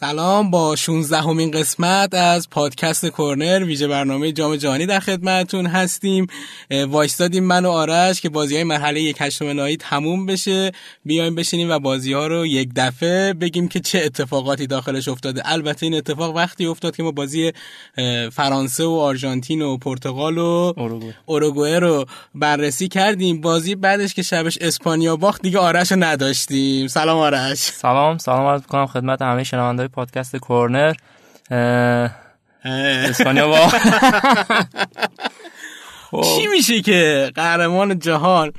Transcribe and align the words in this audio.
سلام 0.00 0.50
با 0.50 0.76
16 0.76 1.16
همین 1.16 1.50
قسمت 1.50 2.14
از 2.14 2.50
پادکست 2.50 3.06
کورنر 3.06 3.64
ویژه 3.64 3.88
برنامه 3.88 4.32
جام 4.32 4.56
جهانی 4.56 4.86
در 4.86 5.00
خدمتتون 5.00 5.66
هستیم. 5.66 6.26
وایستادیم 6.88 7.44
من 7.44 7.66
و 7.66 7.70
آرش 7.70 8.20
که 8.20 8.28
بازی 8.28 8.54
های 8.54 8.64
مرحله 8.64 9.00
یک 9.00 9.16
هشتم 9.20 9.46
نهایی 9.46 9.76
تموم 9.76 10.26
بشه. 10.26 10.72
بیایم 11.04 11.34
بشینیم 11.34 11.70
و 11.70 11.78
بازی 11.78 12.12
ها 12.12 12.26
رو 12.26 12.46
یک 12.46 12.70
دفعه 12.76 13.32
بگیم 13.32 13.68
که 13.68 13.80
چه 13.80 14.02
اتفاقاتی 14.04 14.66
داخلش 14.66 15.08
افتاده. 15.08 15.42
البته 15.44 15.86
این 15.86 15.94
اتفاق 15.94 16.36
وقتی 16.36 16.66
افتاد 16.66 16.96
که 16.96 17.02
ما 17.02 17.10
بازی 17.10 17.52
فرانسه 18.32 18.84
و 18.84 18.90
آرژانتین 18.90 19.62
و 19.62 19.76
پرتغال 19.76 20.38
و 20.38 20.72
اوروگوئه. 21.26 21.78
رو 21.78 22.04
بررسی 22.34 22.88
کردیم. 22.88 23.40
بازی 23.40 23.74
بعدش 23.74 24.14
که 24.14 24.22
شبش 24.22 24.58
اسپانیا 24.60 25.16
باخت 25.16 25.42
دیگه 25.42 25.58
آرش 25.58 25.92
رو 25.92 26.04
نداشتیم. 26.04 26.86
سلام 26.86 27.18
آرش. 27.18 27.58
سلام 27.58 28.18
سلام 28.18 28.46
عرض 28.46 28.60
می‌کنم 28.60 28.86
خدمت 28.86 29.22
همه 29.22 29.44
پادکست 29.88 30.36
کورنر 30.36 30.94
اسپانیا 32.64 33.48
با. 33.48 33.72
چی 36.36 36.46
میشه 36.46 36.80
که 36.80 37.32
قهرمان 37.34 37.98
جهان 37.98 38.52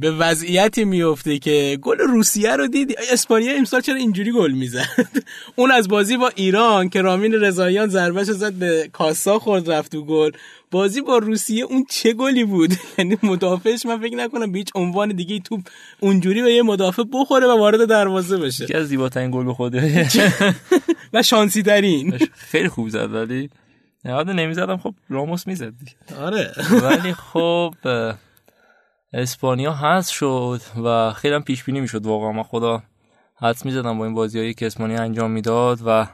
به 0.00 0.10
وضعیتی 0.18 0.84
میفته 0.84 1.38
که 1.38 1.78
گل 1.82 1.98
روسیه 1.98 2.56
رو 2.56 2.66
دیدی؟ 2.66 2.94
اسپانیا 3.12 3.56
امسال 3.56 3.80
چرا 3.80 3.94
اینجوری 3.94 4.32
گل 4.32 4.52
می‌زد؟ 4.52 4.86
اون 5.56 5.70
از 5.70 5.88
بازی 5.88 6.16
با 6.16 6.30
ایران 6.34 6.88
که 6.88 7.02
رامین 7.02 7.34
رضاییان 7.34 7.88
ضربهش 7.88 8.26
زد 8.26 8.52
به 8.52 8.90
کاسا 8.92 9.38
خورد 9.38 9.70
رفت 9.70 9.92
تو 9.92 10.04
گل. 10.04 10.30
بازی 10.72 11.00
با 11.00 11.18
روسیه 11.18 11.64
اون 11.64 11.84
چه 11.90 12.12
گلی 12.12 12.44
بود؟ 12.44 12.70
یعنی 12.98 13.16
مدافعش 13.22 13.86
من 13.86 14.00
فکر 14.00 14.16
نکنم 14.16 14.52
به 14.52 14.58
هیچ 14.58 14.70
عنوان 14.74 15.08
دیگه 15.08 15.38
توپ 15.38 15.60
اونجوری 16.00 16.42
به 16.42 16.52
یه 16.52 16.62
مدافع 16.62 17.02
بخوره 17.12 17.46
و 17.46 17.58
وارد 17.58 17.88
دروازه 17.88 18.38
بشه. 18.38 18.64
یکی 18.64 18.74
از 18.74 18.88
زیباترین 18.88 19.30
گل 19.30 19.44
به 19.44 19.54
خوده 19.54 20.08
و 21.12 21.22
شانسی 21.22 21.62
ترین 21.62 22.18
خیلی 22.52 22.68
خوب 22.68 22.88
زد 22.88 23.14
ولی 23.14 23.50
یاد 24.04 24.30
نمی‌زدم. 24.30 24.76
خب 24.76 24.94
راموس 25.08 25.46
می‌زد 25.46 25.72
آره. 26.20 26.52
ولی 26.82 27.12
خب 27.12 27.74
اسپانیا 29.12 29.72
هست 29.72 30.10
شد 30.10 30.60
و 30.84 31.12
خیلی 31.12 31.34
هم 31.34 31.42
پیش 31.42 31.64
بینی 31.64 31.80
می‌شد 31.80 32.06
واقعا. 32.06 32.32
من 32.32 32.42
خدا 32.42 32.82
حدس 33.36 33.64
می‌زدم 33.64 33.98
با 33.98 34.04
این 34.04 34.14
بازیایی 34.14 34.54
که 34.54 34.66
اسپانیا 34.66 35.02
انجام 35.02 35.30
می‌داد 35.30 35.78
و 35.86 36.06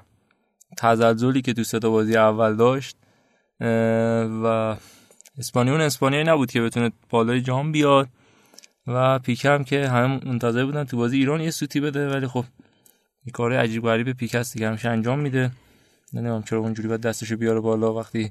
تزلزلی 0.79 1.43
که 1.43 1.53
تو 1.53 1.65
سه 1.65 1.79
بازی 1.79 2.17
اول 2.17 2.57
داشت. 2.57 2.97
و 3.61 4.77
اسپانیا 5.39 5.73
اون 5.73 5.83
اسپانیایی 5.83 6.25
نبود 6.25 6.51
که 6.51 6.61
بتونه 6.61 6.93
بالای 7.11 7.41
جام 7.41 7.73
بیاد. 7.73 8.09
و 8.87 9.19
پیکه 9.19 9.51
هم 9.51 9.65
که 9.65 9.89
همه 9.89 10.21
منتظر 10.25 10.65
بودن 10.65 10.85
تو 10.85 10.97
بازی 10.97 11.19
ایران 11.19 11.41
یه 11.41 11.51
سوتی 11.51 11.81
بده 11.81 12.09
ولی 12.09 12.27
خب 12.27 12.45
این 13.25 13.33
کار 13.33 13.53
عجیب 13.53 13.83
غریب 13.83 14.13
پیکه 14.13 14.39
است 14.39 14.53
دیگه 14.53 14.69
همیشه 14.69 14.89
انجام 14.89 15.19
میده. 15.19 15.51
نمی‌دونم 16.13 16.43
چرا 16.43 16.59
اونجوری 16.59 16.89
باید 16.89 17.01
دستشو 17.01 17.37
بیاره 17.37 17.61
بالا 17.61 17.95
وقتی 17.95 18.31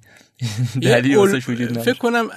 دلیلی 0.81 1.15
واسش 1.15 1.49
وجود 1.49 1.69
نداره. 1.69 1.85
فکر 1.85 1.97
کنم 1.97 2.29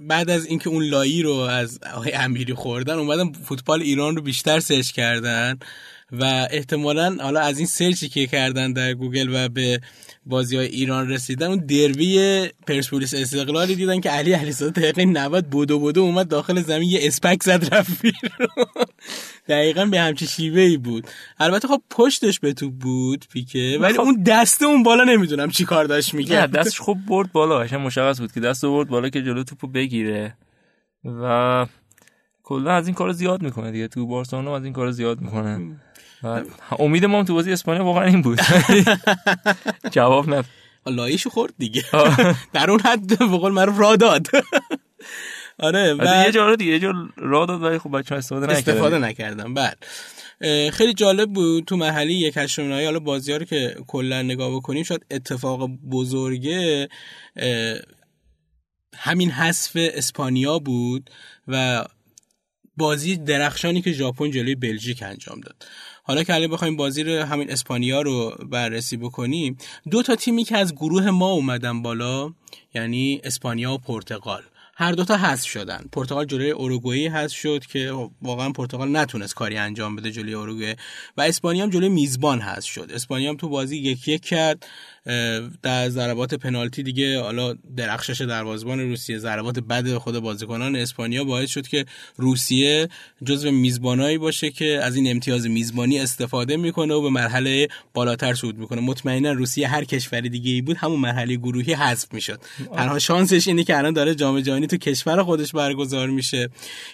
بعد 0.00 0.30
از 0.30 0.46
اینکه 0.46 0.70
اون 0.70 0.84
لایی 0.84 1.22
رو 1.22 1.32
از 1.32 1.80
آقای 1.94 2.12
امیری 2.12 2.54
خوردن 2.54 2.94
اومدن 2.94 3.32
فوتبال 3.32 3.82
ایران 3.82 4.16
رو 4.16 4.22
بیشتر 4.22 4.60
search 4.60 4.90
کردن. 4.90 5.58
و 6.12 6.48
احتمالا 6.50 7.16
حالا 7.20 7.40
از 7.40 7.58
این 7.58 7.66
search 7.66 8.02
ی 8.02 8.08
که 8.08 8.26
کردن 8.26 8.72
در 8.72 8.94
گوگل 8.94 9.28
و 9.34 9.48
به 9.48 9.80
بازی 10.26 10.56
های 10.56 10.66
ایران 10.66 11.08
رسیدن 11.08 11.46
اون 11.46 11.58
دربی 11.58 12.48
پرسپولیس 12.66 13.14
استقلالی 13.14 13.74
دیدن 13.74 14.00
که 14.00 14.10
علی 14.10 14.32
علیزاده 14.32 14.80
دقیقه 14.80 15.04
90 15.04 15.46
بودو 15.46 15.78
بودو 15.78 16.00
اومد 16.00 16.28
داخل 16.28 16.62
زمین 16.62 16.88
یه 16.88 17.00
اسپک 17.02 17.42
زد 17.42 17.74
رفت 17.74 18.02
بیرون. 18.02 18.48
دقیقا 19.48 19.84
به 19.84 20.00
همچی 20.00 20.26
شیوه 20.26 20.60
ای 20.60 20.76
بود. 20.76 21.06
البته 21.38 21.68
خب 21.68 21.82
پشتش 21.90 22.40
به 22.40 22.52
تو 22.52 22.70
بود 22.70 23.24
پیکه 23.32 23.78
ولی 23.80 23.94
خب 23.94 24.00
اون 24.00 24.22
دسته 24.22 24.66
اون 24.66 24.82
بالا 24.82 25.04
نمی‌دونم 25.04 25.50
چی 25.50 25.64
کار 25.64 25.84
داشت 25.84 26.14
می‌کرد. 26.14 26.50
دستش 26.50 26.80
خوب 26.80 26.98
برد 27.06 27.32
بالا 27.32 27.58
قشنگ 27.58 27.86
مشخص 27.86 28.20
بود 28.20 28.32
که 28.32 28.40
دست 28.40 28.64
برد 28.64 28.88
بالا 28.88 29.08
که 29.08 29.22
جلو 29.22 29.44
توپو 29.44 29.66
بگیره. 29.66 30.34
و 31.04 31.66
کلا 32.42 32.72
از 32.72 32.86
این 32.86 32.94
کار 32.94 33.12
زیاد 33.12 33.42
می‌کنه 33.42 33.70
دیگه 33.70 33.88
تو 33.88 34.06
بارسلونا 34.06 34.56
از 34.56 34.64
این 34.64 34.72
کار 34.72 34.90
زیاد 34.90 35.20
می‌کنه. 35.20 35.76
امید 36.78 37.04
ما 37.04 37.24
تو 37.24 37.34
بازی 37.34 37.52
اسپانیا 37.52 37.84
واقعا 37.84 38.04
این 38.04 38.22
بود. 38.22 38.40
جواب 39.92 40.34
ند 40.34 40.44
لایشو 40.86 41.30
خورد 41.30 41.54
دیگه. 41.58 41.84
در 42.52 42.70
اون 42.70 42.80
حد 42.80 43.18
به 43.18 43.26
قول 43.26 43.52
معروف 43.52 43.78
را 43.78 43.96
داد. 43.96 44.26
آره 45.58 45.94
و 45.94 46.24
یه 46.26 46.32
جا 46.32 46.56
دیگه 46.56 46.72
یه 46.72 46.78
جا 46.78 46.92
را 47.16 47.46
داد 47.46 47.62
ولی 47.62 47.78
خب 47.78 47.98
بچه‌ها 47.98 48.18
استفاده 48.18 48.46
نکردن. 48.46 48.58
استفاده 48.58 48.98
نکردم. 48.98 49.54
بعد. 49.54 49.86
خیلی 50.72 50.94
جالب 50.94 51.32
بود 51.32 51.64
تو 51.64 51.76
محلی 51.76 52.12
یک 52.12 52.36
هشتم 52.36 52.68
نهایی 52.68 52.84
حالا 52.84 52.98
بازی 52.98 53.32
ها 53.32 53.38
رو 53.38 53.44
که 53.44 53.76
کلا 53.86 54.22
نگاه 54.22 54.54
بکنیم 54.56 54.82
شاید 54.82 55.06
اتفاق 55.10 55.66
بزرگه 55.66 56.88
همین 58.96 59.30
حذف 59.30 59.70
اسپانیا 59.74 60.58
بود 60.58 61.10
و 61.48 61.84
بازی 62.76 63.16
درخشانی 63.16 63.82
که 63.82 63.92
ژاپن 63.92 64.30
جلوی 64.30 64.54
بلژیک 64.54 65.02
انجام 65.02 65.40
داد. 65.40 65.66
حالا 66.02 66.22
که 66.22 66.34
الان 66.34 66.50
بخوایم 66.50 66.76
بازی 66.76 67.02
رو 67.02 67.24
همین 67.24 67.50
اسپانیا 67.50 68.02
رو 68.02 68.36
بررسی 68.50 68.96
بکنیم 68.96 69.58
دو 69.90 70.02
تا 70.02 70.16
تیمی 70.16 70.44
که 70.44 70.56
از 70.56 70.74
گروه 70.74 71.10
ما 71.10 71.30
اومدن 71.30 71.82
بالا 71.82 72.32
یعنی 72.74 73.20
اسپانیا 73.24 73.72
و 73.72 73.78
پرتغال. 73.78 74.42
هر 74.80 74.92
دوتا 74.92 75.16
حذف 75.16 75.48
شدن. 75.48 75.84
پرتغال 75.92 76.24
جلوی 76.24 76.50
اوروگوئه 76.50 77.10
حذف 77.10 77.36
شد 77.36 77.64
که 77.66 77.92
واقعا 78.22 78.50
پرتغال 78.50 78.96
نتونست 78.96 79.34
کاری 79.34 79.56
انجام 79.56 79.96
بده 79.96 80.10
جلوی 80.10 80.34
اوروگوئه 80.34 80.76
و 81.16 81.20
اسپانیا 81.20 81.64
هم 81.64 81.70
جلوی 81.70 81.88
میزبان 81.88 82.40
حذف 82.40 82.68
شد. 82.68 82.90
اسپانیا 82.94 83.30
هم 83.30 83.36
تو 83.36 83.48
بازی 83.48 83.76
یک 83.76 84.08
یک 84.08 84.22
کرد. 84.22 84.66
در 85.62 85.88
ضربات 85.88 86.34
پنالتی 86.34 86.82
دیگه 86.82 87.20
حالا 87.20 87.54
درخشش 87.76 88.20
دروازه‌بان 88.20 88.80
روسیه 88.80 89.18
ضربات 89.18 89.58
بد 89.58 89.94
خود 89.96 90.18
بازیکنان 90.18 90.76
اسپانیا 90.76 91.24
باعث 91.24 91.50
شد 91.50 91.66
که 91.68 91.84
روسیه 92.16 92.88
جزو 93.24 93.50
میزبانایی 93.50 94.18
باشه 94.18 94.50
که 94.50 94.80
از 94.82 94.96
این 94.96 95.10
امتیاز 95.10 95.46
میزبانی 95.46 96.00
استفاده 96.00 96.56
می‌کنه 96.56 96.94
و 96.94 97.02
به 97.02 97.10
مرحله 97.10 97.68
بالاتر 97.94 98.34
صعود 98.34 98.58
می‌کنه. 98.58 98.80
مطمئنا 98.80 99.32
روسیه 99.32 99.68
هر 99.68 99.84
کشور 99.84 100.20
دیگه 100.20 100.50
ای 100.50 100.60
بود 100.60 100.76
همون 100.76 101.00
مرحله 101.00 101.36
گروهی 101.36 101.72
حذف 101.72 102.14
می‌شد. 102.14 102.40
تنها 102.76 102.98
شانسش 102.98 103.48
اینه 103.48 103.64
که 103.64 103.78
الان 103.78 103.92
داره 103.92 104.14
جام 104.14 104.40
جهانی 104.40 104.66
تو 104.70 104.76
کشور 104.76 105.22
خودش 105.22 105.52
برگزار 105.52 106.08
میشه. 106.08 106.48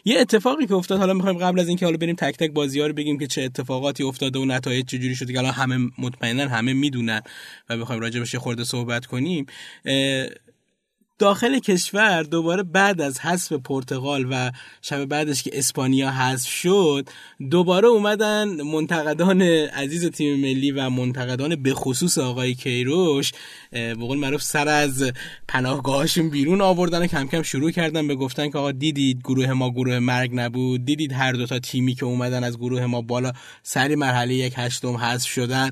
یه 0.05 0.21
اتفاقی 0.21 0.67
که 0.67 0.75
افتاد 0.75 0.99
حالا 0.99 1.15
می‌خوایم 1.15 1.39
قبل 1.39 1.61
از 1.61 1.69
اینکه 1.69 1.85
حالا 1.85 1.97
بریم 1.97 2.17
تک 2.17 2.37
تک 2.37 2.51
بازی‌ها 2.51 2.87
رو 2.87 2.93
بگیم 2.93 3.19
که 3.19 3.27
چه 3.27 3.43
اتفاقاتی 3.43 4.03
افتاده 4.03 4.39
و 4.39 4.45
نتایج 4.45 4.87
چجوری 4.87 5.15
شده 5.15 5.33
که 5.33 5.39
الان 5.39 5.53
همه 5.53 5.91
مطمئنا 5.99 6.49
همه 6.49 6.73
می‌دونن 6.73 7.21
و 7.71 7.79
بخوایم 7.79 8.03
راجبش 8.03 8.35
خورده 8.35 8.65
صحبت 8.65 9.07
کنیم. 9.07 9.47
داخل 11.19 11.59
کشور 11.59 12.23
دوباره 12.23 12.63
بعد 12.63 13.01
از 13.01 13.21
حذف 13.21 13.53
پرتغال 13.53 14.27
و 14.31 14.53
شب 14.83 15.05
بعدش 15.05 15.43
که 15.43 15.51
اسپانیا 15.55 16.11
حذف 16.11 16.49
شد 16.49 17.09
دوباره 17.51 17.89
اومدن 17.89 18.63
منتقدان 18.63 19.43
عزیز 19.43 20.07
تیم 20.07 20.41
ملی 20.41 20.71
و 20.71 20.91
منتقدان 20.91 21.63
به 21.63 21.75
خصوص 21.75 22.19
آقای 22.19 22.55
کیروش 22.55 23.33
به 23.71 23.95
قول 23.95 24.19
معروف 24.19 24.43
سر 24.43 24.69
از 24.69 25.13
پناهگاهاشون 25.49 26.31
بیرون 26.31 26.61
آوردن 26.61 27.03
و 27.03 27.07
کم 27.07 27.27
کم 27.27 27.43
شروع 27.43 27.71
کردن 27.71 28.09
به 28.09 28.15
گفتن 28.15 28.51
که 28.51 28.59
آقا 28.59 28.73
دیدید 28.73 29.21
گروه 29.25 29.53
ما 29.53 29.71
گروه 29.71 29.99
مرگ 29.99 30.31
نبود 30.35 30.85
دیدید 30.85 31.13
هر 31.13 31.33
دو 31.33 31.47
تا 31.47 31.59
تیمی 31.59 31.95
که 31.95 32.05
اومدن 32.05 32.45
از 32.45 32.59
گروه 32.59 32.87
ما 32.87 33.01
بالا 33.01 33.33
سری 33.63 33.95
مرحله 33.95 34.35
یک 34.35 34.53
هشتم 34.57 34.97
حذف 34.97 35.29
شدن. 35.29 35.71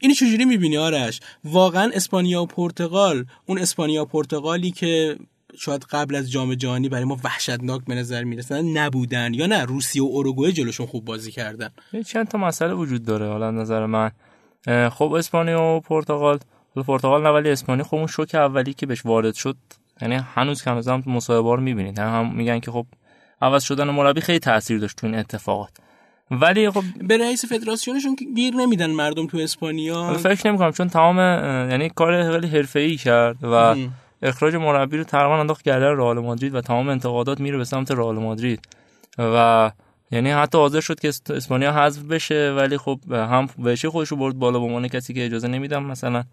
اینو 0.00 0.14
چجوری 0.14 0.44
می‌بینی 0.44 0.76
آرش؟ 0.76 1.20
واقعا 1.44 1.90
اسپانیا 1.94 2.42
و 2.42 2.46
پرتغال 2.46 3.24
اون 3.46 3.58
اسپانیا 3.58 4.02
و 4.02 4.06
پرتغال 4.06 4.55
حالی 4.56 4.70
که 4.70 5.16
شاید 5.58 5.86
قبل 5.90 6.14
از 6.14 6.30
جام 6.30 6.54
جهانی 6.54 6.88
برای 6.88 7.04
ما 7.04 7.18
وحشتناک 7.24 7.80
به 7.86 7.94
نظر 7.94 8.24
می‌رسن 8.24 8.64
نبودن 8.64 9.34
یا 9.34 9.46
نه 9.46 9.64
روسیه 9.64 10.02
و 10.02 10.06
اوروگوئه 10.06 10.52
جلوشون 10.52 10.86
خوب 10.86 11.04
بازی 11.04 11.32
کردن. 11.32 11.70
چند 12.06 12.28
تا 12.28 12.38
مسئله 12.38 12.74
وجود 12.74 13.04
داره 13.04 13.28
حالا 13.28 13.50
نظر 13.50 13.86
من. 13.86 14.10
خب 14.90 15.12
اسپانیا 15.12 15.62
و 15.62 15.80
پرتغال. 15.80 16.38
به 16.74 16.82
پرتغال 16.82 17.22
نه 17.22 17.28
ولی 17.28 17.50
اسپانیا 17.50 17.84
خب 17.84 17.94
اون 17.94 18.06
شوک 18.06 18.34
اولی 18.34 18.74
که 18.74 18.86
بهش 18.86 19.06
وارد 19.06 19.34
شد 19.34 19.56
یعنی 20.02 20.14
هنوز 20.14 20.62
که 20.62 20.70
هنوز 20.70 20.88
هم 20.88 21.02
مصاحبه 21.06 21.56
رو 21.56 21.60
می‌بینید. 21.60 21.98
هم 21.98 22.34
میگن 22.34 22.60
که 22.60 22.70
خب 22.70 22.86
عوض 23.42 23.64
شدن 23.64 23.90
مربی 23.90 24.20
خیلی 24.20 24.38
تاثیر 24.38 24.78
داشت 24.78 24.96
تو 24.96 25.06
این 25.06 25.16
اتفاقات. 25.16 25.70
ولی 26.30 26.70
خب 26.70 26.82
به 27.00 27.18
رئیس 27.18 27.44
فدراسیونشون 27.44 28.16
گیر 28.36 28.54
نمیدن 28.54 28.90
مردم 28.90 29.26
تو 29.26 29.38
اسپانیا. 29.38 30.14
فکر 30.14 30.48
نمی‌کنم 30.48 30.72
چون 30.72 30.88
تمام 30.88 31.18
یعنی 31.70 31.88
کار 31.88 32.32
خیلی 32.32 32.46
حرفه‌ای 32.46 32.96
کرد 32.96 33.36
و 33.42 33.76
اخراج 34.22 34.54
مربی 34.54 34.96
رو 34.96 35.04
تقریبا 35.04 35.40
انداخت 35.40 35.62
گردن 35.62 35.96
رئال 35.96 36.18
مادرید 36.18 36.54
و 36.54 36.60
تمام 36.60 36.88
انتقادات 36.88 37.40
میره 37.40 37.58
به 37.58 37.64
سمت 37.64 37.90
رئال 37.90 38.18
مادرید. 38.18 38.68
و 39.18 39.70
یعنی 40.10 40.30
حتی 40.30 40.58
حاضر 40.58 40.80
شد 40.80 41.00
که 41.00 41.08
اسپانیا 41.08 41.72
حذف 41.72 42.02
بشه 42.02 42.54
ولی 42.56 42.78
خب 42.78 43.00
هم 43.12 43.48
بهش 43.58 43.86
خودش 43.86 44.08
رو 44.08 44.16
برد 44.16 44.38
بالا 44.38 44.58
به 44.58 44.64
عنوان 44.64 44.88
کسی 44.88 45.14
که 45.14 45.26
اجازه 45.26 45.48
نمیدم 45.48 45.82
مثلا 45.82 46.24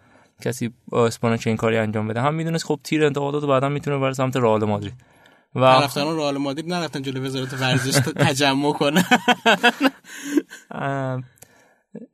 کسی 0.42 0.72
اسپانیا 0.92 1.38
چه 1.38 1.50
این 1.50 1.58
کاری 1.58 1.78
انجام 1.78 2.08
بده. 2.08 2.22
هم 2.22 2.34
می‌دونست 2.34 2.66
خب 2.66 2.80
تیر 2.84 3.06
انتقادات 3.06 3.46
بعدا 3.46 3.70
می‌تونه 3.70 3.98
بره 3.98 4.14
سمت 4.14 4.38
رئال 4.38 4.64
مادرید. 4.64 4.94
و 5.56 5.80
طرفداران 5.80 6.18
رئال 6.18 6.38
مادرید 6.38 6.74
نرفتن 6.74 7.02
جلوی 7.02 7.28
وزارت 7.28 7.54
ورزش 7.54 8.00
تجمع 8.16 8.74
کنن. 8.74 9.04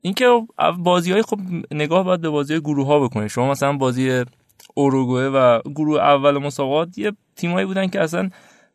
اینکه 0.01 0.25
بازی 0.77 1.12
های 1.12 1.21
خب 1.21 1.39
نگاه 1.71 2.04
باید 2.04 2.21
به 2.21 2.30
بازی 2.30 2.60
گروه 2.60 2.88
ها 2.88 3.00
بکنید 3.00 3.27
شما 3.27 3.51
مثلا 3.51 3.74
بازی 3.74 4.25
اوروگوئه 4.73 5.29
و 5.29 5.59
گروه 5.75 6.00
اول 6.01 6.38
مسابقات 6.38 6.97
یه 6.97 7.11
تیمایی 7.35 7.65
بودن 7.65 7.88
که 7.88 8.01
اصلا 8.01 8.29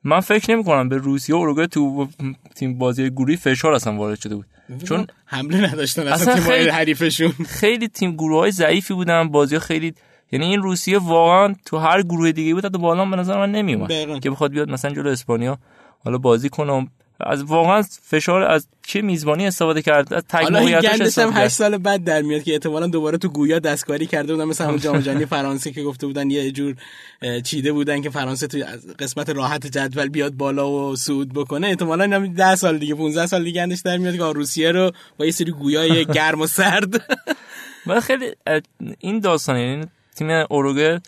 من 0.05 0.21
فکر 0.21 0.55
نمی 0.55 0.65
کنم 0.65 0.89
به 0.89 0.97
روسیه 0.97 1.35
و 1.35 1.39
اوروگوئه 1.39 1.67
تو 1.67 2.09
تیم 2.55 2.79
بازی 2.79 3.11
گروهی 3.11 3.37
فشار 3.37 3.75
اصلا 3.75 3.97
وارد 3.97 4.21
شده 4.21 4.37
بود. 4.37 4.47
چون 4.85 5.07
حمله 5.27 5.73
نداشتن 5.73 6.09
اصلا, 6.09 6.33
اصلا 6.33 6.53
خیلی 6.53 6.69
حریفشون. 6.69 7.31
خیلی 7.31 7.89
تیم 7.89 8.13
گروه 8.13 8.39
های 8.41 8.51
ضعیفی 8.51 8.95
بودن 8.95 9.29
بازی 9.29 9.59
خیلی 9.59 9.95
یعنی 10.33 10.47
این 10.47 10.63
روسیه 10.63 10.99
واقعا 10.99 11.55
تو 11.67 11.79
هر 11.79 12.03
گروه 12.03 12.33
دیگه 12.33 12.55
بود 12.55 12.69
تا 12.69 12.79
بالا 12.79 13.05
به 13.05 13.17
نظر 13.17 13.39
من 13.39 13.53
نمیومد 13.53 14.21
که 14.21 14.31
بخواد 14.31 14.51
بیاد 14.51 14.71
مثلا 14.71 14.91
جلو 14.91 15.11
اسپانیا 15.11 15.59
حالا 16.05 16.19
بازی 16.19 16.49
کنه 16.49 16.87
از 17.21 17.43
واقعا 17.43 17.83
فشار 18.03 18.43
از 18.43 18.67
چه 18.87 19.03
میزبانی 19.03 19.47
استفاده 19.47 19.83
کرد؟ 19.83 20.15
از 20.15 20.23
تگ 20.29 20.53
موقعیتش 20.53 21.19
هم 21.19 21.31
8 21.33 21.49
سال 21.49 21.79
بعد 21.79 22.05
در 22.05 22.23
میاد 22.23 22.43
که 22.43 22.53
احتمالاً 22.53 22.87
دوباره 22.87 23.19
تو 23.19 23.29
گویا 23.29 23.59
دستکاری 23.59 24.07
کرده 24.07 24.35
بودن 24.35 24.45
مثلا 24.45 24.67
همون 24.67 24.79
جام 24.79 25.01
جهانی 25.01 25.27
فرانسه 25.27 25.71
که 25.71 25.83
گفته 25.83 26.07
بودن 26.07 26.31
یه 26.31 26.51
جور 26.51 26.75
چیده 27.45 27.73
بودن 27.73 28.03
که 28.03 28.11
فرانسه 28.11 28.47
تو 28.47 28.59
قسمت 28.99 29.31
راحت 29.31 29.67
جدول 29.67 30.09
بیاد 30.09 30.33
بالا 30.33 30.71
و 30.71 30.97
صعود 30.97 31.33
بکنه. 31.33 31.67
احتمالاً 31.67 32.17
هم 32.17 32.35
10 32.35 32.55
سال 32.55 32.79
دیگه 32.79 32.95
15 32.95 33.27
سال 33.27 33.45
دیگه 33.45 33.63
اندش 33.63 33.81
در 33.81 33.97
میاد 33.97 34.17
که 34.17 34.23
روسیه 34.23 34.73
رو 34.73 34.91
با 35.19 35.25
یه 35.25 35.31
سری 35.31 35.53
گویای 35.53 36.05
گرم 36.15 36.41
و 36.41 36.47
سرد. 36.47 36.95
من 37.87 38.01
خیلی 38.01 38.33
این 38.99 39.21
داستان 39.21 39.59
یعنی 39.59 39.87
تیم 40.15 40.31
اوروگه 40.51 41.01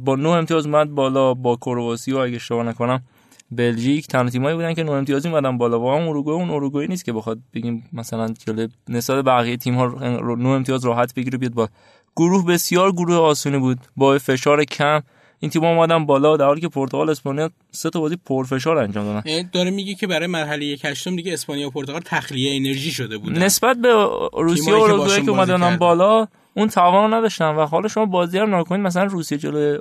با 0.00 0.16
9 0.16 0.28
امتیاز 0.28 0.66
اومد 0.66 0.90
بالا 0.90 1.34
با 1.34 1.56
کرواسی 1.56 2.12
اگه 2.12 2.36
اشتباه 2.36 2.66
نکنم 2.66 3.02
بلژیک 3.50 4.06
تنها 4.06 4.30
تیمایی 4.30 4.56
بودن 4.56 4.74
که 4.74 4.82
9 4.82 4.92
امتیازی 4.92 5.28
اومدن 5.28 5.58
بالا. 5.58 5.80
واقعا 5.80 6.08
اروگوئه 6.08 6.36
اون 6.36 6.50
اروگوئه 6.50 6.86
نیست 6.86 7.04
که 7.04 7.12
بخواد 7.12 7.38
بگیم 7.54 7.88
مثلا 7.92 8.34
جلوی 8.46 8.68
نسبت 8.88 9.24
بقیه 9.24 9.56
تیم 9.56 9.74
ها 9.74 9.86
9 9.86 10.48
امتیاز 10.48 10.84
راحت 10.84 11.14
بگیره 11.14 11.38
بیاد 11.38 11.52
با 11.52 11.68
گروه 12.16 12.46
بسیار 12.46 12.92
گروه 12.92 13.16
آسونی 13.16 13.58
بود. 13.58 13.78
با 13.96 14.18
فشار 14.18 14.64
کم 14.64 15.02
این 15.40 15.50
تیم 15.50 15.64
اومدن 15.64 16.06
بالا. 16.06 16.36
در 16.36 16.44
حالی 16.44 16.60
که 16.60 16.68
پرتغال 16.68 17.10
اسپانیا 17.10 17.50
سه 17.70 17.90
تا 17.90 18.00
بازی 18.00 18.16
پرفشار 18.16 18.78
انجام 18.78 19.04
دادن. 19.04 19.30
یعنی 19.30 19.48
داره 19.52 19.70
میگه 19.70 19.94
که 19.94 20.06
برای 20.06 20.26
مرحله 20.26 20.64
یک 20.64 20.84
هشتم 20.84 21.16
دیگه 21.16 21.32
اسپانیا 21.32 21.68
و 21.68 21.70
پرتغال 21.70 22.00
تخلیه 22.04 22.56
انرژی 22.56 22.90
شده 22.90 23.18
بودن. 23.18 23.42
نسبت 23.42 23.76
به 23.76 23.92
روسیه 24.32 24.74
و 24.74 24.76
اوروگوئه 24.76 25.22
که 25.22 25.30
اومدن 25.30 25.76
بالا 25.76 26.26
اون 26.54 26.68
توان 26.68 27.14
نداشتن 27.14 27.54
و 27.54 27.66
حالا 27.66 27.88
شما 27.88 28.06
بازی 28.06 28.38
هم 28.38 28.54
نکنید 28.54 28.80
مثلا 28.80 29.04
روسیه 29.04 29.38
جلوی 29.38 29.78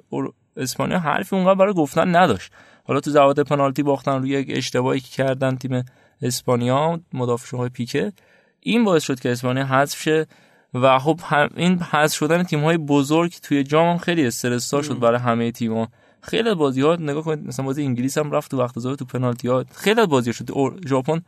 اسپانیا 0.58 1.00
حرفی 1.00 1.36
اونقدر 1.36 1.56
برای 1.56 1.74
گفتن 1.74 2.16
نداشت. 2.16 2.52
حالا 2.88 3.00
تو 3.00 3.12
زواد 3.12 3.40
پنالتی 3.40 3.84
باختن 3.84 4.22
روی 4.22 4.30
یک 4.30 4.48
اشتباهی 4.50 5.00
که 5.00 5.10
کردن 5.10 5.56
تیم 5.56 5.86
اسپانیا 6.22 7.00
مدافع 7.14 7.68
پیکه. 7.68 8.14
این 8.60 8.84
باعث 8.84 9.04
شد 9.04 9.20
که 9.20 9.32
اسپانیا 9.32 9.66
حذف 9.66 10.02
شه 10.02 10.28
و 10.74 11.00
خب 11.00 11.20
این 11.56 11.80
حذف 11.80 12.18
شدن 12.18 12.44
تیم 12.44 12.64
های 12.64 12.78
بزرگ 12.78 13.34
توی 13.44 13.64
جام 13.64 13.98
خیلی 13.98 14.28
استرس 14.28 14.70
شد 14.70 15.00
برای 15.00 15.20
همه 15.20 15.52
تیم‌ها 15.52 15.88
خیلی 16.22 16.56
بازی 16.56 16.82
ها 16.82 16.96
نگاه 16.96 17.24
کنید 17.24 17.48
مثلا 17.48 17.66
بازی 17.66 17.84
انگلیس 17.84 18.18
هم 18.18 18.32
رفت 18.32 18.52
تو 18.52 18.60
وقت 18.60 18.80
زاویه 18.80 18.96
تو 18.96 19.06
پنالتی 19.06 19.48
ها. 19.48 19.66
خیلی 19.76 20.06
بازی 20.06 20.34
شد. 20.34 20.50
ژاپن 20.88 21.22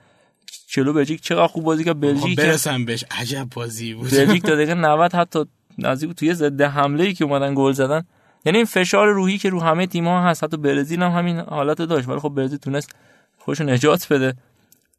چلو 0.67 0.93
بلژیک 0.93 1.21
چقدر 1.21 1.47
خوب 1.47 1.63
بازی 1.63 1.83
کرد. 1.83 1.99
بلژیک 1.99 2.37
برسم 2.37 2.85
بهش. 2.85 3.05
عجب 3.11 3.47
بازی 3.55 3.93
بود. 3.93 4.11
بلژیک 4.11 4.41
تا 4.41 4.55
دقیقه 4.55 4.73
90 4.73 5.15
حتی 5.15 5.45
نزدیک 5.77 6.11
توی 6.11 6.33
ضد 6.33 6.61
حمله 6.61 7.03
ای 7.03 7.13
که 7.13 7.23
اومدن 7.25 7.53
گل 7.55 7.71
زدن 7.71 8.03
یعنی 8.47 8.57
این 8.57 8.65
فشار 8.65 9.07
روحی 9.07 9.37
که 9.37 9.49
رو 9.49 9.61
همه 9.61 9.87
تیم 9.87 10.07
ها 10.07 10.23
هست 10.23 10.43
حتی 10.43 10.57
برزیل 10.57 11.03
هم 11.03 11.11
همین 11.11 11.39
حالت 11.39 11.81
داشت 11.81 12.07
ولی 12.07 12.19
خب 12.19 12.29
برزیل 12.29 12.57
تونست 12.57 12.95
خوش 13.37 13.61
نجات 13.61 14.07
بده. 14.13 14.33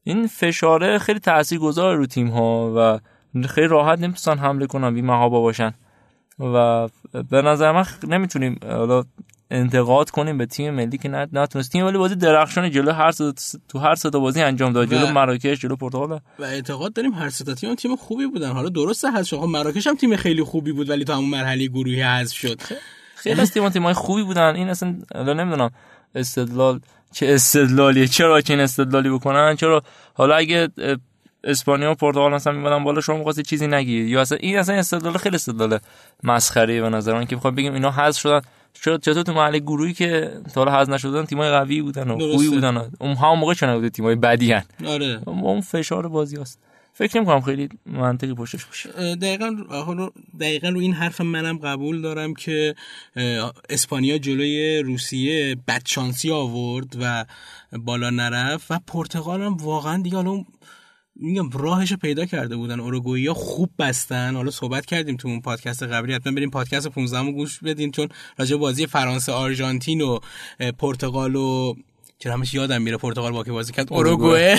این 0.05 0.27
فشاره 0.27 0.99
خیلی 0.99 1.21
تاثیرگذار 1.21 1.97
رو 1.97 2.07
تیم 2.07 2.29
ها 2.29 2.73
و 2.77 3.01
خیلی 3.47 3.67
راحت 3.67 3.99
نمی‌تونن 3.99 4.39
حمله 4.39 4.67
کنن 4.67 4.95
بی 4.95 5.03
محابا 5.03 5.41
باشن. 5.41 5.75
و 6.39 6.89
به 7.31 7.43
نظر 7.43 7.73
من 7.73 7.85
نمی‌تونیم 8.09 8.59
حالا 8.63 9.05
انتقاد 9.51 10.11
کنیم 10.11 10.39
به 10.39 10.47
تیم 10.47 10.75
ملی 10.75 10.99
که 10.99 11.09
نتونست 11.09 11.73
تیم 11.73 11.87
ولی 11.87 11.99
بازی 11.99 12.15
درخشان 12.15 12.71
جلو 12.71 12.93
هر 12.93 13.13
تو 13.69 13.79
هر 13.79 13.95
سه 13.95 14.11
بازی 14.11 14.43
انجام 14.43 14.73
داد. 14.73 14.91
جلو 14.91 15.07
مراکش 15.07 15.61
جلو 15.61 15.77
پرتغال. 15.77 16.21
و 16.39 16.43
اعتقاد 16.45 16.93
داریم 16.93 17.13
هر 17.13 17.29
سه 17.29 17.55
تیم 17.55 17.75
تیم 17.75 17.97
خوبی 17.97 18.27
بودن. 18.27 18.51
حالا 18.51 18.69
درسته 18.69 19.13
هست 19.13 19.29
شما 19.29 19.47
مراکش 19.47 19.87
هم 19.87 19.97
تیم 19.97 20.17
خیلی 20.17 20.43
خوبی 20.43 20.73
بود 20.73 20.91
ولی 20.91 21.05
تا 21.05 21.17
همون 21.17 21.31
مرحله 21.31 21.67
گروهی 21.67 22.03
حذف 22.03 22.37
شد. 22.37 22.61
خیلی 23.19 23.41
از 23.41 23.53
تیم 23.53 23.69
تیمای 23.69 23.95
خوبی 23.95 24.23
بودن. 24.23 24.57
این 24.57 24.69
اصلا 24.69 24.97
نمی‌دونم 25.15 25.71
استدلال 26.15 26.81
چه 27.13 27.27
استدلالیه. 27.29 28.07
چرا 28.07 28.41
که 28.41 28.53
این 28.53 28.63
استدلالی 28.63 29.11
بکنن؟ 29.11 29.57
چرا 29.57 29.83
حالا 30.15 30.35
اگه 30.35 30.69
اسپانیا 31.45 31.91
و 31.91 31.95
پرتغال 31.95 32.35
مثلا 32.35 32.53
میمدن 32.53 32.85
بالا 32.85 33.01
شما 33.01 33.17
می‌خواستی 33.17 33.43
چیزی 33.43 33.67
نگی. 33.67 33.93
یا 33.93 34.21
اصلا 34.21 34.39
این 34.41 34.59
اصلا 34.59 34.75
استدلال 34.75 35.17
خیلی 35.17 35.37
استدلال 35.37 35.79
مسخره 36.25 36.81
به 36.81 36.89
نظر 36.89 37.15
من 37.15 37.25
که 37.25 37.37
بخوام 37.37 37.55
بگیم 37.55 37.75
اینا 37.75 37.91
حذف 37.91 38.21
شدن. 38.21 38.41
چرا 38.83 38.99
چطور 38.99 39.23
تو 39.23 39.33
محل 39.33 39.59
گروهی 39.59 39.93
که 39.93 40.33
تا 40.55 40.65
حالا 40.65 40.79
حذف 40.79 40.89
نشدن 40.89 41.25
تیمای 41.25 41.51
قوی 41.51 41.83
بودن 41.83 42.11
و 42.11 42.19
خوبی 42.19 42.49
بودن. 42.49 42.91
اون 42.99 43.17
هم 43.17 43.39
موقع 43.39 43.55
چنان 43.55 43.81
بود 43.81 43.89
تیمای 43.89 44.15
بدی 44.15 44.53
ان 44.53 44.63
آره. 44.87 45.21
اون 45.27 45.61
فشار 45.61 46.09
بازی 46.09 46.37
است 46.39 46.59
فکر 46.99 47.21
نمی 47.21 47.43
خیلی 47.43 47.69
منطقی 47.87 48.35
پشتش 48.35 48.65
باشه. 48.65 48.89
دقیقا 49.15 49.57
دقیقا 50.41 50.69
رو 50.69 50.79
این 50.81 50.93
حرف 50.93 51.21
منم 51.21 51.59
قبول 51.59 52.01
دارم 52.01 52.35
که 52.35 52.75
اسپانیا 53.71 54.19
جلوی 54.19 54.79
روسیه 54.79 55.57
بدشانسی 55.69 56.31
آورد 56.31 56.97
و 57.01 57.25
بالا 57.79 58.11
نرفت 58.11 58.71
و 58.71 58.79
پرتغال 58.87 59.43
هم 59.43 59.55
واقعا 59.55 60.03
دیگه 60.03 60.17
حالا 60.17 60.45
میگم 61.17 61.51
راهش 61.51 61.93
پیدا 61.93 62.25
کرده 62.27 62.57
بودن. 62.57 62.81
اوروگوئیا 62.81 63.35
خوب 63.35 63.71
بستن. 63.79 64.35
حالا 64.35 64.51
صحبت 64.51 64.87
کردیم 64.87 65.17
تو 65.17 65.29
اون 65.29 65.41
پادکست 65.41 65.83
قبلی. 65.83 66.15
حتما 66.15 66.33
بریم 66.33 66.51
پادکست 66.51 66.89
15 66.89 67.21
رو 67.21 67.33
گوش 67.33 67.59
بدین 67.59 67.91
چون 67.91 68.09
راجع 68.39 68.57
بازی 68.57 68.87
فرانسه 68.87 69.33
آرژانتین 69.33 70.01
و 70.01 70.19
پرتغال 70.79 71.37
و 71.37 71.75
چرا 72.19 72.33
همش 72.33 72.55
یادم 72.55 72.83
میره 72.83 72.97
پرتغال 72.97 73.33
با 73.33 73.45
که 73.45 73.53
بازی 73.53 73.73
کرد؟ 73.73 73.93
اوروگوئه. 73.93 74.59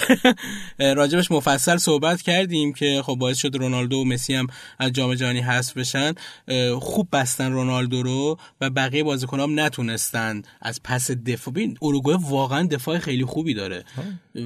راجبش 0.80 1.32
مفصل 1.32 1.78
صحبت 1.78 2.22
کردیم 2.22 2.74
که 2.74 3.02
خب 3.06 3.16
باعث 3.16 3.38
شد 3.38 3.56
رونالدو 3.56 3.98
و 3.98 4.04
مسی 4.06 4.36
هم 4.36 4.48
از 4.80 4.92
جام 4.92 5.16
جهانی 5.16 5.40
حذف 5.40 5.78
بشن. 5.78 6.14
خوب 6.80 7.08
بستن 7.12 7.52
رونالدو 7.52 8.04
رو 8.04 8.38
و 8.62 8.70
بقیه 8.70 9.04
بازیکنام 9.04 9.60
نتونستن 9.60 10.42
از 10.62 10.80
پس 10.84 11.12
دفاع. 11.12 11.54
ببین 11.54 11.78
اوروگوئه 11.80 12.18
واقعا 12.22 12.68
دفاع 12.68 13.00
خیلی 13.00 13.26
خوبی 13.26 13.54
داره. 13.54 13.84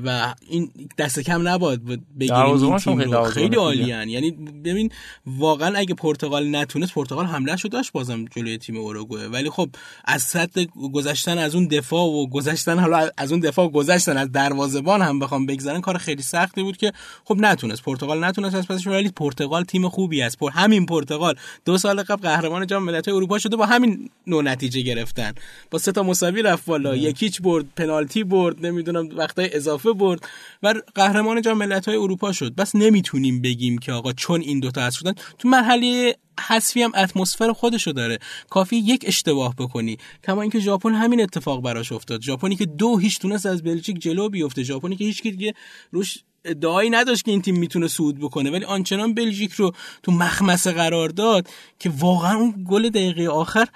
و 0.05 0.33
این 0.49 0.71
دست 0.97 1.19
کم 1.19 1.47
نباید 1.47 1.85
بگیریم 2.19 2.63
این 2.63 2.77
تیم 2.77 3.01
رو. 3.01 3.23
خیلی 3.23 3.55
عالیان 3.55 4.09
یعنی 4.09 4.31
ببین 4.65 4.91
واقعا 5.25 5.77
اگه 5.77 5.93
پرتغال 5.93 6.55
نتونست 6.55 6.93
پرتغال 6.93 7.25
حمله 7.25 7.55
شو 7.55 7.67
داشت 7.67 7.91
بازم 7.91 8.25
جلوی 8.25 8.57
تیم 8.57 8.77
اوروگوئه. 8.77 9.27
ولی 9.27 9.49
خب 9.49 9.69
از 10.05 10.21
سطح 10.21 10.65
گذشتن 10.93 11.37
از 11.37 11.55
اون 11.55 11.67
دفاع 11.67 12.03
و 12.03 12.27
گذشتن 12.27 12.79
حالا 12.79 13.09
از 13.17 13.31
اون 13.31 13.41
دفاع 13.41 13.67
گذشتن 13.67 14.17
از 14.17 14.31
دروازه‌بان 14.31 15.01
هم 15.01 15.19
بخوام 15.19 15.45
بگذرن 15.45 15.81
کار 15.81 15.97
خیلی 15.97 16.21
سختی 16.21 16.63
بود 16.63 16.77
که 16.77 16.91
خب 17.25 17.35
نتونست. 17.39 17.83
پرتغال 17.83 18.23
نتونست 18.23 18.55
از 18.55 18.67
پسش 18.67 18.87
ولی 18.87 19.09
پرتغال 19.09 19.63
تیم 19.63 19.89
خوبی 19.89 20.21
است. 20.21 20.37
پر 20.37 20.49
همین 20.49 20.85
پرتغال 20.85 21.35
دو 21.65 21.77
سال 21.77 22.03
قبل 22.03 22.21
قهرمان 22.21 22.67
جام 22.67 22.83
ملت‌های 22.83 23.17
اروپا 23.17 23.39
شده 23.39 23.55
با 23.55 23.65
همین 23.65 24.09
نوع 24.27 24.43
نتیجه 24.43 24.81
گرفتن. 24.81 25.33
با 25.71 25.79
سه 25.79 25.91
تا 25.91 26.03
مساوی 26.03 26.41
رفت 26.41 26.65
بالا. 26.65 26.95
یکیچ 26.95 27.41
برد 27.41 27.65
پنالتی 27.75 28.23
برد 28.23 28.65
نمی‌دونم 28.65 29.09
وقتای 29.17 29.55
اضافه 29.55 29.82
برد 29.91 30.29
و 30.63 30.73
قهرمان 30.95 31.41
جام 31.41 31.57
ملت‌های 31.57 31.97
اروپا 31.97 32.31
شد. 32.31 32.55
بس 32.55 32.75
نمی‌تونیم 32.75 33.41
بگیم 33.41 33.77
که 33.77 33.91
آقا 33.91 34.13
چون 34.13 34.41
این 34.41 34.59
دوتا 34.59 34.81
از 34.81 34.95
شدن 34.95 35.13
تو 35.39 35.49
مرحله 35.49 36.15
حذفی 36.47 36.81
هم 36.81 36.91
اتمسفر 36.95 37.53
خودشو 37.53 37.91
داره. 37.91 38.19
کافی 38.49 38.75
یک 38.75 39.05
اشتباه 39.07 39.55
بکنی. 39.55 39.97
کما 40.23 40.41
اینکه 40.41 40.59
ژاپن 40.59 40.93
همین 40.93 41.21
اتفاق 41.21 41.61
براش 41.61 41.91
افتاد. 41.91 42.21
ژاپنی 42.21 42.55
که 42.55 42.65
دو 42.65 42.97
هیچ 42.97 43.19
تونست 43.19 43.45
از 43.45 43.63
بلژیک 43.63 43.99
جلو 43.99 44.29
بیفته. 44.29 44.63
ژاپنی 44.63 44.95
که 44.95 45.05
هیچ 45.05 45.23
دیگه 45.23 45.53
روش 45.91 46.17
ادعایی 46.45 46.89
نداشت 46.89 47.25
که 47.25 47.31
این 47.31 47.41
تیم 47.41 47.59
می‌تونه 47.59 47.87
صعود 47.87 48.19
بکنه. 48.19 48.51
ولی 48.51 48.65
آنچنان 48.65 49.13
بلژیک 49.13 49.51
رو 49.51 49.71
تو 50.03 50.11
مخمسه 50.11 50.71
قرار 50.71 51.09
داد 51.09 51.47
که 51.79 51.91
واقعا 51.99 52.37
اون 52.37 52.65
گل 52.69 52.89
دقیقه 52.89 53.27
آخر 53.27 53.67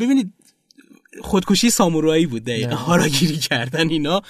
ببینید 0.00 0.32
خودکشی 1.20 1.70
سامورایی 1.70 2.26
بود 2.26 2.44
دقیقه 2.44 2.74
هاراگیری 2.74 3.36
کردن 3.36 3.88
اینا. 3.88 4.22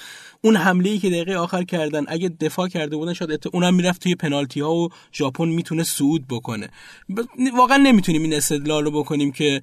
اون 0.43 0.55
حمله 0.55 0.89
ای 0.89 0.99
که 0.99 1.09
دقیقه 1.09 1.35
آخر 1.35 1.63
کردن 1.63 2.03
اگه 2.07 2.29
دفاع 2.29 2.67
کرده 2.67 2.95
بودن 2.95 3.13
شاید 3.13 3.43
اونم 3.53 3.75
می‌رفت 3.75 4.03
توی 4.03 4.15
پنالتی 4.15 4.59
ها 4.59 4.75
و 4.75 4.89
ژاپن 5.13 5.47
می‌تونه 5.47 5.83
صعود 5.83 6.27
بکنه. 6.29 6.69
واقعا 7.57 7.77
نمی‌تونیم 7.77 8.21
این 8.21 8.33
استدلال 8.33 8.85
رو 8.85 8.91
بکنیم 8.91 9.31
که 9.31 9.61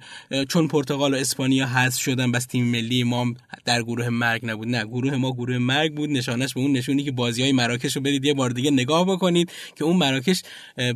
چون 0.49 0.67
پرتغال 0.67 1.13
و 1.13 1.17
اسپانیا 1.17 1.67
حذف 1.67 2.01
شدن 2.01 2.31
بس 2.31 2.45
تیم 2.45 2.65
ملی 2.65 3.03
ما 3.03 3.33
در 3.65 3.83
گروه 3.83 4.09
مرگ 4.09 4.45
نبود. 4.45 4.67
نه 4.67 4.85
گروه 4.85 5.15
ما 5.15 5.31
گروه 5.31 5.57
مرگ 5.57 5.95
بود. 5.95 6.09
نشانش 6.09 6.53
به 6.53 6.59
اون 6.59 6.71
نشونی 6.71 7.03
که 7.03 7.11
بازی 7.11 7.41
های 7.41 7.51
مراکش 7.51 7.95
رو 7.95 8.01
برید 8.01 8.25
یه 8.25 8.33
بار 8.33 8.49
دیگه 8.49 8.71
نگاه 8.71 9.05
بکنید 9.05 9.51
که 9.75 9.83
اون 9.83 9.97
مراکش 9.97 10.43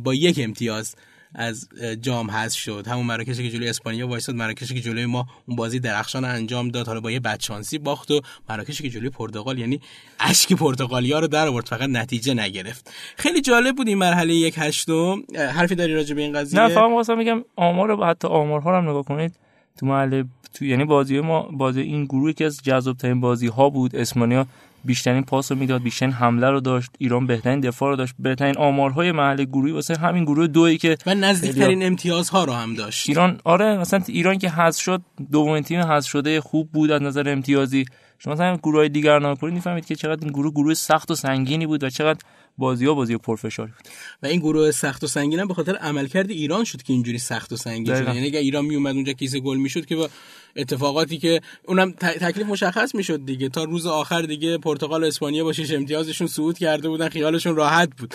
با 0.04 0.14
یک 0.14 0.40
امتیاز 0.42 0.94
از 1.34 1.68
جام 2.02 2.30
حذف 2.30 2.58
شد. 2.58 2.86
همون 2.86 3.06
مراکشی 3.06 3.42
که 3.42 3.50
جلوی 3.50 3.68
اسپانیا 3.68 4.08
وایساد 4.08 4.34
مراکشی 4.34 4.74
که 4.74 4.80
جلوی 4.80 5.06
ما 5.06 5.26
اون 5.46 5.56
بازی 5.56 5.80
درخشان 5.80 6.24
انجام 6.24 6.68
داد. 6.68 6.86
حالا 6.86 7.00
با 7.00 7.10
یه 7.10 7.20
بدشانسی 7.20 7.78
باخت 7.78 8.10
و 8.10 8.20
مراکشی 8.48 8.82
که 8.82 8.90
جلوی 8.90 9.10
پرتغال 9.10 9.58
یعنی 9.58 9.80
اشک 10.20 10.52
پرتغالیا 10.52 11.18
رو 11.18 11.26
در 11.26 11.46
آورد. 11.46 11.66
فقط 11.66 11.88
نتیجه 11.88 12.34
نگرفت. 12.34 12.90
خیلی 13.16 13.40
جالب 13.40 13.76
بود 13.76 13.88
این 13.88 13.98
مرحله 13.98 14.34
یک 14.34 14.54
هشتم 14.58 15.22
حرفی 15.54 15.74
داری 15.74 15.94
راجع 15.94 16.14
به 16.14 16.22
این 16.22 16.32
قضیه؟ 16.32 16.60
نه 16.60 16.68
فقط 16.68 16.90
واسه 16.90 17.14
میگم 17.14 17.44
آمار 17.56 18.04
حتی 18.06 18.28
آمارها 18.28 18.70
رو 18.70 18.76
هم 18.76 18.88
نگاه 18.90 19.04
کنید. 19.04 19.36
تو 19.78 19.86
محله 19.86 20.24
تو 20.54 20.64
یعنی 20.64 20.84
بازی 20.84 21.20
ما 21.20 21.42
بازی 21.42 21.80
این 21.80 22.04
گروهی 22.04 22.32
که 22.32 22.44
از 22.44 22.60
جذاب 22.62 22.96
ترین 22.96 23.20
بازی 23.20 23.46
ها 23.46 23.70
بود 23.70 23.96
اسپانیا 23.96 24.46
بیشترین 24.84 25.22
پاس 25.22 25.52
رو 25.52 25.58
می‌داد 25.58 25.82
بیشترین 25.82 26.12
حمله 26.12 26.50
رو 26.50 26.60
داشت 26.60 26.90
ایران 26.98 27.26
بهترین 27.26 27.60
دفاع 27.60 27.90
رو 27.90 27.96
داشت 27.96 28.14
بهترین 28.18 28.56
آمارهای 28.56 29.12
محل 29.12 29.44
گروهی 29.44 29.72
واسه 29.72 29.96
همین 29.96 30.24
گروه 30.24 30.46
دویی 30.46 30.78
که 30.78 30.96
و 31.06 31.14
نزدیکترین 31.14 31.86
امتیازها 31.86 32.44
رو 32.44 32.52
هم 32.52 32.74
داشت. 32.74 33.08
ایران 33.08 33.40
آره 33.44 33.78
مثلا 33.78 34.00
ایران 34.06 34.38
که 34.38 34.50
حذف 34.50 34.82
شد 34.82 35.02
دومین 35.32 35.62
تیم 35.62 35.80
حذف 35.80 36.08
شده 36.08 36.40
خوب 36.40 36.70
بود 36.72 36.90
از 36.90 37.02
نظر 37.02 37.28
امتیازی. 37.28 37.84
شما 38.18 38.34
مثلا 38.34 38.56
گروه 38.56 38.78
های 38.78 38.88
دیگر 38.88 39.18
نگاه 39.18 39.34
کنید 39.34 39.54
می‌فهمید 39.54 39.86
که 39.86 39.94
چقدر 39.96 40.24
این 40.24 40.32
گروه 40.32 40.50
گروه 40.50 40.74
سخت 40.74 41.10
و 41.10 41.14
سنگینی 41.14 41.66
بود 41.66 41.84
و 41.84 41.90
چقدر 41.90 42.20
بازی 42.58 42.86
ها 42.86 42.94
بازی 42.94 43.16
پرفشاری 43.16 43.72
بود. 43.72 43.88
و 44.22 44.26
این 44.26 44.40
گروه 44.40 44.70
سخت 44.70 45.04
و 45.04 45.06
سنگین 45.06 45.38
هم 45.38 45.48
به 45.48 45.54
خاطر 45.54 45.76
عملکرد 45.76 46.30
ایران 46.30 46.64
شد 46.64 46.82
که 46.82 46.92
اینجوری 46.92 47.18
سخت 47.18 47.52
و 47.52 47.56
سنگین 47.56 47.94
شد. 47.94 48.14
یعنی 48.14 48.26
اگه 48.26 48.38
ایران 48.38 48.64
می 48.64 48.74
اومد 48.74 48.94
اونجا 48.94 49.12
کیسه 49.12 49.40
گل 49.40 49.56
می‌شد 49.56 49.86
که 49.86 49.96
با 49.96 50.08
اتفاقاتی 50.56 51.18
که 51.18 51.40
اونم 51.64 51.92
تکلیف 51.92 52.46
مشخص 52.46 52.94
می‌شد 52.94 53.26
دیگه. 53.26 53.48
تا 53.48 53.64
روز 53.64 53.86
آخر 53.86 54.22
دیگه 54.22 54.58
پرتغال 54.58 55.04
و 55.04 55.06
اسپانیا 55.06 55.44
با 55.44 55.52
شش 55.52 55.72
امتیازشون 55.72 56.26
صعود 56.26 56.58
کرده 56.58 56.88
بودن 56.88 57.08
خیالشون 57.08 57.56
راحت 57.56 57.90
بود. 57.98 58.14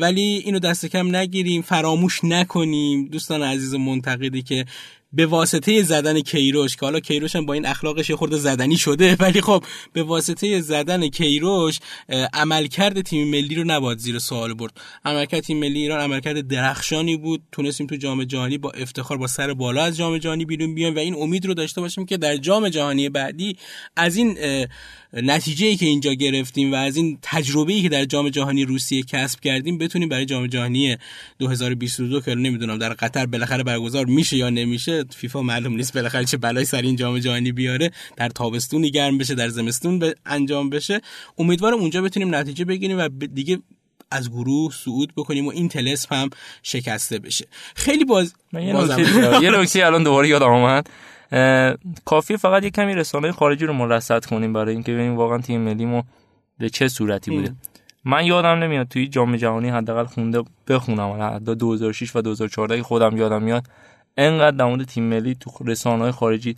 ولی 0.00 0.42
اینو 0.44 0.58
دست 0.58 0.86
کم 0.86 1.16
نگیریم 1.16 1.62
فراموش 1.62 2.24
نکنیم. 2.24 3.08
دوستان 3.08 3.42
عزیز 3.42 3.74
منتقدی 3.74 4.42
که 4.42 4.64
به 5.12 5.26
واسطه 5.26 5.82
زدن 5.82 6.20
کیروش 6.20 6.76
که 6.76 6.86
حالا 6.86 7.00
کیروش 7.00 7.36
هم 7.36 7.46
با 7.46 7.52
این 7.52 7.66
اخلاقش 7.66 8.10
خورده 8.10 8.36
زدنی 8.36 8.76
شده 8.76 9.16
ولی 9.20 9.40
خب 9.40 9.64
به 9.92 10.02
واسطه 10.02 10.60
زدن 10.60 11.08
کیروش 11.08 11.78
عملکرد 12.32 13.00
تیم 13.00 13.30
ملی 13.30 13.54
رو 13.54 13.64
نباید 13.66 13.98
زیر 13.98 14.18
سوال 14.18 14.54
برد. 14.54 14.72
عملکرد 15.04 15.40
تیم 15.40 15.58
ملی 15.58 15.78
ایران 15.78 16.00
عملکرد 16.00 16.48
درخشانی 16.48 17.16
بود. 17.16 17.42
تونستیم 17.52 17.86
تو 17.86 17.96
جام 17.96 18.24
جهانی 18.24 18.58
با 18.58 18.70
افتخار 18.70 19.16
با 19.18 19.26
سر 19.26 19.54
بالا 19.54 19.82
از 19.82 19.96
جام 19.96 20.18
جهانی 20.18 20.44
بیرون 20.44 20.74
بیایم 20.74 20.96
و 20.96 20.98
این 20.98 21.14
امید 21.14 21.46
رو 21.46 21.54
داشته 21.54 21.80
باشیم 21.80 22.06
که 22.06 22.16
در 22.16 22.36
جام 22.36 22.68
جهانی 22.68 23.08
بعدی 23.08 23.56
از 23.96 24.16
این 24.16 24.38
نتیجه 25.12 25.66
ای 25.66 25.76
که 25.76 25.86
اینجا 25.86 26.12
گرفتیم 26.12 26.72
و 26.72 26.74
از 26.74 26.96
این 26.96 27.18
تجربه 27.22 27.72
ای 27.72 27.82
که 27.82 27.88
در 27.88 28.04
جام 28.04 28.28
جهانی 28.28 28.64
روسیه 28.64 29.02
کسب 29.02 29.40
کردیم 29.40 29.78
بتونیم 29.78 30.08
برای 30.08 30.26
جام 30.26 30.46
جهانی 30.46 30.96
2022 31.38 32.20
که 32.20 32.34
نمی‌دونم 32.34 32.78
در 32.78 32.92
قطر 32.92 33.26
بالاخره 33.26 33.62
برگزار 33.62 34.06
میشه 34.06 34.36
یا 34.36 34.50
نمیشه 34.50 34.97
فیفا 35.04 35.42
معلوم 35.42 35.76
نیست 35.76 35.94
بالاخره 35.94 36.24
چه 36.24 36.36
بلای 36.36 36.64
سر 36.64 36.82
این 36.82 36.96
جام 36.96 37.18
جهانی 37.18 37.52
بیاره. 37.52 37.90
در 38.16 38.28
تابستون 38.28 38.82
گرم 38.82 39.18
بشه 39.18 39.34
در 39.34 39.48
زمستون 39.48 39.98
به 39.98 40.14
انجام 40.26 40.70
بشه. 40.70 41.00
امیدوارم 41.38 41.78
اونجا 41.78 42.02
بتونیم 42.02 42.34
نتیجه 42.34 42.64
بگیریم 42.64 42.98
و 42.98 43.08
دیگه 43.08 43.58
از 44.10 44.30
گروه 44.30 44.72
صعود 44.72 45.12
بکنیم 45.16 45.46
و 45.46 45.50
این 45.50 45.68
تلسپ 45.68 46.12
هم 46.12 46.30
شکسته 46.62 47.18
بشه. 47.18 47.46
خیلی 47.74 48.04
باز 48.04 48.34
یه 49.42 49.50
نکته 49.50 49.86
الان 49.86 50.02
دوباره 50.02 50.28
یاد 50.28 50.42
آمد 50.42 50.88
کافی 52.04 52.36
فقط 52.36 52.64
یه 52.64 52.70
کمی 52.70 52.94
رسانه 52.94 53.32
خارجی 53.32 53.66
رو 53.66 53.72
مرصد 53.72 54.24
کنیم 54.24 54.52
برای 54.52 54.74
اینکه 54.74 54.92
ببینیم 54.92 55.16
واقعا 55.16 55.38
تیم 55.38 55.60
ملیمو 55.60 56.02
به 56.58 56.70
چه 56.70 56.88
صورتی 56.88 57.30
بوده. 57.30 57.54
من 58.04 58.26
یادم 58.26 58.48
نمیاد 58.48 58.88
توی 58.88 59.08
جام 59.08 59.36
جهانی 59.36 59.68
حداقل 59.68 60.04
خونده 60.04 60.42
بخونم. 60.68 61.36
حتی 61.36 61.54
2006 61.54 62.16
و 62.16 62.22
2014 62.22 62.82
خودم 62.82 63.16
یادم 63.16 63.42
میاد. 63.42 63.64
انقدر 64.18 64.56
در 64.56 64.64
مورد 64.64 64.84
تیم 64.84 65.04
ملی 65.04 65.34
تو 65.34 65.50
رسانه 65.64 66.02
های 66.02 66.12
خارجی 66.12 66.56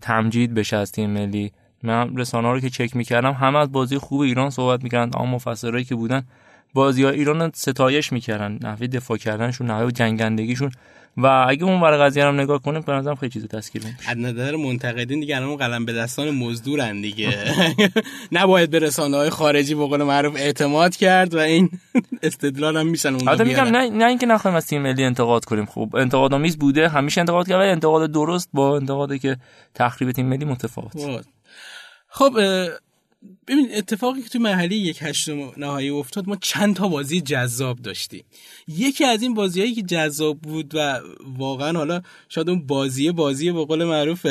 تمجید 0.00 0.54
بشه 0.54 0.76
از 0.76 0.92
تیم 0.92 1.10
ملی. 1.10 1.52
من 1.82 2.16
رسانه 2.16 2.52
رو 2.52 2.60
که 2.60 2.70
چک 2.70 2.96
می‌کردم 2.96 3.32
همه 3.32 3.58
از 3.58 3.72
بازی 3.72 3.98
خوب 3.98 4.20
ایران 4.20 4.50
صحبت 4.50 4.82
می‌کردن 4.84 5.20
اما 5.20 5.26
مفسرایی 5.26 5.84
که 5.84 5.94
بودن 5.94 6.22
بازی 6.74 7.04
ها 7.04 7.10
ایران 7.10 7.50
ستایش 7.54 8.12
می‌کردن. 8.12 8.58
نحوه 8.62 8.86
دفاع 8.86 9.16
کردنشون 9.16 9.70
نحوه 9.70 9.90
جنگندگیشون. 9.90 10.70
و 11.18 11.44
اگه 11.48 11.64
اون 11.64 11.80
ور 11.80 11.96
قضیه 12.06 12.24
هم 12.24 12.40
نگاه 12.40 12.62
کنیم 12.62 12.80
به 12.80 12.92
نظرم 12.92 13.14
خیلی 13.14 13.32
چیز 13.32 13.46
تسکیر 13.46 13.82
میشه 13.84 14.10
از 14.10 14.18
نظر 14.18 14.56
منتقدین 14.56 15.20
دیگه 15.20 15.36
الان 15.36 15.56
قلم 15.56 15.84
به 15.84 15.92
دستان 15.92 16.30
مزدورن 16.30 17.00
دیگه. 17.00 17.34
نباید 18.32 18.70
به 18.70 18.78
رسانه 18.78 19.16
های 19.16 19.30
خارجی 19.30 19.74
به 19.74 19.86
قول 19.86 20.02
معروف 20.02 20.36
اعتماد 20.36 20.96
کرد 20.96 21.34
و 21.34 21.38
این 21.38 21.70
استدلال 22.22 22.76
هم 22.76 22.86
میشن 22.86 23.14
اون 23.14 23.42
میگم 23.42 23.64
نه 23.64 23.90
نه 23.90 24.04
اینکه 24.04 24.26
نخوایم 24.26 24.56
از 24.56 24.66
تیم 24.66 24.82
ملی 24.82 25.04
انتقاد 25.04 25.44
کنیم. 25.44 25.66
خب 25.66 25.96
انتقاد 25.96 26.34
آمیز 26.34 26.58
بوده 26.58 26.88
همیشه 26.88 27.20
انتقاد 27.20 27.48
کرد 27.48 27.60
انتقاد 27.60 28.12
درست 28.12 28.48
با 28.52 28.76
انتقادی 28.76 29.18
که 29.18 29.36
تخریب 29.74 30.12
تیم 30.12 30.26
ملی 30.26 30.44
متفاوت. 30.44 30.92
خب 32.08 32.32
ببین 33.46 33.68
اتفاقی 33.74 34.22
که 34.22 34.28
توی 34.28 34.40
مرحله 34.40 34.76
یک 34.76 34.98
هشتم 35.00 35.52
نهایی 35.56 35.88
افتاد 35.88 36.28
ما 36.28 36.36
چند 36.36 36.76
تا 36.76 36.88
بازی 36.88 37.20
جذاب 37.20 37.78
داشتیم. 37.78 38.24
یکی 38.68 39.04
از 39.04 39.22
این 39.22 39.34
بازیهایی 39.34 39.74
که 39.74 39.82
جذاب 39.82 40.40
بود 40.40 40.74
و 40.74 41.00
واقعا 41.36 41.78
حالا 41.78 42.02
شاید 42.28 42.50
اون 42.50 42.66
بازی 42.66 43.12
بازی 43.12 43.52
به 43.52 43.64
قول 43.64 43.84
معروف 43.84 44.26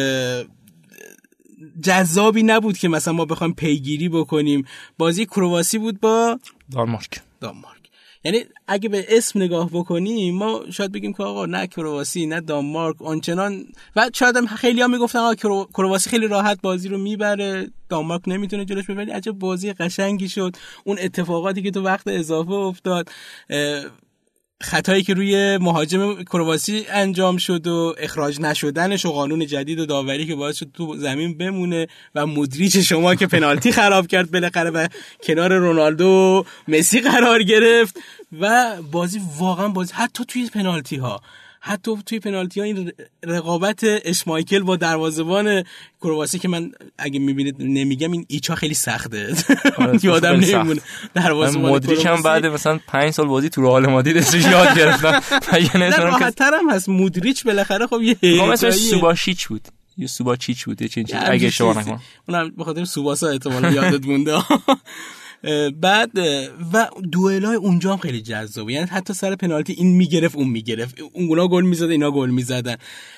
جذابی 1.83 2.43
نبود 2.43 2.77
که 2.77 2.87
مثلا 2.87 3.13
ما 3.13 3.25
بخوایم 3.25 3.53
پیگیری 3.53 4.09
بکنیم. 4.09 4.65
بازی 4.97 5.25
کرواسی 5.25 5.77
بود 5.77 5.99
با 5.99 6.39
دانمارک. 6.71 7.21
دانمارک. 7.41 7.76
یعنی 8.23 8.43
اگه 8.67 8.89
به 8.89 9.05
اسم 9.09 9.41
نگاه 9.41 9.69
بکنیم 9.73 10.35
ما 10.35 10.61
شاید 10.71 10.91
بگیم 10.91 11.13
که 11.13 11.23
آقا 11.23 11.45
نه 11.45 11.67
کرواسی 11.67 12.25
نه 12.25 12.41
دانمارک 12.41 13.01
آنچنان. 13.01 13.65
و 13.95 14.09
شاید 14.13 14.37
هم 14.37 14.47
خیلی 14.47 14.81
ها 14.81 14.87
می‌گفتن 14.87 15.19
آقا 15.19 15.65
کرواسی 15.73 16.09
خیلی 16.09 16.27
راحت 16.27 16.61
بازی 16.61 16.89
رو 16.89 16.97
می‌بره 16.97 17.67
دانمارک 17.89 18.21
نمی‌تونه 18.27 18.65
جلوش 18.65 18.85
ببره. 18.89 19.13
عجب 19.13 19.31
بازی 19.31 19.73
قشنگی 19.73 20.29
شد. 20.29 20.55
اون 20.83 20.97
اتفاقاتی 21.01 21.61
که 21.61 21.71
تو 21.71 21.81
وقت 21.81 22.07
اضافه 22.07 22.51
افتاد 22.51 23.09
خطایی 24.61 25.03
که 25.03 25.13
روی 25.13 25.57
مهاجم 25.57 26.23
کرواسی 26.23 26.85
انجام 26.89 27.37
شد 27.37 27.67
و 27.67 27.95
اخراج 27.97 28.41
نشدنش 28.41 29.05
و 29.05 29.11
قانون 29.11 29.45
جدید 29.45 29.79
و 29.79 29.85
داوری 29.85 30.27
که 30.27 30.35
باعث 30.35 30.57
شد 30.57 30.67
تو 30.73 30.95
زمین 30.97 31.37
بمونه 31.37 31.87
و 32.15 32.27
مدریچ 32.27 32.77
شما 32.77 33.15
که 33.15 33.27
پنالتی 33.27 33.71
خراب 33.71 34.07
کرد 34.07 34.31
بالاخره 34.31 34.69
و 34.69 34.87
کنار 35.23 35.53
رونالدو 35.53 36.07
و 36.07 36.43
مسی 36.71 37.01
قرار 37.01 37.43
گرفت 37.43 37.99
و 38.39 38.75
بازی 38.91 39.21
واقعا 39.37 39.67
بازی 39.67 39.93
حتی 39.93 40.25
توی 40.25 40.49
پنالتی 40.49 40.95
ها 40.95 41.21
حتی 41.59 41.91
توی 42.05 42.19
پنالتی 42.19 42.59
ها 42.59 42.65
این 42.65 42.91
رقابت 43.23 43.79
اشمایکل 43.83 44.59
با 44.59 44.75
دروازبان 44.75 45.63
کرواسی 46.01 46.39
که 46.39 46.47
من 46.47 46.71
اگه 46.97 47.19
می‌بینید 47.19 47.55
نمیگم 47.59 48.11
این 48.11 48.25
ایچا 48.27 48.55
خیلی 48.55 48.73
سخته. 48.73 49.35
آره، 49.77 49.99
یادم 50.05 50.35
نمیمونه. 50.35 50.81
دروازبان 51.13 51.71
مدریچ 51.71 52.05
هم 52.05 52.21
بعد 52.21 52.45
مثلا 52.45 52.79
5 52.87 53.11
سال 53.11 53.27
بازی 53.27 53.49
تو 53.49 53.61
رئال 53.61 53.87
مادرید 53.87 54.17
اسمش 54.17 54.43
یاد 54.43 54.77
گرفتم. 54.77 55.21
نه 55.79 55.97
راحت 55.97 56.41
هم 56.41 56.69
هست. 56.69 56.89
مودریچ 56.89 57.43
بالاخره 57.43 57.87
خب 57.87 58.01
یه 58.01 58.43
اسمش 58.43 58.73
سوباشیچ 58.73 59.47
بود. 59.47 59.67
یه 59.97 60.07
سوباچیچ 60.07 60.65
بود 60.65 60.81
یه 60.81 60.87
چیزی 60.87 61.13
اگه 61.13 61.49
شما 61.49 61.73
نکنم. 61.73 62.01
اونم 62.29 62.51
به 62.57 62.63
خاطر 62.63 62.85
سوباسا 62.85 63.27
احتمالاً 63.27 63.71
یادت 63.71 64.05
مونده. 64.05 64.37
بعد 65.81 66.11
و 66.73 66.87
دوئل 67.11 67.45
های 67.45 67.55
اونجا 67.55 67.91
هم 67.91 67.97
خیلی 67.97 68.21
جذابه. 68.21 68.73
یعنی 68.73 68.87
حتی 68.87 69.13
سر 69.13 69.35
پنالتی 69.35 69.73
این 69.73 69.95
می‌گرفت 69.95 70.35
اون 70.35 70.47
می‌گرفت. 70.47 70.95
اونا 71.13 71.47
گل 71.47 71.63
می‌زد 71.63 71.89
اینا 71.89 72.11
گل 72.11 72.29
می‌زدن. 72.29 72.75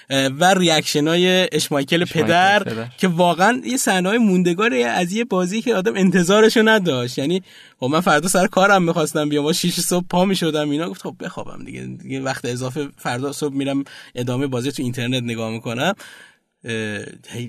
و 0.09 0.53
reaction 0.53 1.07
های 1.07 1.47
اشمایکل 1.51 2.05
پدر, 2.05 2.63
پدر, 2.63 2.88
که 2.97 3.07
واقعا 3.07 3.61
یه 3.65 3.77
صحنه 3.77 4.17
موندگاره 4.17 4.77
از 4.77 5.13
یه 5.13 5.25
بازی 5.25 5.61
که 5.61 5.75
آدم 5.75 5.95
انتظارشو 5.95 6.61
نداشت. 6.65 7.17
یعنی 7.17 7.43
خب 7.79 7.85
من 7.85 7.99
فردا 7.99 8.27
سر 8.27 8.47
کارم 8.47 8.83
می‌خواستم 8.83 9.29
بیام 9.29 9.43
با 9.43 9.53
6 9.53 9.79
صبح 9.79 10.05
پا 10.09 10.25
می‌شدم 10.25 10.69
اینا 10.69 10.89
گفت 10.89 11.01
خب 11.01 11.15
بخوابم 11.19 11.63
دیگه. 11.65 11.81
دیگه 11.81 12.21
وقت 12.21 12.45
اضافه 12.45 12.88
فردا 12.97 13.31
صبح 13.31 13.53
میرم 13.53 13.83
ادامه 14.15 14.47
بازی 14.47 14.71
تو 14.71 14.83
اینترنت 14.83 15.23
نگاه 15.23 15.51
می‌کنم. 15.51 15.93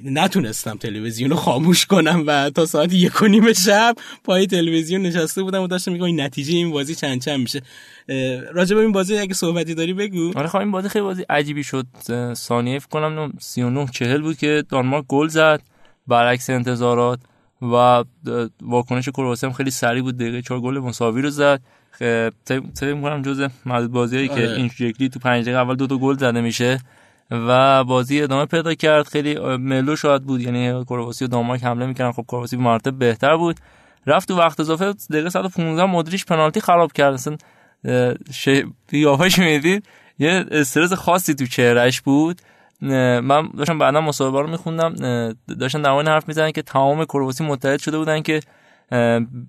نتونستم 0.05 0.77
تلویزیون 0.77 1.31
رو 1.31 1.37
خاموش 1.37 1.87
کنم 1.87 2.25
و 2.27 2.51
تا 2.51 2.67
ساعت 2.67 2.93
یک 2.93 3.23
و 3.23 3.27
نیم 3.27 3.53
شب 3.53 3.97
پای 4.25 4.47
تلویزیون 4.47 5.03
نشسته 5.03 5.43
بودم 5.43 5.63
و 5.63 5.67
داشتم 5.67 5.93
میگم 5.93 6.05
این 6.05 6.21
نتیجه 6.21 6.53
این 6.53 6.71
بازی 6.71 6.95
چند 6.95 7.23
چند 7.23 7.41
میشه. 7.41 7.61
راجع 8.53 8.77
به 8.77 8.83
این 8.83 8.93
بازی 8.93 9.19
اگه 9.19 9.35
صحبتی 9.35 9.75
داری 9.75 9.93
بگو. 9.93 10.33
آره 10.39 10.49
خب 10.49 10.59
این 10.59 10.71
بازی 10.71 10.89
خیلی 10.89 11.03
بازی 11.03 11.23
عجیبی 11.31 11.65
شد. 11.65 11.87
ثانیه 12.35 12.79
فکر 12.79 12.89
کنم 12.89 13.33
39 13.39 13.87
40 13.93 14.23
بود 14.23 14.37
که 14.37 14.65
دانمارک 14.69 15.05
گل 15.09 15.29
زد 15.29 15.63
برعکس 16.07 16.51
انتظارات 16.51 17.21
و 17.63 18.05
واکنش 18.63 19.09
کرواسی 19.09 19.47
هم 19.47 19.53
خیلی 19.53 19.71
سریع 19.71 20.03
بود. 20.03 20.17
دقیقه 20.17 20.43
4 20.43 20.61
گل 20.61 20.79
مساوی 20.79 21.23
رو 21.23 21.31
زد. 21.31 21.61
فکر 22.45 22.95
می‌کنم 22.95 23.23
جزء 23.23 23.49
معدود 23.67 23.93
بازیایی 23.93 24.29
که 24.29 24.35
آره. 24.35 24.57
این 24.57 24.69
شکلی 24.69 25.09
تو 25.09 25.19
5 25.19 25.45
دقیقه 25.45 25.59
اول 25.59 25.77
دو 25.77 25.87
تا 25.87 25.99
گل 25.99 26.17
زده 26.17 26.41
میشه. 26.41 26.81
و 27.31 27.85
بازی 27.85 28.23
ادامه 28.23 28.47
پیدا 28.47 28.75
کرد. 28.75 29.09
خیلی 29.09 29.39
ملو 29.57 29.97
شاد 29.97 30.23
بود 30.23 30.41
یعنی 30.41 30.85
کرواسی 30.85 31.25
و 31.25 31.29
دانمارک 31.29 31.65
حمله 31.65 31.87
می‌کردن. 31.87 32.13
خب 32.13 32.25
کرواسی 32.29 32.57
به 32.57 32.63
مرتب 32.63 32.99
بهتر 32.99 33.37
بود. 33.37 33.57
رفت 34.07 34.29
تو 34.29 34.39
وقت 34.39 34.61
اضافه 34.61 34.95
دقیقه 35.11 35.31
115 35.31 35.85
مدریش 35.85 36.25
پنالتی 36.25 36.61
خراب 36.61 36.93
کرد. 36.93 37.15
اصلا 37.15 37.37
قیافش 38.89 39.39
می‌دید. 39.39 39.87
یه 40.19 40.45
استرس 40.51 40.93
خاصی 40.93 41.35
تو 41.35 41.47
چهرهش 41.47 42.01
بود. 42.01 42.41
من 42.81 43.49
داشتم 43.59 43.79
بعدا 43.79 44.01
مصاحبه 44.01 44.41
رو 44.41 44.47
میخوندم. 44.51 44.95
داشتن 45.61 45.83
در 45.83 46.13
حرف 46.13 46.29
می‌زنن 46.29 46.51
که 46.51 46.63
تمام 46.63 47.05
کرواسی 47.05 47.45
متحد 47.45 47.81
شده 47.81 47.99
بودن 47.99 48.23
که 48.23 48.41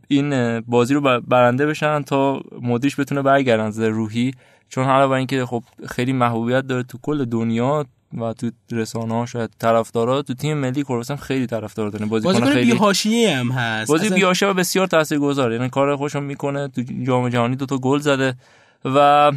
این 0.07 0.59
بازی 0.59 0.93
رو 0.93 1.21
برنده 1.21 1.65
بشن 1.65 2.01
تا 2.01 2.41
مدیرش 2.61 2.99
بتونه 2.99 3.21
برگردن 3.21 3.83
روحی. 3.83 4.31
چون 4.71 4.85
حالا 4.85 5.07
با 5.07 5.15
اینکه 5.15 5.45
خب 5.45 5.63
خیلی 5.89 6.13
محبوبیت 6.13 6.67
داره 6.67 6.83
تو 6.83 6.97
کل 7.01 7.25
دنیا 7.25 7.85
و 8.17 8.33
تو 8.33 8.51
رسانه 8.71 9.13
ها 9.13 9.25
شاید 9.25 9.49
طرفدارا 9.59 10.21
تو 10.21 10.33
تیم 10.33 10.57
ملی 10.57 10.83
کرواتیا 10.83 11.15
خیلی 11.15 11.47
طرفدار 11.47 11.89
داره 11.89 12.05
بازی 12.05 12.41
خیلی 12.41 12.71
بی‌حاشیه 12.71 13.37
هم 13.37 13.51
هست. 13.51 13.91
بازی 13.91 14.09
بی‌حاشیه 14.09 14.47
و 14.47 14.53
بسیار 14.53 14.87
تاثیرگذار 14.87 15.51
یعنی 15.53 15.69
کار 15.69 15.95
خوشم 15.95 16.23
می‌کنه 16.23 16.67
تو 16.67 16.81
جام 17.03 17.29
جهانی 17.29 17.55
دو 17.55 17.65
تا 17.65 17.77
گل 17.77 17.99
زده 17.99 18.35
و 18.85 19.31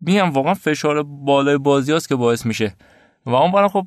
میگم 0.00 0.30
واقعا 0.30 0.54
فشار 0.54 1.02
بالای 1.02 1.58
بازی 1.58 2.00
که 2.08 2.14
باعث 2.14 2.46
میشه. 2.46 2.74
و 3.26 3.34
اون 3.34 3.52
برای 3.52 3.68
خب 3.68 3.86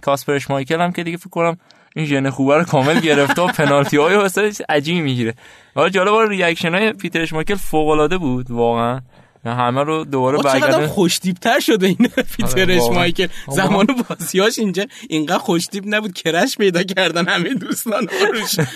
کاسپر 0.00 0.38
اشمایکل 0.50 0.80
هم 0.80 0.92
که 0.92 1.02
دیگه 1.02 1.16
فکر 1.16 1.30
کنم 1.30 1.56
این 1.96 2.06
ژن 2.06 2.30
خوبه 2.30 2.56
رو 2.56 2.64
کامل 2.64 3.00
گرفته 3.00 3.42
و 3.42 3.46
پنالتی 3.58 3.96
های 3.96 4.16
واسه 4.16 4.50
عجیبی 4.68 5.00
می‌گیره. 5.00 5.34
حالا 5.74 5.88
جالب 5.88 6.30
reaction 6.30 6.74
های 6.74 6.92
پیتر 6.92 7.22
اشمایکل 7.22 7.54
فوق 7.54 7.88
العاده 7.88 8.18
بود 8.18 8.50
واقعا. 8.50 9.00
همه 9.44 9.82
رو 9.82 10.04
دوباره 10.04 10.38
برگردن. 10.38 10.86
خوشتیبتر 10.86 11.60
شده 11.60 11.86
این 11.86 12.08
پیتر 12.36 12.60
آره، 12.62 12.74
اشمایکل 12.74 13.26
زمان 13.48 13.86
بازیاش 14.08 14.58
اینجا 14.58 14.84
اینقدر 15.08 15.38
خوشتیب 15.38 15.84
نبود 15.86 16.12
crush 16.12 16.56
پیدا 16.56 16.82
کردن 16.82 17.28
همه 17.28 17.54
دوستان 17.54 18.08
روش. 18.32 18.66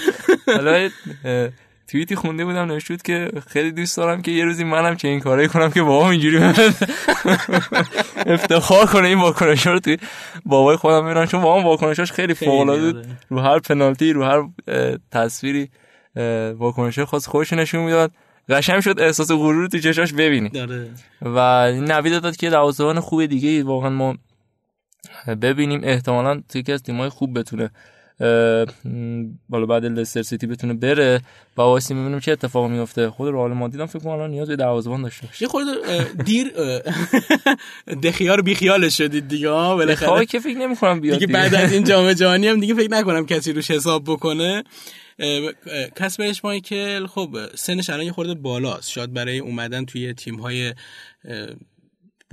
حالا 0.46 0.88
توییتی 1.88 2.16
خونده 2.16 2.44
بودم 2.44 2.64
نوشته 2.64 2.96
که 3.04 3.30
خیلی 3.46 3.72
دوست 3.72 3.96
دارم 3.96 4.22
که 4.22 4.30
یه 4.30 4.44
روزی 4.44 4.64
منم 4.64 4.96
چه 4.96 5.08
این 5.08 5.20
کارایی 5.20 5.48
کنم 5.48 5.70
که 5.70 5.82
بابام 5.82 6.10
اینجوری 6.10 6.38
افتخار 8.26 8.86
کنه 8.86 9.08
این 9.08 9.20
واکنشا 9.20 9.72
رو 9.72 9.80
توی 9.80 9.98
بابای 10.44 10.76
خودم 10.76 11.04
میرن 11.04 11.26
چون 11.26 11.42
بابام 11.42 11.64
واکنشاش 11.64 12.12
خیلی 12.12 12.34
فوق 12.34 12.60
العاده 12.60 12.98
آره. 12.98 13.06
رو 13.28 13.40
هر 13.40 13.58
پنالتی 13.58 14.12
رو 14.12 14.24
هر 14.24 14.42
تصویری 15.10 15.70
واکنش 16.58 16.98
خاص 16.98 17.28
خوش 17.28 17.52
نشون 17.52 17.84
می‌داد. 17.84 18.12
قشنگ 18.48 18.80
شد 18.80 19.00
احساس 19.00 19.30
غرور 19.30 19.66
تو 19.66 19.78
چشاش 19.78 20.12
ببینی 20.12 20.48
داره. 20.48 20.90
و 21.22 21.70
نوید 21.72 22.22
داد 22.22 22.36
که 22.36 22.50
دروازه‌بان 22.50 23.00
خوب 23.00 23.26
دیگه 23.26 23.64
واقعا 23.64 23.90
ما 23.90 24.16
ببینیم 25.42 25.80
احتمالا 25.84 26.42
توی 26.48 26.60
یکی 26.60 26.72
از 26.72 26.82
تیم‌های 26.82 27.08
خوب 27.08 27.38
بتونه 27.38 27.70
بالا 29.48 29.66
بعد 29.66 29.84
لستر 29.84 30.22
سیتی 30.22 30.46
بتونه 30.46 30.74
بره. 30.74 31.20
و 31.56 31.62
واسه 31.62 31.94
می‌بینیم 31.94 32.20
چه 32.20 32.32
اتفاقی 32.32 32.68
میفته 32.68 33.10
خود 33.10 33.32
رئال 33.34 33.52
مادرید 33.52 33.80
هم 33.80 33.86
فکر 33.86 33.98
کنم 33.98 34.12
الان 34.12 34.30
نیاز 34.30 34.48
به 34.48 34.56
دروازه‌بان 34.56 35.02
داشته 35.02 35.26
باشه. 35.26 35.42
یه 35.42 35.48
خورده 35.48 35.70
دیر 36.24 36.52
دخیار 38.04 38.42
بی 38.42 38.54
خیالش 38.54 38.98
شدید 38.98 39.28
دیگه 39.28 39.50
ها 39.50 39.76
بالاخره. 39.76 40.26
که 40.26 40.40
فکر 40.40 40.58
نمی‌کنم 40.58 41.00
بیاد 41.00 41.18
دیگه 41.18 41.32
بعد 41.32 41.54
از 41.54 41.72
این 41.72 41.84
جام 41.90 42.12
جهانی 42.12 42.48
هم 42.48 42.60
دیگه 42.60 42.74
فکر 42.74 42.90
نکنم 42.90 43.26
کسی 43.26 43.52
روش 43.52 43.70
حساب 43.70 44.04
بکنه. 44.04 44.62
کسب 45.96 46.32
مایکل 46.44 47.06
خب 47.06 47.36
سنش 47.54 47.90
الان 47.90 48.06
یه 48.06 48.12
خورده 48.12 48.34
بالاست. 48.34 48.90
شاید 48.90 49.12
برای 49.12 49.38
اومدن 49.38 49.84
توی 49.84 50.14
تیم 50.14 50.40
های 50.40 50.74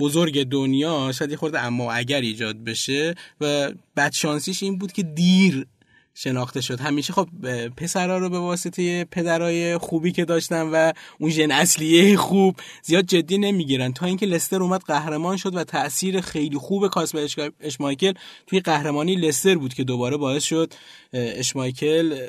بزرگ 0.00 0.42
دنیا 0.42 1.12
شاید 1.12 1.30
یه 1.30 1.36
خورده 1.36 1.60
اما 1.60 1.92
اگر 1.92 2.20
ایجاد 2.20 2.64
بشه 2.64 3.14
و 3.40 3.72
بدشانسیش 3.96 4.62
این 4.62 4.78
بود 4.78 4.92
که 4.92 5.02
دیر 5.02 5.66
شناخته 6.14 6.60
شد. 6.60 6.80
همیشه 6.80 7.12
خب 7.12 7.28
پسرها 7.76 8.18
رو 8.18 8.28
به 8.28 8.38
واسطه 8.38 9.04
پدرای 9.04 9.78
خوبی 9.78 10.12
که 10.12 10.24
داشتن 10.24 10.62
و 10.62 10.92
اون 11.18 11.30
ژن 11.30 11.50
اصلیه 11.50 12.16
خوب 12.16 12.56
زیاد 12.82 13.04
جدی 13.04 13.38
نمی‌گیرن. 13.38 13.92
تا 13.92 14.06
اینکه 14.06 14.26
لستر 14.26 14.62
اومد 14.62 14.80
قهرمان 14.86 15.36
شد 15.36 15.54
و 15.54 15.64
تاثیر 15.64 16.20
خیلی 16.20 16.56
خوب 16.56 16.88
کاسپر 16.88 17.50
اشمایکل 17.60 18.12
توی 18.46 18.60
قهرمانی 18.60 19.16
لستر 19.16 19.54
بود 19.54 19.74
که 19.74 19.84
دوباره 19.84 20.16
باعث 20.16 20.44
شد 20.44 20.72
اشمایکل 21.12 22.28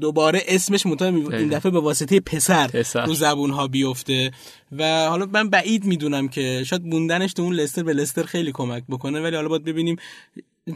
دوباره 0.00 0.42
اسمش 0.48 0.86
مطمئن 0.86 1.34
این 1.34 1.48
دفعه 1.48 1.72
به 1.72 1.80
واسطه 1.80 2.20
پسر, 2.20 2.66
پسر. 2.66 3.04
رو 3.04 3.14
زبون 3.14 3.50
ها 3.50 3.68
بیفته. 3.68 4.30
و 4.72 5.06
حالا 5.08 5.26
من 5.26 5.50
بعید 5.50 5.84
می‌دونم 5.84 6.28
که 6.28 6.64
شاید 6.66 6.84
موندنش 6.84 7.32
تو 7.32 7.42
اون 7.42 7.54
لستر 7.54 7.82
به 7.82 7.92
لستر 7.92 8.22
خیلی 8.22 8.52
کمک 8.52 8.84
بکنه 8.88 9.20
ولی 9.20 9.36
حالا 9.36 9.48
باید 9.48 9.64
ببینیم. 9.64 9.96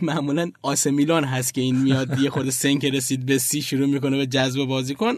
معمولا 0.03 0.51
آس 0.63 0.87
میلان 0.87 1.25
هست 1.25 1.55
که 1.55 1.61
این 1.61 1.77
میاد 1.77 2.21
یه 2.21 2.31
خود 2.31 2.51
سن 2.51 2.79
که 2.79 2.91
رسید 2.91 3.27
به 3.27 3.39
سی 3.39 3.63
شروع 3.63 3.87
می‌کنه 3.87 4.17
به 4.17 4.27
جذب 4.27 4.65
بازیکن 4.65 5.15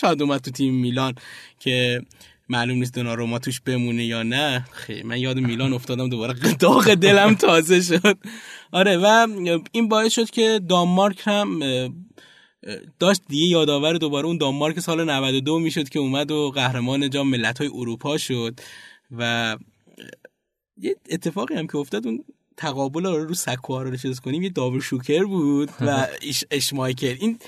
شاید 0.00 0.22
اومد 0.22 0.40
تو 0.40 0.50
تیم 0.50 0.74
میلان 0.74 1.14
که 1.58 2.02
معلوم 2.48 2.78
نیست 2.78 2.94
دوناروما 2.94 3.38
توش 3.38 3.60
بمونه 3.60 4.04
یا 4.04 4.22
نه. 4.22 4.64
خیلی 4.72 5.02
من 5.02 5.18
یاد 5.18 5.38
میلان 5.38 5.72
افتادم 5.72 6.08
دوباره. 6.08 6.34
داغ 6.58 6.94
دلم 6.94 7.34
تازه 7.34 7.80
شد. 7.80 8.18
آره 8.72 8.96
و 8.96 9.26
این 9.72 9.88
باعث 9.88 10.12
شد 10.12 10.30
که 10.30 10.60
دانمارک 10.68 11.22
هم 11.24 11.60
داشت 12.98 13.22
دیگه 13.28 13.46
یادآور 13.46 13.96
دوباره 13.96 14.26
اون 14.26 14.38
دانمارک 14.38 14.80
سال 14.80 15.10
92 15.10 15.58
می‌شد 15.58 15.88
که 15.88 15.98
اومد 15.98 16.30
و 16.30 16.50
قهرمان 16.50 17.10
جام 17.10 17.28
ملت‌های 17.28 17.70
اروپا 17.74 18.18
شد 18.18 18.60
و 19.18 19.56
یه 20.76 20.96
اتفاقی 21.10 21.54
هم 21.54 21.66
که 21.66 21.76
افتاد 21.76 22.06
اون 22.06 22.24
تقابل 22.56 23.06
رو 23.06 23.24
رو 23.24 23.34
سکوها 23.34 23.82
رو 23.82 23.96
چیز 23.96 24.20
کنیم 24.20 24.42
یه 24.42 24.48
داور 24.48 24.80
شوکر 24.80 25.24
بود 25.24 25.70
و 25.80 26.06
اش 26.28 26.44
اشمایکل. 26.50 27.16
این 27.20 27.38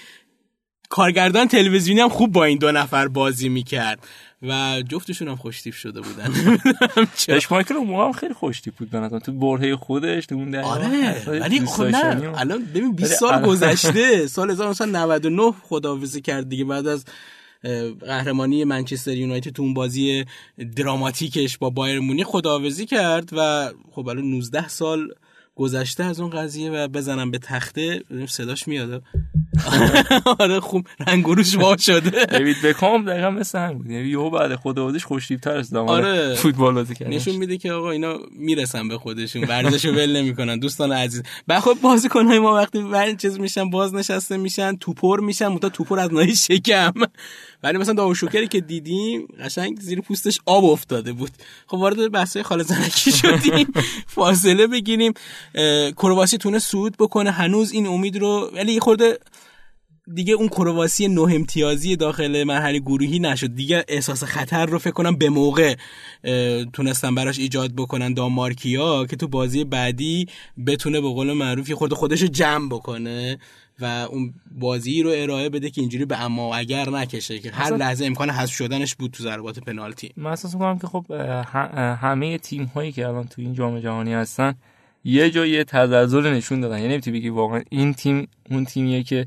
کارگردان 0.89 1.49
تلویزیونی 1.49 2.01
هم 2.01 2.09
خوب 2.09 2.33
با 2.33 2.45
این 2.45 2.59
دو 2.59 2.73
نفر 2.73 3.09
بازی 3.09 3.49
می‌کرد. 3.49 4.07
و 4.43 4.83
جفتشون 4.89 5.29
هم 5.29 5.37
خوشتیپ 5.37 5.75
شده 5.75 6.01
بودن. 6.01 6.59
اشمایکل 7.29 7.75
اون 7.75 7.87
موقع 7.87 8.05
هم 8.05 8.13
خیلی 8.13 8.35
خوشتیپ 8.35 8.75
بود 8.75 8.91
به 8.91 9.19
تو 9.19 9.33
برهه 9.33 9.77
خودش 9.77 10.27
تو 10.27 10.35
اون 10.35 10.55
آره 10.55 11.23
ولی 11.27 11.67
خب 11.67 11.83
نه 11.83 12.33
الان 12.41 12.65
ببین 12.65 12.93
20 12.93 13.15
سال 13.15 13.43
گذشته 13.43 14.27
سال 14.37 14.51
1999 14.51 15.53
خداحافظی 15.63 16.21
کرد 16.21 16.49
دیگه. 16.49 16.65
بعد 16.65 16.87
از 16.87 17.05
قهرمانی 18.01 18.65
منچستر 18.65 19.17
یونایتد 19.17 19.51
تو 19.51 19.63
اون 19.63 19.75
بازی 19.75 20.25
دراماتیکش 20.77 21.59
با 21.59 21.71
بایر 21.71 22.01
مونیخ 22.01 22.27
خداحافظی 22.27 22.87
کرد 22.87 23.31
و 23.33 23.71
خب 23.91 24.09
الان 24.09 24.25
19 24.25 24.69
سال 24.69 25.09
گذشته 25.59 26.05
از 26.05 26.21
اون 26.21 26.31
قضیه 26.31 26.71
و 26.71 26.89
بزنم 26.89 27.31
به 27.31 27.39
تخته 27.39 28.03
صداش 28.29 28.69
میاد. 28.69 29.03
آره 30.41 30.61
خوب 30.61 30.87
رنگ 31.07 31.25
روش 31.25 31.55
وا 31.55 31.77
شده. 31.77 32.25
دیوید 32.25 32.57
بکام 32.65 33.05
دقیقا 33.05 33.31
مثل 33.31 33.59
هم 33.59 33.79
بود. 33.79 33.91
یعنی 33.91 34.09
یهو 34.09 34.31
بعد 34.31 34.55
خودآوردیش 34.55 35.05
خوشتیپ‌تر 35.05 35.57
از 35.57 35.75
آره. 35.75 36.35
فوتبال 36.35 36.75
بازی 36.75 36.95
کردن 36.95 37.13
نشون 37.13 37.37
میده 37.37 37.59
که 37.59 37.73
آقا 37.73 37.91
اینا 37.91 38.19
می‌رسن 38.39 38.89
به 38.89 38.99
خودشون 38.99 39.45
ورزشو 39.45 39.91
ول 39.91 40.17
نمی‌کنن. 40.17 40.59
دوستان 40.59 40.93
عزیز 40.93 41.23
بعد 41.47 41.61
خب 41.61 41.77
بازیکن‌های 41.83 42.39
ما 42.39 42.55
وقتی 42.55 42.79
ورن 42.79 43.17
چیز 43.17 43.41
میشن 43.41 43.71
باز 43.71 43.95
نشسته 43.95 44.37
میشن 44.37 44.77
توپر 44.77 45.21
میشن 45.21 45.49
متا 45.49 45.69
توپر 45.69 45.99
از 45.99 46.13
ناحیه 46.13 46.35
شکم. 46.35 46.93
ولی 47.63 47.79
مثلا 47.79 47.95
داور 47.95 48.15
شوکری 48.15 48.49
که 48.49 48.61
دیدیم 48.61 49.29
قشنگ 49.41 49.81
زیر 49.81 50.01
پوستش 50.01 50.39
آب 50.47 50.65
افتاده 50.65 51.13
بود. 51.13 51.31
خب 51.67 51.75
وارد 51.75 52.13
بحث 52.13 52.37
خاله 52.37 52.63
زنکی 52.63 53.13
شدیم. 53.13 53.73
فاصله 54.17 54.67
بگیریم. 54.67 55.13
کرواسی 55.97 56.39
تونه 56.39 56.59
سود 56.59 56.97
بکنه. 56.99 57.31
هنوز 57.31 57.73
این 57.73 57.87
امید 57.87 58.17
رو 58.17 58.51
ولی 58.55 58.73
یه 58.73 58.81
خورده 58.81 59.19
دیگه 60.15 60.35
اون 60.35 60.49
کرواسی 60.49 61.09
نه 61.09 61.21
امتیازی 61.21 61.97
داخل 61.97 62.45
مرحله 62.45 62.79
گروهی 62.79 63.19
نشد. 63.19 63.55
دیگه 63.55 63.85
احساس 63.89 64.25
خطر 64.25 64.67
رو 64.67 64.79
فکر 64.79 64.91
کنم 64.91 65.17
به 65.17 65.29
موقع 65.29 65.75
تونستن 66.73 67.15
براش 67.15 67.39
ایجاد 67.39 67.73
بکنن 67.77 68.15
دامارکیا 68.15 69.07
که 69.07 69.17
تو 69.17 69.29
بازی 69.29 69.65
بعدی 69.65 70.27
بتونه 70.67 71.01
به 71.01 71.09
قول 71.09 71.33
معروف 71.33 71.69
یه 71.69 71.77
خورده 71.77 71.95
خودش 71.95 72.23
جمع 72.23 72.69
بکنه. 72.69 73.39
و 73.81 73.85
اون 73.85 74.35
بازی 74.51 75.03
رو 75.03 75.11
ارائه 75.15 75.49
بده 75.49 75.71
که 75.71 75.81
اینجوری 75.81 76.05
به 76.05 76.21
اما 76.21 76.57
اگر 76.57 76.91
نکشه 76.91 77.39
که 77.39 77.51
هر 77.51 77.77
لحظه 77.77 78.07
امکان 78.07 78.31
حذف 78.31 78.53
شدنش 78.53 78.95
بود 78.95 79.11
تو 79.11 79.23
ضربات 79.23 79.59
پنالتی. 79.59 80.13
من 80.17 80.31
احساس 80.31 80.55
می‌کنم 80.55 80.79
که 80.79 80.87
خب 80.87 81.11
همه 82.01 82.39
تیم 82.39 82.65
هایی 82.65 82.93
که 82.93 83.09
الان 83.09 83.27
تو 83.27 83.43
این 83.43 83.55
جام 83.55 83.81
جهانی 83.81 84.15
هستن 84.15 84.55
یه 85.05 85.31
جایی 85.31 85.65
تزلزل 85.65 86.27
نشون 86.27 86.61
دادن. 86.61 86.79
یعنی 86.79 86.93
نمی‌تونی 86.93 87.19
بگی 87.19 87.29
واقعا 87.29 87.63
این 87.71 87.95
تیم 87.95 88.29
اون 88.51 88.65
تیمیه 88.65 89.03
که 89.03 89.27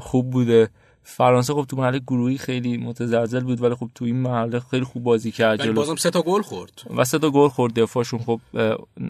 خوب 0.00 0.30
بوده. 0.30 0.70
فرانسه 1.04 1.54
خب 1.54 1.66
تو 1.68 1.76
محل 1.76 1.98
گروهی 1.98 2.38
خیلی 2.38 2.76
متزلزل 2.76 3.40
بود 3.40 3.62
ولی 3.62 3.74
خب 3.74 3.90
تو 3.94 4.04
این 4.04 4.16
محله 4.16 4.60
خیلی 4.60 4.84
خوب 4.84 5.02
بازی 5.02 5.30
کرد 5.30 5.60
ولی 5.60 5.70
بازم 5.70 5.96
سه 5.96 6.10
تا 6.10 6.22
گل 6.22 6.42
خورد. 6.42 6.72
و 6.96 7.04
سه 7.04 7.18
تا 7.18 7.30
گل 7.30 7.48
خورد 7.48 7.74
دفاعشون. 7.74 8.20
خب 8.20 8.40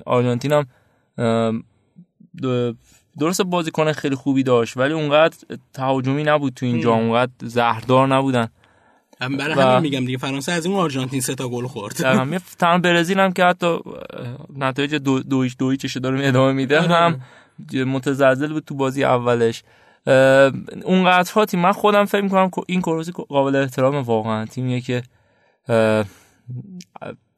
آرژانتین 0.07 0.53
هم 0.53 1.65
درست 3.18 3.42
بازیکن 3.42 3.92
خیلی 3.92 4.14
خوبی 4.14 4.42
داشت 4.42 4.77
ولی 4.77 4.92
اونقدر 4.92 5.37
تهاجمی 5.72 6.22
نبود 6.22 6.55
تو 6.55 6.66
اینجا 6.66 6.92
اونقدر 6.92 7.33
زهردار 7.42 8.09
نبودن. 8.09 8.48
برای 9.20 9.53
همین 9.55 9.79
میگم 9.79 10.05
دیگه 10.05 10.18
فرانسه 10.18 10.53
از 10.53 10.66
این 10.66 10.77
آرژانتین 10.77 11.20
سه 11.20 11.35
تا 11.35 11.48
گل 11.48 11.66
خورد. 11.66 11.94
تمام 11.94 12.38
تمام 12.59 12.81
برزیل 12.81 13.20
هم 13.20 13.33
که 13.33 13.44
حتی 13.44 13.79
نتایج 14.57 14.94
دو 14.94 15.20
دویش 15.20 15.57
دویچش 15.59 15.96
داره 15.96 16.29
ادامه 16.29 16.53
میده 16.53 16.81
آره. 16.81 16.94
هم 16.94 17.20
متزلزل 17.87 18.53
بود 18.53 18.64
تو 18.64 18.75
بازی 18.75 19.05
اولش. 19.05 19.62
اون 20.85 21.22
تیم 21.22 21.61
من 21.61 21.72
خودم 21.72 22.05
فکر 22.05 22.20
می‌کنم 22.20 22.51
این 22.66 22.81
کروسی 22.81 23.12
قابل 23.12 23.57
احترام 23.57 23.94
واقعا. 23.94 24.46
تیمیه 24.46 24.81
که 24.81 25.03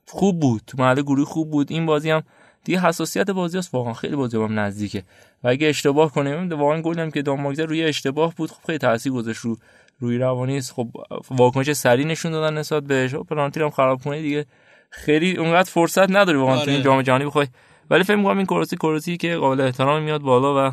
خوب 0.08 0.40
بود 0.40 0.62
تو 0.66 0.78
محل 0.78 1.02
گروه 1.02 1.24
خوب 1.24 1.50
بود. 1.50 1.72
این 1.72 1.87
بازی 1.87 2.10
هم 2.10 2.22
دیگه 2.64 2.81
حساسیت 2.81 3.31
بازی 3.31 3.59
هست 3.59 3.74
واقعا 3.74 3.92
خیلی 3.92 4.16
بازی 4.16 4.37
هم 4.37 4.59
نزدیکه. 4.59 5.03
و 5.44 5.48
اگه 5.48 5.66
اشتباه 5.66 6.12
کنیم 6.12 6.48
واقعا 6.53 6.81
گل 6.81 6.98
هم 6.98 7.11
که 7.11 7.22
داماگزه 7.22 7.64
روی 7.64 7.85
اشتباه 7.85 8.35
بود 8.35 8.50
خب 8.50 8.66
خیلی 8.66 8.79
تاثیر 8.79 9.12
گذاشت 9.12 9.40
رو 9.40 9.57
روی 10.00 10.18
روانی 10.18 10.61
خب 10.61 10.88
واکنش 11.31 11.72
سری 11.72 12.05
نشون 12.05 12.33
دادن 12.33 12.59
نسبت 12.59 12.83
بهش. 12.83 13.14
پلانتی 13.14 13.61
هم 13.61 13.70
خراب 13.70 14.03
کنه 14.03 14.22
دیگه. 14.22 14.46
خیلی 14.90 15.37
اونقدر 15.37 15.70
فرصت 15.70 16.11
نداری 16.11 16.38
واقعا 16.38 16.57
تو 16.57 16.70
این 16.70 16.74
آره. 16.74 16.85
جام 16.85 17.03
جهانی 17.03 17.24
بخوای. 17.24 17.46
ولی 17.90 18.05
فکر 18.05 18.16
می‌کنم 18.16 18.37
این 18.37 18.46
کروسی 18.46 18.77
کروسی 18.77 19.16
که 19.16 19.37
قابل 19.37 19.61
احترام 19.61 20.03
میاد 20.03 20.20
بالا 20.20 20.68
و 20.68 20.72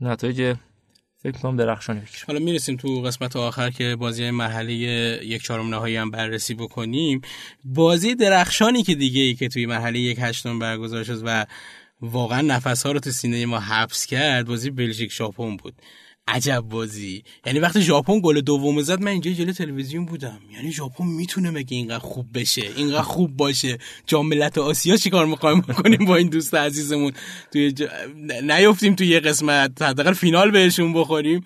نتایج 0.00 0.54
فکر 1.32 1.42
کنم 1.42 1.56
درخشانی 1.56 2.00
بگیره 2.00 2.24
حالا 2.26 2.38
می‌رسیم 2.38 2.76
تو 2.76 3.02
قسمت 3.02 3.36
آخر 3.36 3.70
که 3.70 3.96
بازی 3.96 4.30
محلی 4.30 4.74
یک 5.24 5.42
چهارم 5.42 5.68
نهایی 5.68 5.96
هم 5.96 6.10
بررسی 6.10 6.54
بکنیم. 6.54 7.20
بازی 7.64 8.14
درخشانی 8.14 8.82
که 8.82 8.94
دیگه 8.94 9.22
ای 9.22 9.34
که 9.34 9.48
توی 9.48 9.66
محلی 9.66 9.98
یک 10.00 10.18
هشتم 10.20 10.58
برگزار 10.58 11.04
شد 11.04 11.22
و 11.24 11.46
واقعا 12.00 12.40
نفس 12.40 12.86
ها 12.86 12.92
رو 12.92 13.00
تو 13.00 13.10
سینه 13.10 13.46
ما 13.46 13.60
حبس 13.60 14.06
کرد 14.06 14.46
بازی 14.46 14.70
بلژیک 14.70 15.12
ژاپن 15.12 15.56
بود. 15.56 15.74
عجب 16.28 16.60
بازی. 16.60 17.22
یعنی 17.46 17.58
وقتی 17.58 17.80
ژاپن 17.80 18.20
گل 18.20 18.40
دوم 18.40 18.82
زد 18.82 19.00
من 19.00 19.08
اینجا 19.08 19.30
جلوی 19.30 19.52
تلویزیون 19.52 20.06
بودم. 20.06 20.40
یعنی 20.52 20.72
ژاپن 20.72 21.04
می‌تونه 21.04 21.50
مگه 21.50 21.76
اینقدر 21.76 21.98
خوب 21.98 22.26
بشه 22.38 22.70
اینقدر 22.76 23.02
خوب 23.02 23.36
باشه. 23.36 23.78
جام 24.06 24.28
ملت 24.28 24.58
آسیا 24.58 24.96
چیکار 24.96 25.26
می‌خوایم 25.26 25.60
بکنیم 25.60 26.04
با 26.04 26.16
این 26.16 26.28
دوست 26.28 26.54
عزیزمون؟ 26.54 27.12
توی 27.52 27.72
ج... 27.72 27.82
نیافتیم 28.42 28.94
توی 28.94 29.06
یه 29.06 29.20
قسمت. 29.20 29.82
حداقل 29.82 30.12
فینال 30.12 30.50
بهشون 30.50 30.92
بخوریم. 30.92 31.44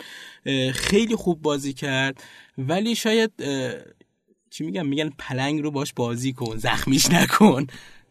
خیلی 0.72 1.16
خوب 1.16 1.42
بازی 1.42 1.72
کرد. 1.72 2.22
ولی 2.58 2.94
شاید 2.94 3.30
چی 4.50 4.64
میگم 4.64 4.86
میگن 4.86 5.10
پلنگ 5.18 5.62
رو 5.62 5.70
باش 5.70 5.92
بازی 5.92 6.32
کن 6.32 6.56
زخمیش 6.56 7.10
نکن. 7.10 7.66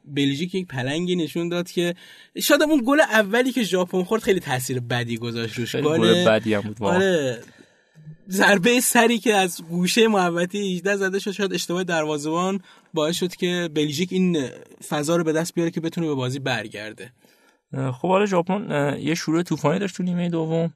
بلژیک 0.05 0.55
یک 0.55 0.67
پلنگی 0.67 1.15
نشون 1.15 1.49
داد 1.49 1.71
که 1.71 1.95
شاید 2.41 2.61
اون 2.61 2.83
گل 2.87 2.99
اولی 3.01 3.51
که 3.51 3.63
ژاپن 3.63 4.03
خورد 4.03 4.21
خیلی 4.21 4.39
تاثیر 4.39 4.79
بدی 4.79 5.17
گذاشت 5.17 5.59
روش. 5.59 5.75
گل 5.75 6.25
بدی 6.25 6.53
هم 6.53 6.61
بود 6.61 6.83
آره. 6.83 7.39
ضربه 8.29 8.79
سری 8.79 9.19
که 9.19 9.35
از 9.35 9.63
گوشه 9.69 10.07
محوطه 10.07 10.57
18 10.57 10.95
زده 10.95 11.19
شد 11.19 11.31
شاید 11.31 11.53
اشتباه 11.53 11.83
دروازه‌بان 11.83 12.59
باعث 12.93 13.15
شد 13.15 13.35
که 13.35 13.69
بلژیک 13.73 14.13
این 14.13 14.49
فضا 14.87 15.15
رو 15.15 15.23
به 15.23 15.33
دست 15.33 15.53
بیاره 15.53 15.71
که 15.71 15.81
بتونه 15.81 16.07
به 16.07 16.13
بازی 16.13 16.39
برگرده. 16.39 17.11
خب 17.73 18.07
حالا 18.07 18.25
ژاپن 18.25 18.97
یه 18.99 19.15
شروع 19.15 19.43
طوفانی 19.43 19.79
داشت 19.79 19.97
تو 19.97 20.03
نیمه 20.03 20.29
دوم. 20.29 20.73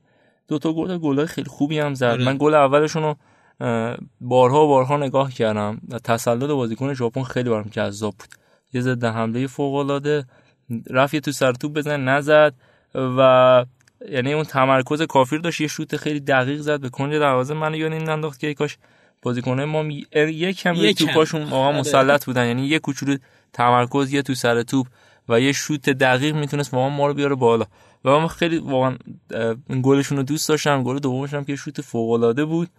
دو 0.47 0.59
تا 0.59 0.73
گل 0.73 0.97
گل 0.97 1.25
خیلی 1.25 1.49
خوبی 1.49 1.79
هم 1.79 1.93
زد. 1.93 2.05
آره. 2.05 2.25
من 2.25 2.37
گل 2.39 2.53
اولشون 2.53 3.03
رو 3.03 3.15
بارها 4.21 4.65
و 4.65 4.67
بارها 4.67 4.97
نگاه 4.97 5.33
کردم 5.33 5.81
تسلط 6.03 6.49
بازیکن 6.49 6.93
ژاپن 6.93 7.23
خیلی 7.23 7.49
برام 7.49 7.69
جذاب 7.71 8.15
بود. 8.19 8.44
یه 8.75 8.81
ضد 8.81 9.03
حمله 9.03 9.47
فوق 9.47 9.75
العاده 9.75 10.25
رفت 10.89 11.15
تو 11.15 11.31
سر 11.31 11.53
توپ 11.53 11.73
بزن 11.73 11.99
نزد 11.99 12.53
و 12.95 13.65
یعنی 14.09 14.33
اون 14.33 14.43
تمرکز 14.43 15.01
کافی 15.01 15.39
داشت 15.39 15.61
یه 15.61 15.67
شوت 15.67 15.97
خیلی 15.97 16.19
دقیق 16.19 16.59
زد 16.59 16.79
به 16.79 16.89
کنج 16.89 17.13
دروازه. 17.13 17.53
منو 17.53 17.75
این 17.75 18.09
انداخت 18.09 18.39
که 18.39 18.53
کاش 18.53 18.77
بازیکنه 19.21 19.65
ما 19.65 19.83
یک 20.15 20.57
کم 20.57 20.75
روی 20.75 20.93
توپاشون 20.93 21.43
واقعا 21.43 21.67
آره. 21.67 21.79
مسلط 21.79 22.25
بودن. 22.25 22.47
یعنی 22.47 22.67
یه 22.67 22.79
کوچولو 22.79 23.17
تمرکز 23.53 24.13
یه 24.13 24.21
تو 24.21 24.33
سر 24.33 24.63
توپ 24.63 24.87
و 25.29 25.39
یه 25.39 25.51
شوت 25.51 25.89
دقیق 25.89 26.35
می‌تونست 26.35 26.73
واقعا 26.73 26.89
ما 26.89 27.07
رو 27.07 27.13
بیاره 27.13 27.35
بالا. 27.35 27.65
و 28.05 28.19
من 28.19 28.27
خیلی 28.27 28.57
واقعا 28.57 28.97
این 29.69 29.81
گلشون 29.81 30.17
رو 30.17 30.23
دوست 30.23 30.49
داشتم 30.49 30.83
گل 30.83 30.99
دومش 30.99 31.33
هم 31.33 31.45
که 31.45 31.55
شوت 31.55 31.81
فوق 31.81 32.11
العاده 32.11 32.45
بود. 32.45 32.69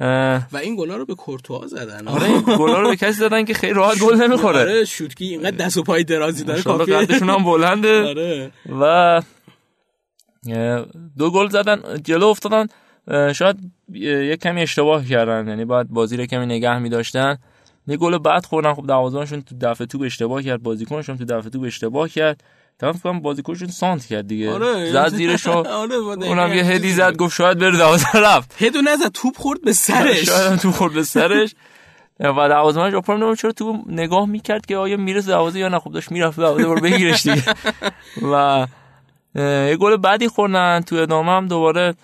و 0.00 0.56
این 0.62 0.76
گلا 0.76 0.96
رو 0.96 1.06
به 1.06 1.14
کورتوا 1.14 1.66
زدن. 1.66 2.08
آره 2.08 2.24
این 2.24 2.42
گلا 2.58 2.80
رو 2.80 2.88
به 2.88 2.96
کسی 2.96 3.12
زدن 3.12 3.44
که 3.44 3.54
خیلی 3.54 3.72
راحت 3.72 3.98
گل 3.98 4.14
نمی‌خوره. 4.14 4.60
آره 4.60 4.84
شوتکی 4.84 5.24
اینقدر 5.24 5.56
دست 5.56 5.76
و 5.76 5.82
پای 5.82 6.04
درازی 6.04 6.44
داره 6.44 6.62
کافیه. 6.62 6.96
قدشون 6.96 7.30
هم 7.30 7.44
بلنده 7.44 8.08
آره. 8.08 8.50
و 8.80 9.22
دو 11.18 11.30
گل 11.30 11.48
زدن 11.48 11.82
جلو 12.04 12.26
افتادن. 12.26 12.66
شاید 13.32 13.56
یک 13.92 14.40
کمی 14.40 14.62
اشتباه 14.62 15.04
کردن. 15.04 15.48
یعنی 15.48 15.64
باید 15.64 15.88
بازی 15.88 16.16
رو 16.16 16.26
کمی 16.26 16.46
نگه 16.46 16.78
می 16.78 16.88
داشتن 16.88 17.38
یه 17.86 17.96
گل 17.96 18.18
بعد 18.18 18.46
خوردن. 18.46 18.74
خب 18.74 18.86
دروازه‌بانشون 18.86 19.42
تو 19.42 19.54
دفعه 19.60 19.86
تو 19.86 20.02
اشتباه 20.02 20.42
کرد. 20.42 20.62
بازیکنشون 20.62 21.18
تو 21.18 21.24
دفعه 21.24 21.50
تو 21.50 21.60
اشتباه 21.60 22.08
کرد. 22.08 22.44
تمام 22.78 22.92
فکر 22.92 23.18
بازیکنشون 23.18 23.68
سانت 23.68 24.06
کرد 24.06 24.26
دیگه. 24.28 24.52
آره 24.52 24.92
زد 24.92 25.08
زیرش 25.08 25.46
آره 25.46 25.94
اونم 25.94 26.52
یه 26.52 26.64
هدی 26.64 26.92
زد 26.92 27.16
گفت 27.16 27.34
شاید 27.34 27.58
بره 27.58 27.76
دروازه 27.76 28.06
رفت. 28.14 28.62
هدو 28.62 28.80
نزد 28.82 29.08
توپ 29.08 29.36
خورد 29.36 29.62
به 29.62 29.72
سرش. 29.72 30.24
شاید 30.30 30.58
توپ 30.60 30.74
خورد 30.74 30.94
به 30.94 31.02
سرش. 31.02 31.54
و 32.20 32.48
دروازه‌بان 32.48 32.90
ژاپن 32.90 33.12
نمی‌دونم 33.12 33.34
چرا 33.34 33.52
تو 33.52 33.78
نگاه 33.86 34.26
می‌کرد 34.26 34.66
که 34.66 34.76
آیا 34.76 34.96
میره 34.96 35.20
دروازه 35.20 35.58
یا 35.58 35.68
نه؟ 35.68 35.78
خب 35.78 35.92
داشت 35.92 36.12
می‌رفت 36.12 36.38
دروازه 36.38 36.62
رو 36.62 36.80
بگیرش 36.80 37.26
دیگه. 37.26 37.44
و 38.32 38.66
یه 39.34 39.76
گل 39.76 39.96
بعدی 39.96 40.28
خوردن 40.28 40.80
تو 40.80 40.96
ادامه 40.96 41.32
هم 41.32 41.46
دوباره 41.48 41.94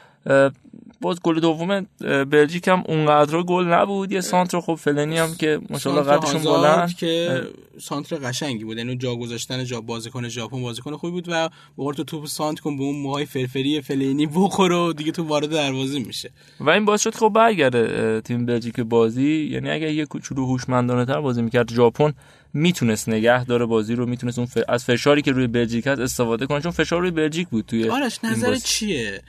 باز 1.04 1.20
گل 1.22 1.40
دوم 1.40 1.86
بلژیک 2.24 2.68
هم 2.68 2.84
اونقدر 2.86 3.42
گل 3.42 3.64
نبود. 3.64 4.12
یه 4.12 4.20
سانتر 4.20 4.60
خب 4.60 4.74
فلنی 4.74 5.18
هم 5.18 5.34
که 5.34 5.60
ماشاءالله 5.70 6.12
قدشون 6.12 6.42
بلند. 6.42 6.96
که 6.96 7.42
سانتر 7.80 8.16
قشنگی 8.16 8.64
بود. 8.64 8.78
یعنی 8.78 8.96
جا 8.96 9.16
گذاشتن 9.16 9.64
جا 9.64 9.80
بازیکن 9.80 10.28
ژاپن 10.28 10.62
بازیکن 10.62 10.96
خوبی 10.96 11.12
بود 11.12 11.28
و 11.28 11.50
بقول 11.78 11.94
تو 11.94 12.04
توپ 12.04 12.26
سانت 12.26 12.60
کن 12.60 12.76
به 12.76 12.82
اون 12.82 12.96
موهای 12.96 13.24
فرفری 13.24 13.80
فلینی 13.80 14.26
بخوره 14.26 14.76
و 14.76 14.92
دیگه 14.92 15.12
تو 15.12 15.22
وارد 15.22 15.50
دروازه 15.50 15.98
میشه. 15.98 16.30
و 16.60 16.70
این 16.70 16.84
باعث 16.84 17.02
شد 17.02 17.14
خب 17.14 17.28
برگرده 17.28 18.20
تیم 18.20 18.46
بلژیک 18.46 18.80
بازی. 18.80 19.48
یعنی 19.52 19.70
اگه 19.70 19.92
یه 19.92 20.06
کوچولو 20.06 20.46
هوشمندانه 20.46 21.04
تر 21.04 21.20
بازی 21.20 21.42
می‌کرد 21.42 21.72
ژاپن 21.72 22.12
می‌تونست 22.54 23.08
نگه 23.08 23.44
داره 23.44 23.66
بازی 23.66 23.94
رو 23.94 24.06
می‌تونست 24.06 24.38
اون 24.38 24.48
از 24.68 24.84
فشاری 24.84 25.22
که 25.22 25.32
روی 25.32 25.46
بلژیک 25.46 25.86
هست 25.86 26.00
استفاده 26.00 26.46
کنه 26.46 26.60
چون 26.60 26.72
فشار 26.72 27.00
روی 27.00 27.10
بلژیک 27.10 27.48
بود 27.48 27.64
توی 27.66 27.88
آرش 27.88 28.24
نظر 28.24 28.54
چیه؟ 28.56 29.22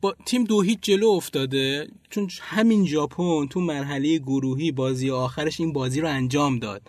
با 0.00 0.16
تیم 0.26 0.44
دو 0.44 0.62
هیچ 0.62 0.78
جلو 0.82 1.08
افتاده. 1.08 1.88
چون 2.10 2.28
همین 2.40 2.86
ژاپن 2.86 3.46
تو 3.46 3.60
مرحله 3.60 4.18
گروهی 4.18 4.72
بازی 4.72 5.10
آخرش 5.10 5.60
این 5.60 5.72
بازی 5.72 6.00
رو 6.00 6.08
انجام 6.08 6.58
داد. 6.58 6.82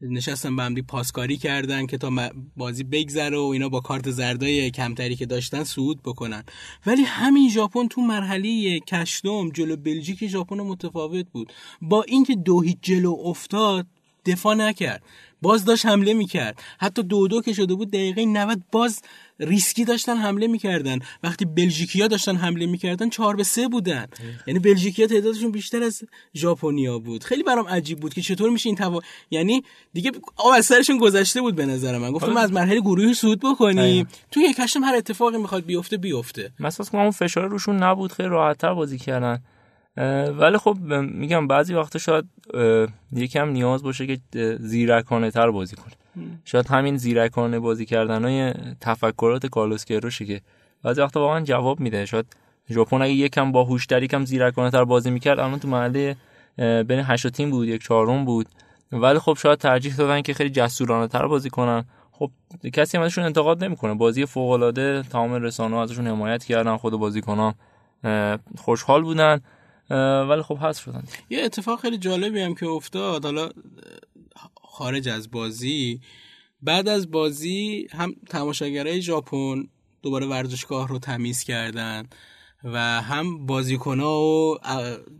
نشستن 0.00 0.56
به 0.56 0.62
همدی 0.62 0.82
پاسکاری 0.82 1.36
کردن 1.36 1.86
که 1.86 1.98
تا 1.98 2.30
بازی 2.56 2.84
بگذره 2.84 3.38
و 3.38 3.42
اینا 3.42 3.68
با 3.68 3.80
کارت 3.80 4.10
زردای 4.10 4.70
کمتری 4.70 5.16
که 5.16 5.26
داشتن 5.26 5.64
صعود 5.64 6.02
بکنن. 6.02 6.44
ولی 6.86 7.02
همین 7.02 7.50
ژاپن 7.50 7.88
تو 7.88 8.00
مرحله 8.00 8.80
کشتم 8.80 9.50
جلو 9.50 9.76
بلژیک 9.76 10.26
ژاپن 10.26 10.56
متفاوت 10.56 11.26
بود. 11.32 11.52
با 11.82 12.02
اینکه 12.02 12.34
دو 12.34 12.60
هیچ 12.60 12.78
جلو 12.82 13.16
افتاد 13.24 13.86
دفاع 14.26 14.54
نکرد. 14.54 15.02
باز 15.42 15.64
داشت 15.64 15.86
حمله 15.86 16.14
می‌کرد. 16.14 16.62
حتی 16.78 17.02
دو 17.02 17.28
دو 17.28 17.42
که 17.42 17.52
شده 17.52 17.74
بود 17.74 17.90
دقیقه 17.90 18.24
90 18.24 18.62
باز 18.72 19.02
ریسکی 19.40 19.84
داشتن 19.84 20.16
حمله 20.16 20.46
می‌کردن. 20.46 20.98
وقتی 21.22 21.44
بلژیکیا 21.44 22.06
داشتن 22.06 22.36
حمله 22.36 22.66
می‌کردن 22.66 23.08
چهار 23.08 23.36
به 23.36 23.42
سه 23.42 23.68
بودن. 23.68 24.06
یعنی 24.46 24.60
بلژیکیا 24.60 25.06
تعدادشون 25.06 25.50
بیشتر 25.50 25.82
از 25.82 26.02
ژاپنیا 26.34 26.98
بود. 26.98 27.24
خیلی 27.24 27.42
برام 27.42 27.68
عجیب 27.68 28.00
بود 28.00 28.14
که 28.14 28.20
چطور 28.22 28.50
میشه 28.50 28.68
این 28.68 28.76
توا 28.76 29.00
یعنی 29.30 29.62
دیگه 29.92 30.12
آب 30.36 30.52
از 30.56 30.66
سرشون 30.66 30.98
گذشته 30.98 31.40
بود 31.40 31.54
به 31.56 31.66
نظر 31.66 31.98
من. 31.98 32.12
گفتم 32.12 32.36
از 32.36 32.52
مرحله 32.52 32.80
گروهی 32.80 33.14
صعود 33.14 33.40
بکنیم 33.40 34.08
تو 34.30 34.40
یک 34.40 34.56
هشتم 34.58 34.84
هر 34.84 34.94
اتفاقی 34.94 35.38
می‌خواد 35.38 35.64
بیفته 35.64 35.96
بیفته. 35.96 36.52
مثلا 36.60 37.00
اون 37.00 37.10
فشار 37.10 37.48
روشون 37.48 37.76
نبود. 37.76 38.12
خیلی 38.12 38.28
راحتتر 38.28 38.74
بازی 38.74 38.98
کردن. 38.98 39.42
ولی 40.38 40.58
خب 40.58 40.78
میگم 41.12 41.46
بعضی 41.46 41.74
وقتا 41.74 41.98
شاید 41.98 42.24
یکم 43.12 43.48
نیاز 43.48 43.82
باشه 43.82 44.06
که 44.06 44.18
زیرکانه 44.60 45.30
تر 45.30 45.50
بازی 45.50 45.76
کنه 45.76 45.92
شاید 46.44 46.66
همین 46.66 46.96
زیرکانه 46.96 47.58
بازی 47.58 47.86
کردن 47.86 48.24
های 48.24 48.52
تفکرات 48.80 49.46
کارلوس 49.46 49.84
کروشه 49.84 50.24
که 50.24 50.40
بعضی 50.82 51.00
وقتا 51.00 51.20
واقعا 51.20 51.40
جواب 51.40 51.80
میده. 51.80 52.06
شاید 52.06 52.36
ژاپن 52.70 53.02
اگه 53.02 53.12
یکم 53.12 53.52
باهوشتر 53.52 54.06
کم 54.06 54.24
زیرکانه 54.24 54.70
تر 54.70 54.84
بازی 54.84 55.10
می‌کرد 55.10 55.40
الان 55.40 55.58
تو 55.58 55.68
محله 55.68 56.16
بین 56.58 57.00
8 57.00 57.28
تیم 57.28 57.50
بود 57.50 57.68
یک 57.68 57.82
چهارم 57.82 58.24
بود. 58.24 58.46
ولی 58.92 59.18
خب 59.18 59.36
شاید 59.42 59.58
ترجیح 59.58 59.96
دادن 59.96 60.22
که 60.22 60.34
خیلی 60.34 60.50
جسورانه 60.50 61.08
تر 61.08 61.26
بازی 61.26 61.50
کنن. 61.50 61.84
خب 62.12 62.30
کسی 62.72 62.98
ازشون 62.98 63.24
انتقاد 63.24 63.64
نمی‌کنه. 63.64 63.94
بازی 63.94 64.26
فوق 64.26 64.50
العاده 64.50 65.02
تمام 65.02 65.32
رسانه‌ها 65.34 65.82
ازشون 65.82 66.06
حمایت 66.06 66.44
کردن 66.44 66.76
خود 66.76 66.92
بازیکنان 66.92 67.54
خوشحال 68.58 69.02
بودن 69.02 69.40
ولی 70.28 70.42
خب 70.42 70.56
حذف 70.56 70.82
شدن. 70.82 71.02
یه 71.30 71.44
اتفاق 71.44 71.80
خیلی 71.80 71.98
جالبی 71.98 72.40
هم 72.40 72.54
که 72.54 72.66
افتاد. 72.66 73.24
حالا 73.24 73.48
خارج 74.62 75.08
از 75.08 75.30
بازی 75.30 76.00
بعد 76.64 76.88
از 76.88 77.10
بازی 77.10 77.88
هم 77.92 78.14
تماشاگرای 78.30 79.02
ژاپن 79.02 79.68
دوباره 80.02 80.26
ورزشگاه 80.26 80.88
رو 80.88 80.98
تمیز 80.98 81.44
کردن 81.44 82.08
و 82.64 82.78
هم 83.02 83.46
بازیکنها 83.46 84.22
و 84.22 84.58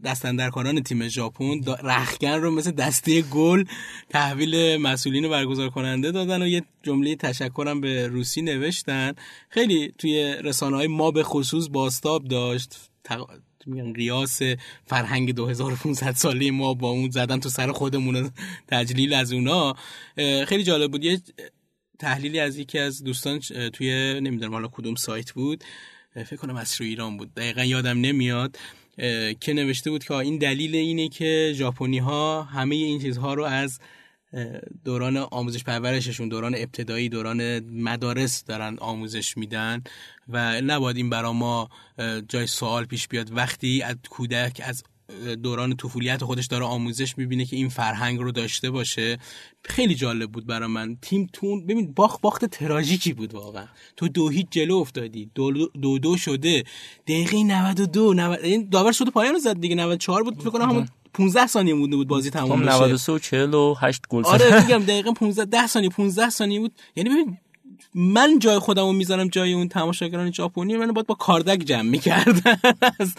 دستندرکاران 0.05 0.83
تیم 0.83 1.09
ژاپن 1.09 1.61
رخکن 1.83 2.29
رو 2.29 2.51
مثل 2.51 2.71
دسته 2.71 3.23
گل 3.23 3.65
تحویل 4.09 4.77
مسئولین 4.77 5.29
برگزار 5.29 5.71
کننده 5.71 6.11
دادن 6.11 6.43
و 6.43 6.47
یه 6.47 6.63
جمله 6.83 7.17
تشکرم 7.17 7.81
به 7.81 8.07
روسی 8.07 8.43
نوشتن. 8.43 9.13
خیلی 9.49 9.93
توی 9.99 10.37
رسانه 10.45 10.77
های 10.77 10.87
ما 10.87 11.11
به 11.11 11.23
خصوص 11.23 11.69
باستاب 11.69 12.25
داشت. 12.25 12.77
میگن 13.67 13.95
ریاس 13.95 14.41
فرهنگ 14.87 15.35
2500 15.35 16.15
ساله 16.15 16.51
ما 16.51 16.75
با 16.75 16.91
اون 16.91 17.11
زدن 17.11 17.41
تو 17.41 17.49
سر 17.49 17.73
خودمون 17.73 18.31
تجلیل 18.69 19.13
از 19.13 19.33
اونا 19.33 19.75
خیلی 20.47 20.63
جالب 20.63 20.91
بود. 20.91 21.05
یه 21.05 21.21
تحلیلی 21.99 22.41
از 22.41 22.59
یکی 22.59 22.79
از 22.79 23.05
دوستان 23.05 23.39
توی 23.73 24.21
نمی‌دونم 24.21 24.53
حالا 24.53 24.69
کدوم 24.69 24.95
سایت 24.95 25.33
بود 25.33 25.65
فکر 26.15 26.37
کنم 26.37 26.57
از 26.57 26.81
رو 26.81 26.87
ایران 26.87 27.17
بود. 27.17 27.35
دقیقا 27.35 27.65
یادم 27.65 28.01
نمیاد 28.01 28.57
که 29.41 29.53
نوشته 29.53 29.91
بود 29.91 30.05
که 30.05 30.15
این 30.15 30.39
دلیل 30.39 30.75
اینه 30.75 31.09
که 31.09 31.53
ژاپنی 31.55 31.99
ها 31.99 32.43
همه 32.43 32.75
این 32.75 33.01
چیزها 33.01 33.35
رو 33.35 33.45
از 33.45 33.79
دوران 34.85 35.17
آموزش 35.17 35.65
پرورششون 35.65 36.29
دوران 36.29 36.55
ابتدایی 36.57 37.09
دوران 37.09 37.61
مدارس 37.61 38.45
دارن 38.45 38.77
آموزش 38.79 39.37
میدن 39.37 39.83
و 40.29 40.61
نباید 40.61 40.97
این 40.97 41.11
برا 41.11 41.33
ما 41.33 41.69
جای 42.29 42.47
سوال 42.47 42.85
پیش 42.85 43.09
بیاد. 43.09 43.37
وقتی 43.37 43.83
از 43.83 43.97
کودک 44.11 44.61
از 44.65 44.83
دوران 45.43 45.77
طفولیت 45.77 46.25
خودش 46.25 46.47
داره 46.47 46.65
آموزش 46.65 47.19
می‌بینه 47.19 47.45
که 47.45 47.57
این 47.57 47.69
فرهنگ 47.69 48.19
رو 48.19 48.33
داشته 48.33 48.71
باشه 48.71 49.19
خیلی 49.63 49.95
جالب 49.95 50.31
بود 50.31 50.47
برای 50.47 50.69
من. 50.69 50.97
تیم 51.03 51.27
تون 51.33 51.67
ببین 51.67 51.93
باخت 51.93 52.21
باخت 52.21 52.45
تراژیکی 52.45 53.13
بود 53.13 53.35
واقعا. 53.35 53.67
تو 53.97 54.09
دو 54.09 54.29
هیچ 54.29 54.47
جلو 54.51 54.77
افتادی. 54.77 55.31
دو 55.35 55.69
دو, 55.69 55.99
دو 55.99 56.17
شده. 56.17 56.65
دقیقه 57.07 57.43
92 57.43 58.15
90 58.15 58.39
این 58.39 58.69
داور 58.69 58.93
شده 58.93 59.11
پایان 59.11 59.33
رو 59.33 59.39
زد 59.39 59.61
دیگه. 59.61 59.75
94 59.75 60.23
بود 60.23 60.41
فکر 60.41 60.51
کنم 60.51 60.69
همون 60.69 60.89
15 61.15 61.47
ثانیه 61.47 61.75
مونده 61.75 61.97
بود 61.97 62.09
بازی 62.09 62.31
تموم 62.31 62.61
بشه. 62.61 62.75
93 62.75 63.13
و 63.13 63.19
48 63.19 64.03
گل 64.09 64.25
آره 64.25 64.63
میگم 64.63 64.79
دقیقاً 64.79 65.13
15 65.13 65.45
10 65.45 65.67
ثانیه 65.67 65.89
15 65.89 66.31
ثانیه 66.31 66.61
بود. 66.61 66.73
یعنی 66.97 67.11
ببین 67.11 67.39
من 67.95 68.39
جای 68.39 68.59
خودمو 68.59 68.93
می‌ذارم 68.93 69.29
جای 69.29 69.53
اون 69.53 69.69
تماشاگران 69.69 70.33
ژاپنی 70.33 70.77
من 70.77 70.93
باید 70.93 71.07
با 71.07 71.15
کاردک 71.15 71.59
جمع 71.59 71.83
می‌کردن 71.83 72.57
از 73.01 73.15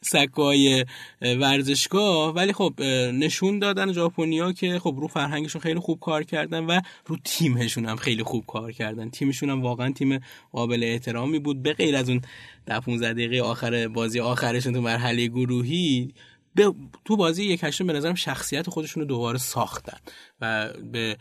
سکای 0.00 0.84
ورزشگاه. 1.22 2.34
ولی 2.34 2.52
خب 2.52 2.82
نشون 3.12 3.58
دادن 3.58 3.92
ژاپنیا 3.92 4.52
که 4.52 4.78
خب 4.78 4.94
رو 4.98 5.08
فرهنگشون 5.08 5.60
خیلی 5.60 5.80
خوب 5.80 6.00
کار 6.00 6.22
کردن 6.22 6.64
و 6.64 6.80
رو 7.06 7.16
تیمشون 7.24 7.86
هم 7.86 7.96
خیلی 7.96 8.22
خوب 8.22 8.44
کار 8.46 8.72
کردن. 8.72 9.10
تیمشون 9.10 9.50
هم 9.50 9.62
واقعا 9.62 9.92
تیم 9.92 10.20
قابل 10.52 10.84
احترامی 10.84 11.38
بود. 11.38 11.62
به 11.62 11.72
غیر 11.72 11.96
از 11.96 12.08
اون 12.08 12.20
در 12.66 12.80
15 12.80 13.12
دقیقه 13.12 13.40
آخر 13.40 13.88
بازی 13.88 14.20
آخرشون 14.20 14.72
تو 14.72 14.80
مرحله 14.80 15.26
گروهی 15.26 16.12
تو 17.04 17.16
بازی 17.16 17.44
یک 17.44 17.64
هشتم 17.64 17.86
به 17.86 17.92
نظرم 17.92 18.14
شخصیت 18.14 18.70
خودشون 18.70 19.00
رو 19.00 19.06
دوباره 19.06 19.38
ساختن 19.38 19.98
و 20.40 20.68
به 20.92 21.16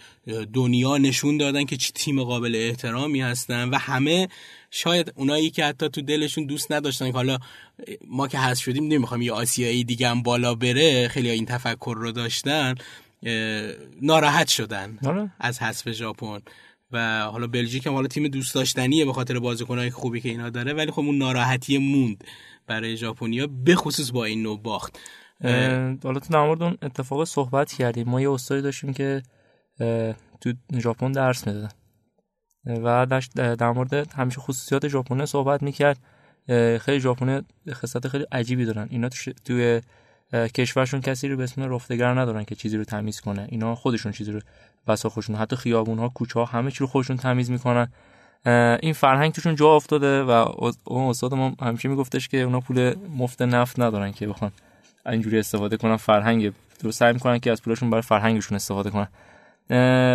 دنیا 0.54 0.98
نشون 0.98 1.38
دادن 1.38 1.66
که 1.66 1.78
چی 1.78 1.92
تیم 1.94 2.24
قابل 2.24 2.56
احترامی 2.56 3.22
هستن 3.22 3.70
و 3.70 3.78
همه 3.78 4.28
شاید 4.72 5.14
اونایی 5.16 5.50
که 5.50 5.66
حتی 5.66 5.90
تو 5.90 6.02
دلشون 6.02 6.46
دوست 6.46 6.72
نداشتن 6.72 7.08
که 7.08 7.14
حالا 7.14 7.38
ما 8.08 8.28
که 8.28 8.40
هست 8.40 8.62
شدیم 8.62 8.88
نمی‌خوام 8.88 9.22
یه 9.22 9.32
آسیایی 9.32 9.84
دیگه 9.84 10.10
هم 10.10 10.22
بالا 10.22 10.56
بره 10.56 11.08
خیلی 11.08 11.30
این 11.30 11.46
تفکر 11.46 11.96
رو 11.98 12.12
داشتن 12.12 12.76
ناراحت 14.02 14.48
شدن 14.48 15.00
آره. 15.06 15.32
از 15.40 15.60
حذف 15.60 15.92
ژاپن 15.92 16.40
و 16.92 17.22
حالا 17.22 17.48
بلژیک 17.48 17.88
هم 17.88 17.94
حالا 17.94 18.08
تیم 18.08 18.28
دوست 18.28 18.56
داشتنیه 18.56 19.06
به 19.06 19.14
خاطر 19.14 19.40
بازیکنای 19.40 19.90
خوبی 19.90 20.22
که 20.22 20.30
اینا 20.30 20.50
داره 20.50 20.74
ولی 20.74 20.92
خب 20.92 21.00
اون 21.00 21.18
ناراحتی 21.18 21.78
موند 21.78 22.24
برای 22.68 22.98
ژاپنیا 22.98 23.48
به 23.48 23.76
خصوص 23.76 24.12
با 24.12 24.26
این 24.26 24.44
نوع 24.44 24.62
باخت 24.62 25.00
حالا 26.04 26.20
تو 26.20 26.30
در 26.30 26.38
اون 26.38 26.78
اتفاق 26.82 27.24
صحبت 27.24 27.74
کردیم. 27.74 28.10
ما 28.10 28.22
یه 28.22 28.32
استادی 28.32 28.62
داشتیم 28.62 28.94
که 28.94 29.24
تو 30.42 30.54
ژاپن 30.80 31.12
درس 31.12 31.48
می‌دادن. 31.48 31.70
و 32.66 33.06
در 33.36 33.72
مورد 33.72 34.14
همیشه 34.14 34.42
خصوصیات 34.42 34.88
ژاپن 34.88 35.26
صحبت 35.26 35.64
می‌کرد. 35.64 36.00
خیلی 36.80 37.00
ژاپن 37.00 37.42
خصلت 37.70 38.08
خیلی 38.08 38.26
عجیبی 38.32 38.66
دارن. 38.66 38.88
اینا 38.90 39.10
توی 39.46 39.82
کشورشون 40.34 41.02
کسی 41.02 41.28
رو 41.28 41.38
به 41.38 41.44
اسم 41.44 41.74
رفتگر 41.74 42.20
ندارن 42.20 42.44
که 42.44 42.56
چیزی 42.56 42.78
رو 42.78 42.84
تمیز 42.84 43.22
کنه. 43.22 43.48
اینا 43.50 43.76
خودشون 43.76 44.12
چیزی 44.12 44.32
رو 44.32 44.40
بسا 44.88 45.10
خودشون 45.10 45.36
حتی 45.36 45.56
خیابون 45.56 46.00
ها 46.00 46.10
کوچه 46.10 46.40
ها 46.40 46.46
همه 46.46 46.72
چی 46.72 46.80
رو 46.80 46.88
خودشون 46.88 47.18
تمیز 47.18 47.52
می‌کنن. 47.52 47.88
این 48.82 48.94
فرهنگ 48.94 49.32
توشون 49.32 49.56
جا 49.56 49.76
افتاده 49.76 50.24
و 50.24 50.30
اون 50.84 51.10
استاد 51.10 51.34
ما 51.34 51.56
همیشه 51.62 51.90
میگفتش 51.90 52.28
که 52.28 52.42
اونا 52.42 52.60
پول 52.60 52.96
مفت 53.18 53.42
نفت 53.42 53.80
ندارن 53.80 54.12
که 54.12 54.28
بخوان 54.28 54.52
اینجوری 55.10 55.40
استفاده 55.40 55.78
کنن 55.78 55.96
فرهنگ 55.96 56.54
رو 56.84 56.92
سعی 56.92 57.14
می‌کنن 57.14 57.40
که 57.40 57.52
از 57.52 57.62
پولشون 57.62 57.90
برای 57.90 58.02
فرهنگشون 58.02 58.56
استفاده 58.56 58.90
کنن 58.90 59.08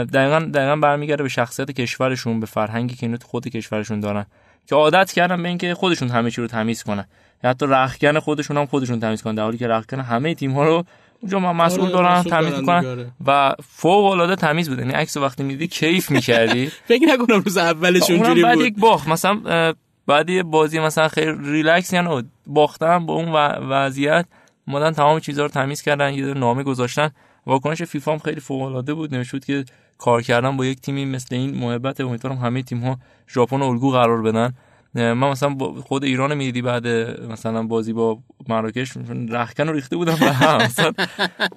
دقیقا 0.04 0.38
دقیقا 0.38 0.76
برمیگرده 0.76 1.22
به 1.22 1.28
شخصیت 1.28 1.70
کشورشون 1.70 2.40
به 2.40 2.46
فرهنگی 2.46 2.94
که 2.94 3.06
اینو 3.06 3.18
خود 3.24 3.48
کشورشون 3.48 4.00
دارن. 4.00 4.26
که 4.66 4.74
عادت 4.74 5.12
کردن 5.12 5.42
به 5.42 5.48
اینکه 5.48 5.74
خودشون 5.74 6.08
همه 6.08 6.30
چی 6.30 6.40
رو 6.40 6.46
تمیز 6.46 6.82
کنن. 6.82 7.04
یا 7.44 7.50
حتی 7.50 7.66
رختکن 7.68 8.18
خودشون 8.18 8.56
هم 8.56 8.66
خودشون 8.66 9.00
تمیز 9.00 9.22
کنن 9.22 9.34
در 9.34 9.42
حالی 9.42 9.58
که 9.58 9.68
رختکن 9.68 10.00
همه 10.00 10.34
تیم 10.34 10.52
ها 10.52 10.64
رو 10.64 10.84
اونجا 11.20 11.38
مسئول 11.38 11.80
آره، 11.80 11.92
دارن 11.92 12.22
تمیز 12.22 12.54
می‌کنن 12.54 13.12
و 13.26 13.54
فوق 13.62 14.04
العاده 14.04 14.36
تمیز 14.36 14.68
بود 14.68 14.78
یعنی 14.78 14.92
عکس 14.92 15.16
وقتی 15.16 15.42
میدی 15.42 15.68
کیف 15.68 16.10
می‌کردی. 16.10 16.66
فکر 16.88 17.06
نکنم 17.06 17.40
روز 17.40 17.56
اولش 17.56 18.10
اونجوری 18.10 18.42
بود 18.42 18.50
بعد 18.50 18.60
یک 18.60 18.78
باخت. 18.78 19.08
مثلا 19.08 19.74
بعد 20.06 20.30
یه 20.30 20.42
بازی 20.42 20.78
مثلا 20.78 21.08
خیلی 21.08 21.32
ریلکس 21.44 21.92
یعنی 21.92 22.22
باختن 22.46 23.06
با 23.06 23.14
اون 23.14 23.32
وضعیت. 23.70 24.26
اومدن 24.68 24.90
تمام 24.90 25.20
چیزها 25.20 25.44
رو 25.44 25.50
تمیز 25.50 25.82
کردن 25.82 26.14
یه 26.14 26.24
نامه 26.24 26.62
گذاشتن. 26.62 27.10
واکنش 27.46 27.82
فیفا 27.82 28.12
هم 28.12 28.18
خیلی 28.18 28.40
فوق 28.40 28.62
العاده 28.62 28.94
بود 28.94 29.14
نمی‌شد 29.14 29.44
که 29.44 29.64
کار 29.98 30.22
کردن 30.22 30.56
با 30.56 30.66
یک 30.66 30.80
تیمی 30.80 31.04
مثل 31.04 31.34
این 31.34 31.54
محبت. 31.54 32.00
امیدوارم 32.00 32.36
همه 32.36 32.62
تیم 32.62 32.80
ها 32.80 32.98
ژاپن 33.28 33.62
الگو 33.62 33.90
قرار 33.90 34.22
بدن. 34.22 34.54
من 34.94 35.14
مثلا 35.14 35.56
خود 35.80 36.04
ایران 36.04 36.34
می‌دیدی 36.34 36.62
بعد 36.62 36.86
مثلا 37.30 37.62
بازی 37.62 37.92
با 37.92 38.18
مراکش 38.48 38.92
رخکن 39.28 39.68
رو 39.68 39.72
ریخته 39.72 39.96
بودم. 39.96 40.16
به 40.20 40.32
هم 40.32 40.68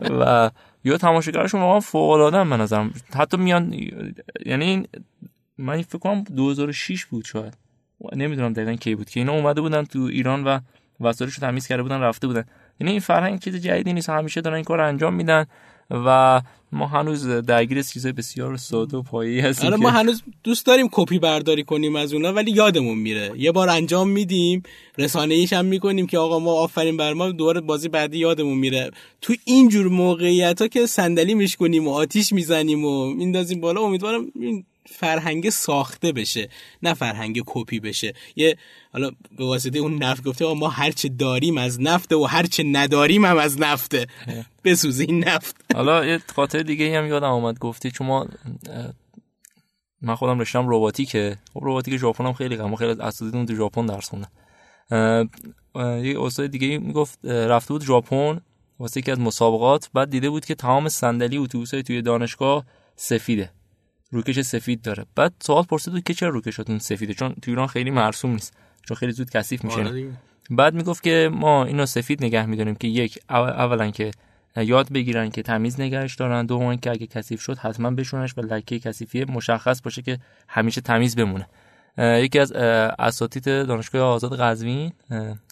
و 0.20 0.52
یا 0.84 0.98
تماشاگرشون 0.98 1.62
واقعا 1.62 1.80
فوق 1.80 2.10
العاده 2.10 2.44
من 2.44 2.62
نظرم. 2.62 2.94
حتی 3.16 3.38
میان 3.38 3.76
یعنی 4.46 4.84
من 5.58 5.82
فکر 5.82 5.98
کنم 5.98 6.24
2006 6.24 7.06
بود 7.06 7.26
شاید. 7.26 7.58
نمی‌دونم 8.16 8.54
دقیقا 8.54 8.74
کی 8.74 8.96
بود 8.96 9.10
که 9.10 9.20
اینا 9.20 9.34
اومده 9.34 9.62
بودن 9.62 9.84
تو 9.84 10.00
ایران 10.00 10.44
و 10.44 10.60
وسایلش 11.00 11.34
رو 11.34 11.48
تمیز 11.48 11.68
کرده 11.68 11.84
بودن 11.84 12.00
رفته 12.00 12.28
بودن. 12.28 12.46
یعنی 12.80 12.92
این 12.92 13.00
فرهنگ 13.00 13.40
چیز 13.40 13.56
جدیدی 13.56 13.94
نیست. 13.94 14.10
همیشه 14.10 14.42
دارن 14.42 14.56
این 14.56 14.64
کار 14.64 14.82
انجام 14.82 15.14
میدن 15.14 15.46
و 15.92 16.42
ما 16.72 16.88
هنوز 16.88 17.28
درگیر 17.28 17.82
چیزای 17.82 18.12
بسیار 18.12 18.58
ساده 18.58 18.98
و 18.98 19.02
پایه‌ای 19.02 19.40
هستیم 19.40 19.68
آره 19.68 19.78
ما 19.78 19.90
هنوز 19.90 20.24
دوست 20.44 20.66
داریم 20.66 20.88
کپی 20.92 21.20
برداری 21.20 21.64
کنیم 21.64 21.96
از 21.96 22.14
اونا 22.14 22.34
ولی 22.34 22.52
یادمون 22.52 22.98
میره. 22.98 23.32
یه 23.38 23.52
بار 23.52 23.70
انجام 23.70 24.10
میدیم 24.10 24.64
رسانه 24.98 25.34
ایش 25.34 25.54
هم 25.54 25.66
می‌کنیم 25.66 26.08
که 26.08 26.18
آقا 26.18 26.40
ما 26.40 26.52
آفرین 26.52 26.98
بر 26.98 27.14
ما. 27.14 27.32
دوباره 27.32 27.62
بازی 27.62 27.90
بعدی 27.90 28.18
یادمون 28.18 28.58
میره. 28.58 28.92
تو 29.22 29.34
اینجور 29.46 29.88
موقعیت 29.88 30.62
ها 30.62 30.68
که 30.68 30.86
صندلی 30.86 31.34
میشکنیم 31.34 31.88
و 31.88 31.92
آتیش 31.92 32.34
می‌زنیم 32.34 32.86
و 32.86 33.14
میندازیم 33.14 33.62
بالا 33.62 33.82
امیدوارم 33.82 34.26
این 34.36 34.66
فرهنگ 34.94 35.50
ساخته 35.50 36.12
بشه 36.12 36.50
نه 36.84 36.94
فرهنگ 36.94 37.44
کپی 37.46 37.80
بشه. 37.80 38.14
یه 38.36 38.58
حالا 38.94 39.12
به 39.38 39.46
واسطه 39.46 39.80
اون 39.80 40.04
نفت 40.04 40.24
گفته 40.24 40.54
ما 40.54 40.68
هرچه 40.68 41.10
داریم 41.10 41.58
از 41.58 41.82
نفته 41.82 42.16
و 42.16 42.24
هرچه 42.24 42.64
نداریم 42.64 43.26
هم 43.26 43.38
از 43.38 43.60
نفته. 43.60 44.08
بسوزه 44.64 45.04
این 45.04 45.24
نفت. 45.24 45.56
حالا 45.76 46.06
یه 46.06 46.22
خاطر 46.36 46.64
دیگه 46.64 46.98
هم 46.98 47.08
یادم 47.08 47.28
آمد 47.28 47.60
گفتی 47.60 47.92
چون 47.92 48.08
ما 48.08 48.28
من 50.02 50.16
خودم 50.16 50.40
رشتم 50.40 50.66
رباتیکه. 50.68 51.38
خب 51.54 51.60
رباتیک 51.64 51.98
ژاپن 51.98 52.26
هم 52.26 52.34
خیلی 52.34 52.56
ما 52.56 52.76
خیلی 52.76 52.92
از 52.92 53.00
اساتیدمون 53.00 53.46
تو 53.46 53.56
ژاپن 53.56 53.86
درس 53.86 54.10
خوندن. 54.10 54.28
یه 56.04 56.22
استاد 56.22 56.48
دیگه 56.48 56.78
می‌گفت 56.78 57.26
رفته 57.26 57.74
بود 57.74 57.84
ژاپن 57.84 58.42
واسه 58.80 59.00
یکی 59.00 59.12
از 59.12 59.20
مسابقات 59.20 59.90
بعد 59.94 60.10
دیده 60.10 60.30
بود 60.30 60.46
که 60.46 60.56
تمام 60.56 60.90
صندلی 60.90 61.38
اتوبوسای 61.38 61.84
توی 61.84 62.02
دانشگاه 62.02 62.66
سفیده. 62.96 63.52
روکش 64.14 64.42
سفید 64.42 64.82
داره. 64.82 65.06
بعد 65.16 65.34
سوال 65.40 65.64
پرسید 65.64 66.04
که 66.04 66.14
چرا 66.14 66.30
روکشاتون 66.30 66.80
سفیده؟ 66.80 67.14
چون 67.14 67.36
تو 67.42 67.52
ایران 67.52 67.68
خیلی 67.68 67.92
مرسوم 67.92 68.32
نیست. 68.32 68.54
چون 68.88 68.98
خیلی 68.98 69.12
زود 69.12 69.30
کثیف 69.30 69.64
میشه. 69.64 69.80
آره 69.80 70.08
بعد 70.50 70.74
می‌گفت 70.74 71.04
که 71.04 71.30
ما 71.34 71.66
اینو 71.66 71.86
سفید 71.86 72.24
نگه 72.24 72.46
می‌دونیم 72.46 72.76
که 72.76 72.88
یک 72.88 73.20
اولا 73.30 73.92
که 73.92 74.12
یاد 74.58 74.92
بگیرن 74.94 75.30
که 75.30 75.42
تمیز 75.42 75.80
نگهش 75.80 76.16
دارن. 76.16 76.46
دوم 76.46 76.76
که 76.76 76.92
اگه 76.92 77.08
کثیف 77.08 77.42
شد 77.42 77.58
حتما 77.58 77.92
بشونش 77.92 78.38
و 78.38 78.42
لکه 78.42 78.80
کثیفی 78.80 79.24
مشخص 79.24 79.82
باشه 79.82 80.02
که 80.02 80.20
همیشه 80.48 80.82
تمیز 80.82 81.16
بمونه. 81.16 81.48
یکی 81.98 82.40
از 82.40 82.52
اساتید 82.52 83.44
دانشگاه 83.44 84.02
آزاد 84.02 84.40
قزوین 84.40 84.94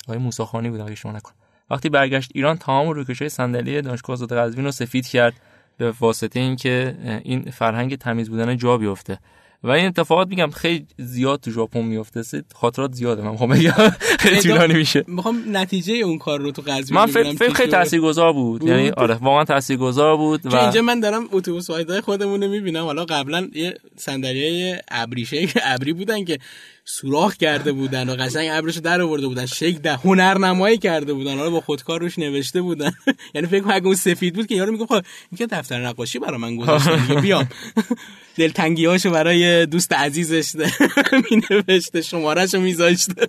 آقای 0.08 0.18
موسی 0.18 0.44
بود 0.54 0.80
اگه 0.80 0.96
شما 0.96 1.12
نکن 1.12 1.32
وقتی 1.70 1.90
برگشت 1.90 2.32
ایران 2.34 2.58
تمام 2.58 2.90
روکشای 2.90 3.30
صندلی 3.30 3.82
دانشگاه 3.82 4.14
آزاد 4.14 4.34
قزوین 4.34 4.66
رو 4.66 4.72
سفید 4.72 5.08
کرد. 5.08 5.34
به 5.82 5.94
واسطه 6.00 6.40
اینکه 6.40 6.96
این 7.24 7.52
فرهنگ 7.52 7.96
تمیز 7.96 8.30
بودن 8.30 8.58
جا 8.58 8.78
بیفته. 8.78 9.20
و 9.64 9.70
این 9.70 9.86
اتفاقات 9.86 10.28
میگم 10.28 10.50
خیلی 10.50 10.86
زیاد 10.98 11.40
تو 11.40 11.52
ژاپن 11.52 11.82
میفته. 11.82 12.44
خاطرات 12.54 12.94
زیاده 12.94 13.22
من 13.22 13.32
می‌خوام 13.32 13.50
بگم. 13.50 13.72
خیلی 14.20 14.42
طولانی 14.42 14.74
میشه. 14.74 15.04
می‌خوام 15.08 15.44
نتیجه 15.48 15.94
اون 15.94 16.18
کار 16.18 16.40
رو 16.40 16.52
تو 16.52 16.62
قضیه 16.62 16.96
من 16.96 17.06
فکر 17.06 17.34
فکر 17.34 17.54
خیلی 17.54 17.72
تاثیرگذار 17.72 18.34
بود. 18.34 18.64
یعنی 18.64 18.90
آره 18.90 19.16
واقعا 19.16 19.44
تاثیرگذار 19.44 20.18
بود 20.18 20.46
و 20.46 20.56
اینجا 20.56 20.82
من 20.82 21.00
دارم 21.00 21.28
اتوبوس 21.32 21.70
وایدای 21.70 22.02
خودمون 22.02 22.44
رو 22.44 22.50
می‌بینم. 22.50 22.84
حالا 22.86 23.06
قبلا 23.06 23.50
یه 23.54 23.74
صندلیه 23.98 24.82
ابریشه 24.92 25.48
ابری 25.64 25.94
بودن 25.94 26.26
که 26.26 26.38
سوراخ 26.86 27.36
کرده 27.36 27.72
بودن 27.72 28.10
و 28.10 28.16
قشنگ 28.16 28.50
ابرشو 28.52 28.80
در 28.80 29.02
آورده 29.02 29.28
بودن. 29.28 29.46
شک 29.46 29.76
ده 29.84 29.96
هنرنمایی 29.96 30.78
کرده 30.78 31.14
بودن. 31.14 31.38
حالا 31.38 31.50
با 31.50 31.62
خودکار 31.62 32.00
روش 32.00 32.20
نوشته 32.20 32.62
بودن. 32.62 32.92
یعنی 33.36 33.48
فکر 33.48 33.60
کنم 33.60 33.74
اگه 33.74 33.86
اون 33.86 33.96
سفید 33.96 34.36
بود 34.36 34.48
که 34.48 34.56
یارو 34.56 34.72
میگه 34.72 34.86
خب 34.86 34.94
این 34.94 35.38
که 35.38 35.48
دفتر 35.48 35.86
نقاشی 35.86 36.20
برای 36.20 36.38
من 36.38 36.56
گذاشته 36.56 37.16
بیام. 37.22 37.50
دلتنگیاشو 38.38 39.10
برای 39.10 39.51
دوست 39.72 39.94
عزیزش 39.94 40.56
می 41.32 41.42
نوشته 41.52 42.02
شمارهشو 42.02 42.60
میذاشته. 42.60 43.28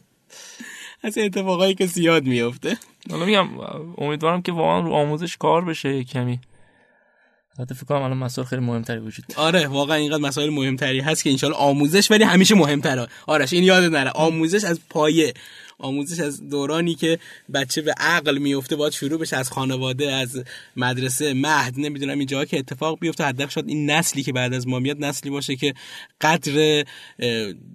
از 1.03 1.19
اتفاقایی 1.19 1.75
که 1.75 1.87
زیاد 1.87 2.25
میفته 2.25 2.77
حالا 3.11 3.25
میگم 3.25 3.49
امیدوارم 3.99 4.43
که 4.43 4.53
واقعا 4.53 4.81
رو 4.81 4.93
آموزش 4.93 5.37
کار 5.37 5.65
بشه 5.65 6.05
کمی. 6.05 6.41
البته 7.59 7.75
فکر 7.75 7.85
کنم 7.85 8.03
الان 8.03 8.17
مسائل 8.17 8.47
خیلی 8.49 8.63
مهمتری 8.63 8.99
وجود 8.99 9.25
آره 9.37 9.67
واقعا 9.67 9.97
اینقدر 9.97 10.21
مسائل 10.23 10.51
مهمتری 10.51 11.01
هست 11.01 11.25
که 11.25 11.31
انشالله 11.31 11.57
آموزش 11.57 12.11
ولی 12.11 12.25
همیشه 12.25 12.55
مهمتره. 12.55 13.07
آرش 13.27 13.53
این 13.53 13.65
یاد 13.65 13.85
نره 13.85 14.11
آموزش 14.11 14.65
از 14.65 14.81
پایه. 14.91 15.35
آموزش 15.79 16.21
از 16.21 16.49
دورانی 16.49 16.95
که 16.95 17.19
بچه 17.55 17.83
به 17.83 17.95
عقل 17.97 18.39
میفته 18.39 18.77
باید 18.77 18.93
شروع 18.93 19.19
بشه 19.19 19.37
از 19.37 19.51
خانواده 19.51 20.13
از 20.13 20.43
مدرسه 20.77 21.35
مهد 21.35 21.75
نمی‌دونم 21.77 22.19
اینجا 22.19 22.45
که 22.45 22.59
اتفاق 22.59 22.99
بیفته. 23.01 23.25
حداقل 23.25 23.51
شاید 23.51 23.69
این 23.69 23.91
نسلی 23.91 24.23
که 24.23 24.33
بعد 24.33 24.55
از 24.55 24.69
ما 24.69 24.79
میاد 24.79 25.05
نسلی 25.05 25.31
باشه 25.31 25.57
که 25.57 25.75
قدر 26.21 26.85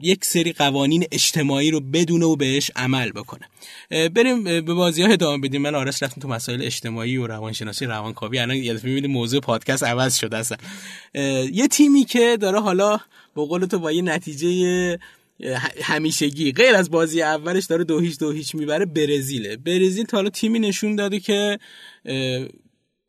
یک 0.02 0.26
سری 0.26 0.54
قوانین 0.54 1.06
اجتماعی 1.12 1.72
رو 1.72 1.80
بدونه 1.80 2.26
و 2.26 2.36
بهش 2.36 2.72
عمل 2.76 3.12
بکنه. 3.12 3.46
بریم 3.90 4.44
به 4.44 4.62
بازی 4.62 5.02
ها 5.02 5.12
ادامه 5.12 5.48
بدیم. 5.48 5.62
من 5.62 5.76
آرش 5.76 6.04
رفتم 6.04 6.22
تو 6.22 6.28
مسائل 6.28 6.62
اجتماعی 6.62 7.18
و 7.18 7.28
روانشناسی 7.28 7.86
روانکاوی. 7.86 8.40
الان 8.40 8.58
یه 8.58 8.74
دفعه 8.74 9.08
موضوع 9.08 9.42
پادکست 9.42 9.84
عوض 9.84 10.16
شده 10.18 10.38
اصلا 10.38 10.58
یه 11.52 11.68
تیمی 11.68 12.06
که 12.06 12.38
داره 12.42 12.62
حالا 12.62 13.00
به 13.36 13.46
قول 13.46 13.66
تو 13.66 13.80
با 13.80 13.92
یه 13.92 14.02
نتیجه 14.02 15.00
همیشگی. 15.82 16.52
غیر 16.52 16.76
از 16.76 16.92
بازی 16.92 17.22
اولش 17.22 17.66
داره 17.66 17.84
دو 17.84 18.00
هیچ 18.00 18.20
دو 18.20 18.32
هیچ 18.32 18.56
می‌بره 18.56 18.86
برزیله. 18.86 19.58
برزیل 19.58 20.06
تا 20.06 20.18
حالا 20.18 20.30
تیمی 20.30 20.60
نشون 20.60 20.96
داده 20.96 21.20
که 21.20 21.60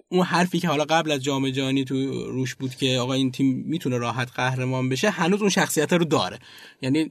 اون 0.09 0.23
حرفی 0.25 0.61
که 0.61 0.69
حالا 0.69 0.85
قبل 0.85 1.11
از 1.11 1.25
جام 1.25 1.51
جهانی 1.51 1.85
تو 1.85 2.25
روش 2.31 2.55
بود 2.55 2.75
که 2.75 2.99
آقا 2.99 3.12
این 3.12 3.33
تیم 3.33 3.64
می‌تونه 3.67 3.99
راحت 3.99 4.31
قهرمان 4.37 4.88
بشه 4.88 5.11
هنوز 5.11 5.41
اون 5.41 5.51
شخصیت 5.51 5.93
رو 5.93 6.05
داره. 6.05 6.38
یعنی 6.83 7.11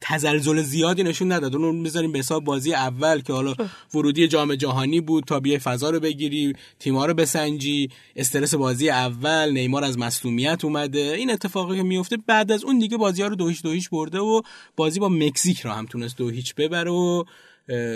تزلزل 0.00 0.62
زیادی 0.62 1.02
نشون 1.02 1.32
نداد. 1.32 1.56
اون 1.56 1.74
می‌ذاریم 1.74 2.12
به 2.12 2.18
حساب 2.18 2.44
بازی 2.44 2.74
اول 2.74 3.20
که 3.20 3.32
حالا 3.32 3.54
ورودی 3.94 4.28
جام 4.28 4.54
جهانی 4.54 5.00
بود 5.00 5.24
تا 5.24 5.40
بیای 5.40 5.58
فضا 5.58 5.90
رو 5.90 6.00
بگیری 6.00 6.52
تیم‌ها 6.78 7.06
رو 7.06 7.14
بسنجی. 7.14 7.90
استرس 8.16 8.54
بازی 8.54 8.90
اول 8.90 9.50
نیمار 9.52 9.84
از 9.84 9.98
مصونیت 9.98 10.64
اومده. 10.64 10.98
این 10.98 11.30
اتفاقی 11.30 11.76
که 11.76 11.82
میفته 11.82 12.16
بعد 12.26 12.52
از 12.52 12.64
اون 12.64 12.78
دیگه 12.78 12.96
بازی 12.96 13.22
ها 13.22 13.28
رو 13.28 13.36
دو 13.36 13.48
هیچ 13.48 13.62
دو 13.62 13.70
هیچ 13.70 13.90
برده 13.90 14.18
و 14.18 14.42
بازی 14.76 15.00
با 15.00 15.08
مکزیک 15.08 15.60
رو 15.60 15.70
هم 15.70 15.86
تونست 15.86 16.16
دو 16.18 16.28
هیچ 16.28 16.54
ببره 16.54 16.90
و 16.90 17.24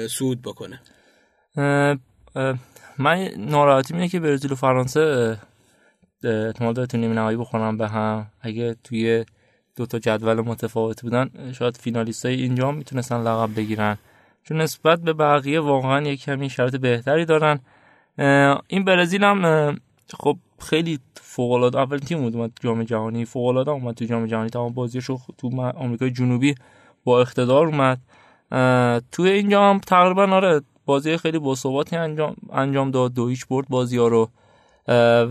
سود 0.09 0.43
بکنه. 0.43 0.81
من 2.99 3.31
ناراحتی 3.39 3.95
اینه 3.95 4.09
که 4.09 4.21
برزیل 4.21 4.53
و 4.53 4.55
فرانسه 4.55 5.39
احتمال 6.25 6.75
داره 6.75 6.87
تو 6.87 6.97
نیمه 6.97 7.15
نهایی 7.15 7.37
بخورن 7.37 7.77
به 7.77 7.89
هم. 7.89 8.27
اگه 8.41 8.77
توی 8.85 9.25
دو 9.77 9.87
تا 9.87 9.99
جدول 9.99 10.41
متفاوت 10.41 11.03
بودن 11.03 11.53
شاید 11.53 11.77
فینالیست 11.77 12.27
های 12.27 12.43
اینجا 12.43 12.73
می‌تونستن 12.73 13.21
لقب 13.21 13.57
بگیرن. 13.57 13.99
چون 14.45 14.61
نسبت 14.61 15.01
به 15.01 15.13
بقیه 15.13 15.61
واقعا 15.61 16.01
یک 16.01 16.23
کمی 16.23 16.51
شرط 16.51 16.77
بهتری 16.77 17.25
دارن. 17.25 17.61
این 18.67 18.85
برزیل 18.85 19.25
هم 19.25 19.77
خب 20.19 20.37
خیلی 20.59 20.99
فوق 21.15 21.53
العاده 21.53 21.79
اول 21.79 21.99
تیم 21.99 22.21
بود 22.21 22.37
اومد 22.37 22.51
جام 22.61 22.83
جهانی 22.83 23.25
فوق 23.25 23.47
العاده 23.47 23.71
اومد 23.71 23.95
تو 23.95 24.05
جام 24.05 24.27
جهانی 24.27 24.51
تمام 24.51 24.73
بازیشو 24.73 25.19
تو 25.39 25.61
آمریکای 25.61 26.11
جنوبی 26.11 26.55
با 27.05 27.21
اقتدار 27.21 27.67
اومد. 27.67 28.01
توی 29.13 29.31
اینجا 29.31 29.71
هم 29.71 29.79
تقریبا 29.79 30.23
آره 30.23 30.61
بازی 30.85 31.17
خیلی 31.17 31.39
باثباتی 31.39 31.97
انجام 31.97 32.37
انجام 32.53 32.91
داد 32.91 33.15
دو 33.15 33.29
هیچ 33.29 33.47
برد 33.47 33.69
بازی 33.69 33.97
ها 33.99 34.09
رو. 34.09 34.29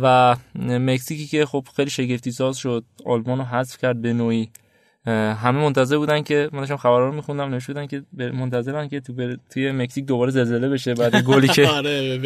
و 0.01 0.35
مکزیکی 0.55 1.27
که 1.27 1.45
خب 1.45 1.65
خیلی 1.75 1.89
شگفتی 1.89 2.31
ساز 2.31 2.57
شد 2.57 2.83
آلمان 3.05 3.37
رو 3.37 3.43
حذف 3.43 3.77
کرد 3.77 4.01
به 4.01 4.13
نوعی. 4.13 4.49
همه 5.05 5.51
منتظر 5.51 5.97
بودن 5.97 6.21
که 6.21 6.49
من 6.53 6.59
داشتم 6.59 6.77
خبرها 6.77 6.99
رو 6.99 7.11
میخوندم 7.11 7.55
نشودن 7.55 7.87
که 7.87 8.03
منتظرن 8.17 8.87
که 8.87 8.99
تو 8.99 9.13
بر... 9.13 9.37
توی 9.49 9.71
مکزیک 9.71 10.05
دوباره 10.05 10.31
زلزله 10.31 10.69
بشه 10.69 10.93
بعد 10.93 11.15
گلی 11.15 11.47
که 11.47 11.67
آره 11.77 12.17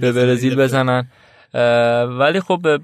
به 0.00 0.12
برزیل 0.12 0.54
بزنن. 0.54 1.08
ولی 2.18 2.40
خب 2.40 2.80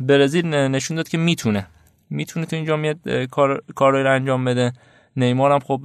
برزیل 0.00 0.46
نشون 0.46 0.96
داد 0.96 1.08
که 1.08 1.18
می‌تونه. 1.18 1.66
می‌تونه 2.10 2.46
تو 2.46 2.56
اینجا 2.56 2.76
میاد 2.76 3.08
کار 3.30 3.62
کارایی 3.74 4.04
رو 4.04 4.14
انجام 4.14 4.44
بده. 4.44 4.72
نیمار 5.16 5.52
هم 5.52 5.58
خب 5.58 5.80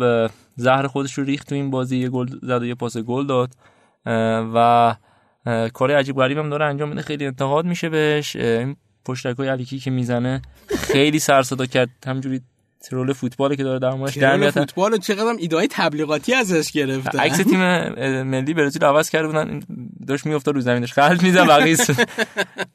زهر 0.55 0.87
خودش 0.87 1.13
رو 1.13 1.23
ریخت 1.23 1.49
تو 1.49 1.55
این 1.55 1.71
بازی 1.71 1.97
یه 1.97 2.09
گل 2.09 2.27
زد 2.41 2.61
و 2.61 2.65
یه 2.65 2.75
پاس 2.75 2.97
گل 2.97 3.27
داد. 3.27 3.51
و 4.55 4.95
کار 5.73 5.91
عجیب 5.91 6.15
غریبم 6.15 6.49
داره 6.49 6.65
انجام 6.65 6.89
میده 6.89 7.01
خیلی 7.01 7.25
انتقاد 7.25 7.65
میشه 7.65 7.89
بهش. 7.89 8.35
این 8.35 8.75
پشتکای 9.05 9.47
علیکی 9.47 9.79
که 9.79 9.91
می‌زنه 9.91 10.41
خیلی 10.67 11.19
سر 11.19 11.41
صدا 11.41 11.65
کرد. 11.65 11.89
همجوری 12.05 12.41
ترول 12.89 13.13
فوتبالی 13.13 13.55
که 13.55 13.63
داره 13.63 13.79
در 13.79 13.91
موردش 13.91 14.17
در 14.17 14.37
میاد. 14.37 14.53
فوتبال 14.53 14.97
چقدر 14.97 15.35
ایده 15.39 15.67
تبلیغاتی 15.67 16.33
ازش 16.33 16.71
گرفته. 16.71 17.19
عکس 17.19 17.37
تیم 17.37 17.59
ملی 18.23 18.53
برزیل 18.53 18.83
عوض 18.85 19.09
کرده 19.09 19.27
بودن. 19.27 19.59
داشت 20.07 20.25
میافتاد 20.25 20.55
رو 20.55 20.61
زمینش. 20.61 20.93
خلط 20.93 21.23
می‌زد 21.23 21.47
بقیه. 21.47 21.77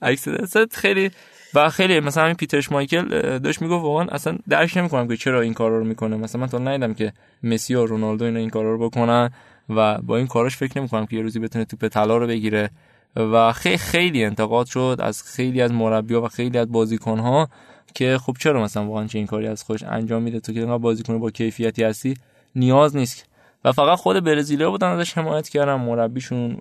عکس 0.03 0.29
خیلی 0.73 1.11
و 1.55 1.71
خیلی 1.71 2.01
مثلا 2.01 2.23
همین 2.23 2.35
پیترش 2.35 2.73
مایکل 2.73 3.39
داشت 3.39 3.63
می‌گفت 3.63 3.85
واقعا 3.85 4.07
اصلا 4.07 4.39
درک 4.49 4.77
نمی‌کنم 4.77 5.09
که 5.09 5.17
چرا 5.17 5.41
این 5.41 5.55
کارا 5.55 5.79
رو 5.79 5.85
می‌کنه. 5.85 6.17
مثلا 6.17 6.41
من 6.41 6.47
تا 6.47 6.59
ندیدم 6.59 6.95
که 6.95 7.13
مسی 7.43 7.75
و 7.75 7.87
رونالدو 7.87 8.25
اینا 8.25 8.39
این 8.39 8.51
کارا 8.51 8.73
رو 8.73 8.79
بکنن. 8.79 9.31
و 9.69 9.99
با 9.99 10.17
این 10.17 10.27
کارش 10.27 10.57
فکر 10.57 10.79
نمی‌کنم 10.79 11.07
که 11.07 11.17
یه 11.17 11.23
روزی 11.23 11.39
بتونه 11.39 11.65
توپ 11.65 11.89
طلا 11.89 12.17
رو 12.17 12.27
بگیره. 12.27 12.71
و 13.17 13.53
خیلی 13.53 13.77
خیلی 13.77 14.25
انتقاد 14.25 14.67
شد 14.67 14.97
از 15.03 15.23
خیلی 15.23 15.63
از 15.63 15.73
مربی‌ها 15.73 16.23
و 16.23 16.29
خیلی 16.29 16.59
از 16.59 16.73
بازیکن‌ها 16.73 17.49
که 17.95 18.19
خب 18.19 18.37
چرا 18.41 18.63
مثلا 18.63 18.87
واقعا 18.87 19.07
چه 19.07 19.19
این 19.19 19.27
کاری 19.27 19.47
از 19.47 19.63
خودش 19.63 19.83
انجام 19.83 20.23
میده؟ 20.23 20.41
تو 20.41 20.53
که 20.53 20.67
بازیکن 20.67 21.19
با 21.19 21.31
کیفیتی 21.31 21.85
هستی 21.85 22.15
نیاز 22.57 22.97
نیست. 22.97 23.27
و 23.65 23.73
فقط 23.73 23.99
خود 23.99 24.25
برزیلیا 24.25 24.71
بودن 24.71 24.89
ازش 24.89 25.19
حمایت 25.19 25.49
کردن. 25.49 25.75
مربیشون 25.75 26.59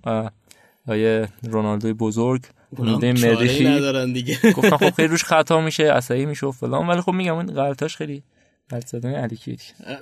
و 0.87 0.97
یه 0.97 1.27
رونالدوی 1.43 1.93
بزرگ 1.93 2.41
رونالدو 2.71 3.07
مریخی 3.07 3.67
ندارن 3.67 4.13
دیگه. 4.13 4.37
گفتن 4.55 4.77
خب 4.77 4.89
خیلی 4.89 5.07
روش 5.13 5.23
خطا 5.23 5.61
میشه 5.61 5.91
عصبی 5.91 6.25
میشه 6.25 6.47
و 6.47 6.51
فلان. 6.51 6.87
ولی 6.87 7.01
خب 7.01 7.11
میگم 7.11 7.37
این 7.37 7.47
غلطاش 7.47 7.95
خیلی 7.95 8.23
غلط 8.71 8.87
زدن 8.87 9.15
علی 9.15 9.39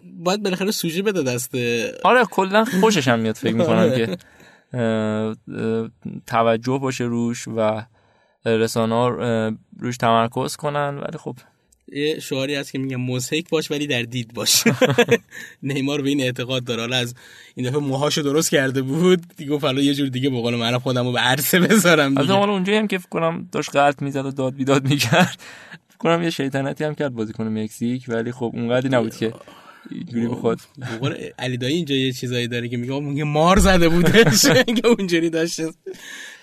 باید 0.04 0.44
بالاخره 0.44 0.72
سوژه 0.72 1.02
بده 1.02 1.24
دست. 1.24 1.56
آره 2.04 2.26
کلا 2.26 2.66
خوشش 2.66 3.08
هم 3.08 3.20
میاد 3.20 3.36
فکر 3.36 3.56
می‌کنم 3.56 3.96
که 3.96 4.18
توجه 6.28 6.78
باشه 6.78 7.04
روش 7.04 7.48
و 7.48 7.86
رسانه 8.46 9.58
روش 9.80 9.98
تمرکز 9.98 10.56
کنن 10.56 10.98
ولی 10.98 11.18
خب. 11.18 11.36
یه 11.88 12.20
شعاری 12.20 12.56
هست 12.56 12.72
که 12.72 12.80
میگم 12.80 13.02
مزهک 13.02 13.50
باش 13.50 13.72
ولی 13.72 13.88
در 13.88 14.02
دید 14.02 14.34
باش. 14.34 14.64
نیمار 15.64 16.02
به 16.02 16.10
این 16.10 16.22
اعتقاد 16.22 16.64
داره. 16.64 16.82
حالا 16.82 16.98
از 16.98 17.16
این 17.56 17.70
دفعه 17.70 17.80
موهاشو 17.80 18.22
درست 18.22 18.52
کرده 18.52 18.82
بود. 18.82 19.22
دیگه 19.38 19.52
گفت 19.52 19.64
یه 19.64 19.94
جور 19.94 20.08
دیگه 20.08 20.30
به 20.30 20.42
قول 20.42 20.56
من 20.56 20.78
خودمو 20.78 21.12
به 21.12 21.20
عرصه 21.20 21.60
بذارم 21.60 22.16
دیگه. 22.16 22.34
حالا 22.34 22.52
اونجایی 22.52 22.78
هم 22.78 22.88
که 22.88 22.98
فکر 22.98 23.10
کنم 23.10 23.50
داشت 23.52 23.76
غلط 23.76 24.02
می‌زد 24.02 24.26
و 24.26 24.32
داد 24.32 24.56
بیداد 24.56 24.88
می‌کرد. 24.88 25.40
کنم 26.04 26.24
یه 26.24 26.30
شیطنتی 26.30 26.84
هم 26.84 26.96
کرد 26.96 27.14
بازیکن 27.14 27.48
مکزیک 27.48 28.06
ولی 28.08 28.32
خب 28.32 28.52
اونقدی 28.54 28.90
نبود 28.90 29.16
که 29.16 29.34
اینجوری 29.92 30.28
بخواد. 30.28 30.60
علی 31.40 31.58
دایی 31.58 31.76
اینجا 31.76 31.96
یه 31.96 32.12
چیزایی 32.12 32.48
داره 32.48 32.70
که 32.70 32.78
میگه 32.78 33.00
میگه 33.00 33.24
مار 33.24 33.60
زده 33.60 33.90
بودش 33.90 34.46
که 34.82 34.88
اونجوری 34.88 35.30
داشت. 35.30 35.62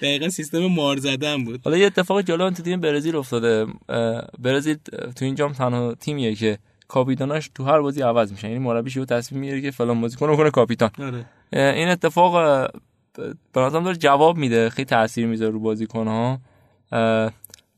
دقیقا 0.03 0.29
سیستم 0.29 0.67
مار 0.67 0.97
زدن 0.97 1.45
بود. 1.45 1.61
حالا 1.65 1.77
یه 1.77 1.87
اتفاق 1.87 2.21
جالب 2.23 2.55
تو 2.55 2.63
تیم 2.63 2.81
برزیل 2.81 3.17
افتاده. 3.17 3.67
برزیل 4.39 4.77
تو 5.17 5.25
این 5.25 5.35
جام 5.35 5.53
تنها 5.53 5.95
تیمیه 5.95 6.35
که 6.35 6.59
کاپیتاناش 6.89 7.51
تو 7.55 7.65
هر 7.65 7.81
بازی 7.81 8.03
عوض 8.03 8.33
میشن. 8.33 8.49
یعنی 8.49 8.61
مربیش 8.61 8.97
رو 8.97 9.05
تصمیم 9.05 9.41
می‌گیره 9.41 9.61
که 9.61 9.71
فلان 9.71 10.01
بازیکن 10.01 10.37
کنه 10.37 10.51
کاپیتان. 10.51 10.91
آره. 10.99 11.25
این 11.53 11.89
اتفاق 11.89 12.33
به 13.53 13.61
نظرم 13.61 13.85
داره 13.85 13.97
جواب 13.97 14.37
میده. 14.37 14.71
خیلی 14.71 14.87
تاثیر 14.87 15.27
می‌ذاره 15.27 15.51
رو 15.51 15.61
بازیکن 15.61 16.07
ها 16.07 16.41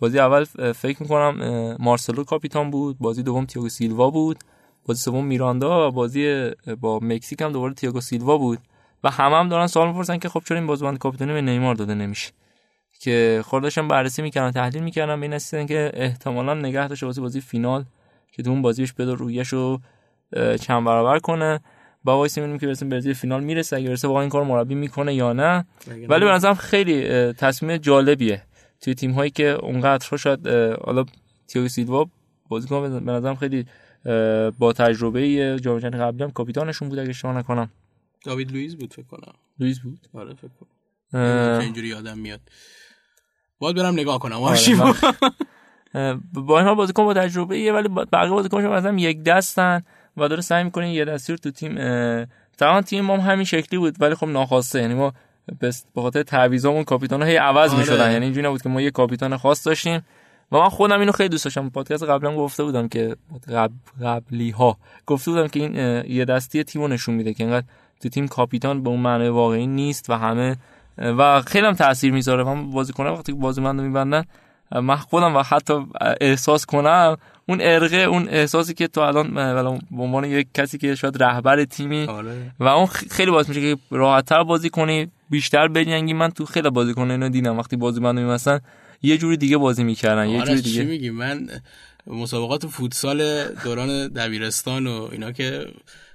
بازی 0.02 0.18
اول 0.18 0.44
فکر 0.72 1.02
می‌کنم 1.02 1.76
مارسلو 1.78 2.24
کاپیتان 2.24 2.70
بود. 2.70 2.96
بازی 2.98 3.22
دوم 3.22 3.46
تییاگو 3.46 3.68
سیلوا 3.68 4.10
بود. 4.10 4.38
بازی 4.86 5.00
سوم 5.00 5.24
میراندا 5.24 5.88
و 5.88 5.90
بازی 5.90 6.50
با 6.80 6.98
مکزیک 7.02 7.42
هم 7.42 7.52
دوباره 7.52 7.74
تییاگو 7.74 8.00
سیلوا 8.00 8.38
بود. 8.38 8.58
و 9.04 9.10
همه 9.10 9.36
هم 9.36 9.48
دارن 9.48 9.66
سوال 9.66 9.88
می‌پرسن 9.88 10.18
که 10.18 10.28
خب 10.28 10.42
چرا 10.48 10.58
این 10.58 10.66
بازیکن 10.66 10.96
کاپیتانی 10.96 11.32
به 11.32 11.40
نیمار 11.40 11.74
داده 11.74 11.94
نمیشه؟ 11.94 12.32
که 13.00 13.42
خودشون 13.44 13.88
بررسی 13.88 14.22
می‌کردن 14.22 14.50
تحلیل 14.50 14.82
می‌کردن 14.82 15.20
به 15.20 15.40
این 15.52 15.66
که 15.66 15.90
احتمالا 15.94 16.54
نگه 16.54 16.88
داشته 16.88 17.06
واسه 17.06 17.20
بازی 17.20 17.40
فینال 17.40 17.84
که 18.32 18.42
تو 18.42 18.50
اون 18.50 18.62
بازیش 18.62 18.92
بده 18.92 19.14
رویشو 19.14 19.78
چند 20.60 20.84
برابر 20.84 21.18
کنه. 21.18 21.60
باید 22.04 22.16
وایسیم 22.16 22.38
ببینیم 22.38 22.58
که 22.58 22.66
برسیم 22.66 22.88
به 22.88 23.00
فینال 23.00 23.44
می‌رسه. 23.44 23.76
اگه 23.76 23.88
برسه 23.88 24.08
واقعا 24.08 24.20
این 24.20 24.30
کار 24.30 24.44
مربی 24.44 24.74
می‌کنه 24.74 25.14
یا 25.14 25.32
نه. 25.32 25.64
ولی 26.08 26.24
به 26.24 26.32
نظرم 26.32 26.54
خیلی 26.54 27.32
تصمیم 27.32 27.76
جالبیه. 27.76 28.42
توی 28.82 28.94
تیم 28.94 29.10
هایی 29.10 29.30
که 29.30 29.48
اونقدر 29.48 30.16
شاید 30.16 30.48
حالا 30.84 31.04
تییاگو 31.48 31.68
سیلوا 31.68 32.06
بازیکن 32.48 33.04
به 33.04 33.12
نظرم 33.12 33.36
خیلی 33.36 33.66
با 34.58 34.72
تجربه 34.76 35.58
جام 35.60 35.78
جهانی 35.78 35.98
قبلی 35.98 36.22
هم 36.22 36.30
کاپیتانشون 36.30 36.88
بود 36.88 36.98
اگه 36.98 37.10
اشتباه 37.10 37.36
نکنم. 37.38 37.70
داوید 38.24 38.52
لوئیس 38.52 38.74
بود 38.74 38.92
فکر 38.92 39.06
کنم. 39.06 39.34
لوئیس 39.58 39.78
بود؟ 39.78 39.98
آره 40.14 40.34
فکر 40.34 40.50
کنم. 40.60 41.60
اینجوری 41.60 41.88
یادم 41.88 42.18
میاد. 42.18 42.40
باید 43.58 43.76
برم 43.76 43.92
نگاه 43.92 44.18
کنم. 44.18 44.42
آره 44.42 44.58
با 46.32 46.58
این 46.58 46.66
حال 46.66 46.74
بازیکن 46.74 47.04
با 47.04 47.14
تجربه 47.14 47.56
ایه 47.56 47.72
ولی 47.72 47.88
بقیه 47.88 48.30
بازیکنش 48.30 48.64
مثلا 48.64 48.98
یک 48.98 49.22
دستن 49.22 49.82
و 50.16 50.28
داره 50.28 50.42
سعی 50.42 50.64
می‌کنه 50.64 50.94
یه 50.94 51.04
دستی 51.04 51.32
رو 51.32 51.38
تو 51.38 51.50
تیم 51.50 51.74
تمام 52.58 52.80
تیم 52.80 53.04
ما 53.04 53.16
هم 53.16 53.30
همین 53.32 53.44
شکلی 53.44 53.78
بود 53.78 53.96
ولی 54.00 54.14
خب 54.14 54.26
ناخواسته. 54.26 54.80
یعنی 54.80 54.94
ما 54.94 55.12
به 55.60 56.02
خاطر 56.02 56.22
تعویضامون 56.22 56.84
کاپیتان 56.84 57.22
هی 57.22 57.36
عوض 57.36 57.70
آره. 57.70 57.78
می‌شدن. 57.78 58.12
یعنی 58.12 58.24
اینجوری 58.24 58.46
نبود 58.46 58.62
که 58.62 58.68
ما 58.68 58.80
یه 58.80 58.90
کاپیتان 58.90 59.36
خاص 59.36 59.66
داشتیم. 59.66 60.02
و 60.52 60.58
من 60.58 60.68
خودم 60.68 61.00
اینو 61.00 61.12
خیلی 61.12 61.28
دوست 61.28 61.44
داشتم. 61.44 61.70
پادکست 61.70 62.02
قبلا 62.02 62.36
گفته 62.36 62.64
بودم 62.64 62.88
که 62.88 63.16
قبل 63.48 63.74
قبلی 64.02 64.50
ها 64.50 64.76
گفته 65.06 65.30
بودم 65.30 65.48
که 65.48 65.60
این 65.60 65.74
یه 66.16 66.24
دستی 66.24 66.64
تیمو 66.64 66.88
نشون 66.88 67.14
میده 67.14 67.34
که 67.34 67.44
انقدر 67.44 67.66
تو 68.02 68.08
تیم 68.08 68.28
کاپیتان 68.28 68.82
به 68.82 68.90
اون 68.90 69.00
معنی 69.00 69.28
واقعی 69.28 69.66
نیست 69.66 70.10
و 70.10 70.12
همه 70.12 70.56
و 70.98 71.42
خیلی 71.42 71.66
هم 71.66 71.74
تاثیر 71.74 72.12
می‌ذاره. 72.12 72.44
من 72.44 72.70
بازیکن 72.70 73.06
وقتی 73.06 73.32
بازی 73.32 73.60
من 73.60 73.76
میبندن 73.76 74.24
من 74.82 74.96
خودم 74.96 75.36
و 75.36 75.42
حتی 75.42 75.86
احساس 76.20 76.66
کنم 76.66 77.16
اون 77.48 77.58
ارقه 77.60 77.96
اون 77.96 78.28
احساسی 78.28 78.74
که 78.74 78.88
تو 78.88 79.00
الان 79.00 79.34
به 79.90 80.02
عنوان 80.02 80.24
یک 80.24 80.48
کسی 80.54 80.78
که 80.78 80.94
شاید 80.94 81.22
رهبر 81.22 81.64
تیمی 81.64 82.04
آره. 82.04 82.52
و 82.60 82.68
اون 82.68 82.86
خیلی 82.86 83.30
باعث 83.30 83.48
میشه 83.48 83.60
که 83.60 83.82
راحتتر 83.90 84.42
بازی 84.42 84.70
کنی. 84.70 85.10
بیشتر 85.32 85.68
بجنگی 85.68 86.12
من 86.12 86.30
تو 86.30 86.46
خیلی 86.46 86.70
بازی 86.70 86.94
کنه 86.94 87.12
اینو 87.12 87.28
دیدم. 87.28 87.58
وقتی 87.58 87.76
بازی 87.76 88.00
من 88.00 88.24
مثلا 88.24 88.60
یه 89.02 89.18
جوری 89.18 89.36
دیگه 89.36 89.56
بازی 89.56 89.84
می‌کردن 89.84 90.28
یه 90.28 90.42
جوری 90.42 90.60
دیگه. 90.60 90.84
میگی؟ 90.84 91.10
من 91.10 91.48
مسابقات 92.06 92.66
فوتسال 92.66 93.44
دوران 93.64 94.08
دبیرستان 94.08 94.86
و 94.86 95.08
اینا 95.12 95.32
که 95.32 95.66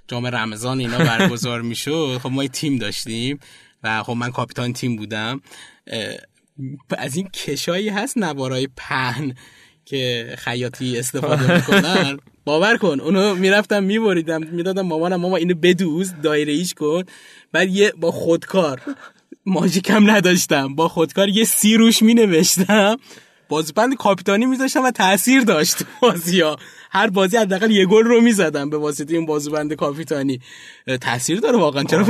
جام 0.08 0.26
رمضان 0.26 0.78
اینا 0.78 0.98
برگزار 0.98 1.62
می‌شد 1.62 2.18
خب 2.22 2.30
ما 2.30 2.42
یه 2.42 2.48
تیم 2.48 2.78
داشتیم 2.78 3.38
و 3.82 4.02
خب 4.02 4.12
من 4.12 4.30
کاپیتان 4.30 4.72
تیم 4.72 4.96
بودم. 4.96 5.40
از 6.98 7.16
این 7.16 7.28
کشایی 7.28 7.88
هست 7.88 8.18
نوارای 8.18 8.68
پهن 8.76 9.34
که 9.84 10.34
خیاطی 10.38 10.98
استفاده 10.98 11.54
می‌کنن. 11.56 12.18
باور 12.48 12.76
کن 12.76 13.00
اونو 13.00 13.34
می‌رفتم 13.34 13.82
میبریدم 13.84 14.40
می‌دادم 14.52 14.82
مامانم 14.86 15.20
ماما 15.20 15.36
اینو 15.36 15.54
بدوز 15.54 16.12
دایره 16.22 16.52
ایش 16.52 16.74
کن. 16.74 17.02
بعد 17.52 17.68
یه 17.68 17.92
با 18.00 18.10
خودکار 18.10 18.80
ماژیکم 19.46 20.10
نداشتم 20.10 20.74
با 20.74 20.88
خودکار 20.88 21.28
یه 21.28 21.44
سی 21.44 21.76
روش 21.76 22.02
مینوشتم. 22.02 22.96
بازیبند 23.48 23.96
کاپیتانی 23.96 24.46
میذاشتم 24.46 24.84
و 24.84 24.90
تاثیر 24.90 25.40
داشت 25.40 25.76
بازی 26.02 26.40
ها 26.40 26.56
هر 26.90 27.10
بازی 27.10 27.36
حداقل 27.36 27.70
یه 27.70 27.86
گل 27.86 28.04
رو 28.04 28.20
می‌زدم 28.20 28.70
به 28.70 28.78
واسطه 28.78 29.14
این 29.14 29.26
بازیبند 29.26 29.72
کاپیتانی. 29.74 30.40
تاثیر 31.00 31.40
داره 31.40 31.58
واقعا 31.58 31.84
چرا 31.84 32.06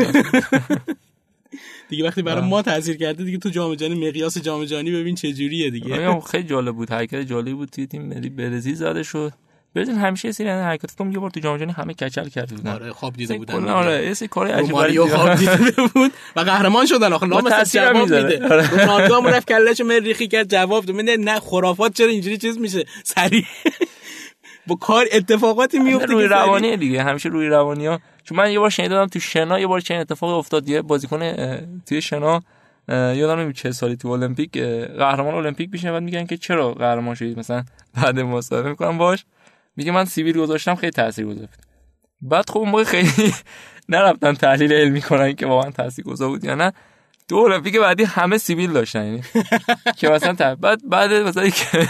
دیگه 1.88 2.04
وقتی 2.04 2.22
برای 2.22 2.48
ما 2.48 2.62
تاثیر 2.62 2.96
کرده 2.96 3.24
دیگه 3.24 3.38
تو 3.38 3.48
جام 3.48 3.74
جهانی 3.74 4.08
مقیاس 4.08 4.38
جام 4.38 4.64
جهانی 4.64 4.90
ببین 4.90 5.14
چه 5.14 5.32
جوریه 5.32 5.70
دیگه 5.70 6.20
خیلی 6.20 6.44
جالب 6.48 6.74
بود 6.74 6.90
حرکت 6.90 7.20
جالبی 7.20 7.54
بود 7.54 7.68
توی 7.68 7.86
تیم 7.86 8.02
ملی. 8.02 8.28
برزیل 8.28 8.74
زده 8.74 9.02
شد. 9.02 9.32
ببین 9.74 9.98
همیشه 9.98 10.32
سری 10.32 10.48
حرکت 10.48 10.94
کنم 10.94 11.12
یه 11.12 11.18
بار 11.18 11.30
تو 11.30 11.40
جام 11.40 11.56
جهانی 11.56 11.72
همه 11.72 11.94
کچل 11.94 12.28
کرده 12.28 12.54
بودن. 12.54 12.72
آره 12.72 12.92
خواب 12.92 13.16
دیده 13.16 13.38
بودن 13.38 13.68
آره 13.68 14.06
یه 14.06 14.14
سری 14.14 14.28
کار 14.28 14.46
عجیب 14.46 14.74
غریبی 14.74 14.98
خواب 14.98 15.34
دیده 15.34 15.72
بود. 15.94 16.12
و 16.36 16.40
قهرمان 16.40 16.86
شدن 16.86 17.12
آخه 17.12 17.26
نام 17.26 17.48
جواب 17.72 17.96
میده. 17.96 18.48
رونالدو 18.48 19.14
هم 19.14 19.26
رفت 19.26 19.48
کلهشو 19.48 19.84
مریخی 19.84 20.28
کرد 20.28 20.50
جواب 20.50 20.84
داد. 20.84 20.96
نه 21.00 21.40
خرافات 21.40 21.92
چرا 21.92 22.06
اینجوری 22.06 22.38
چیز 22.38 22.58
میشه؟ 22.58 22.84
سری 23.04 23.46
با 24.66 24.74
کار 24.74 25.06
اتفاقاتی 25.12 25.78
میفته 25.78 26.06
روی 26.06 26.24
روانی 26.24 26.76
دیگه 26.76 27.02
همیشه 27.02 27.28
روی 27.28 27.46
روانی 27.46 27.86
ها 27.86 28.00
چون 28.24 28.38
من 28.38 28.52
یه 28.52 28.58
بار 28.58 28.70
شنیدم 28.70 29.06
تو 29.06 29.20
شنا 29.20 29.60
یه 29.60 29.66
بار 29.66 29.80
چنین 29.80 30.00
اتفاقی 30.00 30.32
افتاد. 30.32 30.68
یه 30.68 30.82
بازیکن 30.82 31.32
توی 31.86 32.02
شنا 32.02 32.42
یادم 32.88 33.40
نمیاد 33.40 33.54
چه 33.54 33.72
سالی 33.72 33.96
تو 33.96 34.08
المپیک 34.08 34.58
قهرمان 34.98 35.34
المپیک 35.34 35.68
میشه 35.72 35.92
بعد 35.92 36.02
میگن 36.02 36.26
که 36.26 36.36
چرا 36.36 36.74
قهرمان 36.74 37.14
شدید 37.14 37.38
مثلا 37.38 37.64
بعد 37.94 38.20
مصاحبه 38.20 38.70
می‌کنم 38.70 38.98
باش 38.98 39.24
میگه 39.78 39.92
من 39.92 40.04
سیبیل 40.04 40.38
گذاشتم 40.38 40.74
خیلی 40.74 40.92
تاثیر 40.92 41.26
گذاشت. 41.26 41.54
بعد 42.20 42.50
خب 42.50 42.60
موقع 42.60 42.84
خیلی 42.84 43.34
نرفتن 43.88 44.34
تحلیل 44.34 44.72
علمی 44.72 45.02
کنن 45.02 45.32
که 45.32 45.46
واقعا 45.46 45.70
تاثیر 45.70 46.04
گذار 46.04 46.28
بود 46.28 46.44
یا 46.44 46.54
نه. 46.54 46.72
تو 47.28 47.36
المپیک 47.36 47.76
بعدی 47.76 48.04
همه 48.04 48.38
سیبیل 48.38 48.72
داشتن 48.72 49.04
یعنی 49.04 49.22
که 49.96 50.08
مثلا 50.08 50.54
بعد 50.54 50.88
بعد 50.88 51.12
مثلا 51.12 51.48
که 51.48 51.88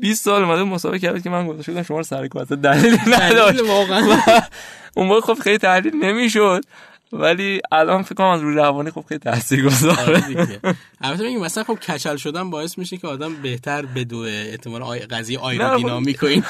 20 0.00 0.24
سال 0.24 0.44
اومده 0.44 0.62
مسابقه 0.62 0.98
کرد 0.98 1.22
که 1.22 1.30
من 1.30 1.46
گذاشته 1.46 1.82
شما 1.82 1.96
رو 1.96 2.02
سر 2.02 2.28
کار 2.28 2.44
دلیل 2.44 2.98
نداشت. 3.06 3.60
واقعا. 3.60 4.20
اون 4.96 5.06
موقع 5.06 5.20
خب 5.20 5.34
خیلی 5.34 5.58
تحلیل 5.58 5.96
نمی‌شد. 5.96 6.64
ولی 7.12 7.60
الان 7.72 8.02
فکر 8.02 8.14
کنم 8.14 8.26
از 8.26 8.40
روی 8.40 8.54
روانی 8.54 8.90
خب 8.90 9.04
خیلی 9.08 9.18
تاثیرگذاره. 9.18 10.02
آره 10.02 10.60
البته 11.00 11.22
میگم 11.22 11.40
مثلا 11.40 11.64
خب 11.64 11.74
کچل 11.74 12.16
شدن 12.16 12.50
باعث 12.50 12.78
میشه 12.78 12.96
که 12.96 13.06
آدم 13.06 13.34
بهتر 13.42 13.86
بدوه 13.86 14.28
احتمال 14.28 14.82
آی... 14.82 14.98
قضیه 14.98 15.38
آیرودینامیک 15.38 16.22
و 16.22 16.26
این. 16.26 16.44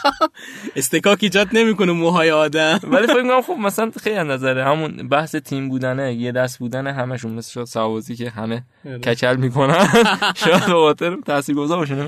استکاک 0.76 1.18
ایجاد 1.22 1.48
نمی‌کنه 1.52 1.92
موهای 1.92 2.30
آدم. 2.30 2.80
ولی 2.82 3.06
فکر 3.06 3.22
کنم 3.22 3.42
خب 3.42 3.52
مثلا 3.52 3.90
خیلی 4.02 4.24
نظره 4.24 4.64
همون 4.64 5.08
بحث 5.08 5.36
تیم 5.36 5.68
بودنه 5.68 6.14
یه 6.14 6.32
دست 6.32 6.58
بودنه 6.58 6.92
همشون 6.92 7.32
مثل 7.32 7.64
سوازی 7.64 8.16
که 8.16 8.30
همه 8.30 8.64
آره. 8.86 8.98
کچل 8.98 9.36
می‌کنن. 9.36 9.88
شاید 10.44 10.66
به 10.66 10.72
خاطر 10.72 11.16
تاثیرگذار 11.26 11.78
باشه 11.78 12.06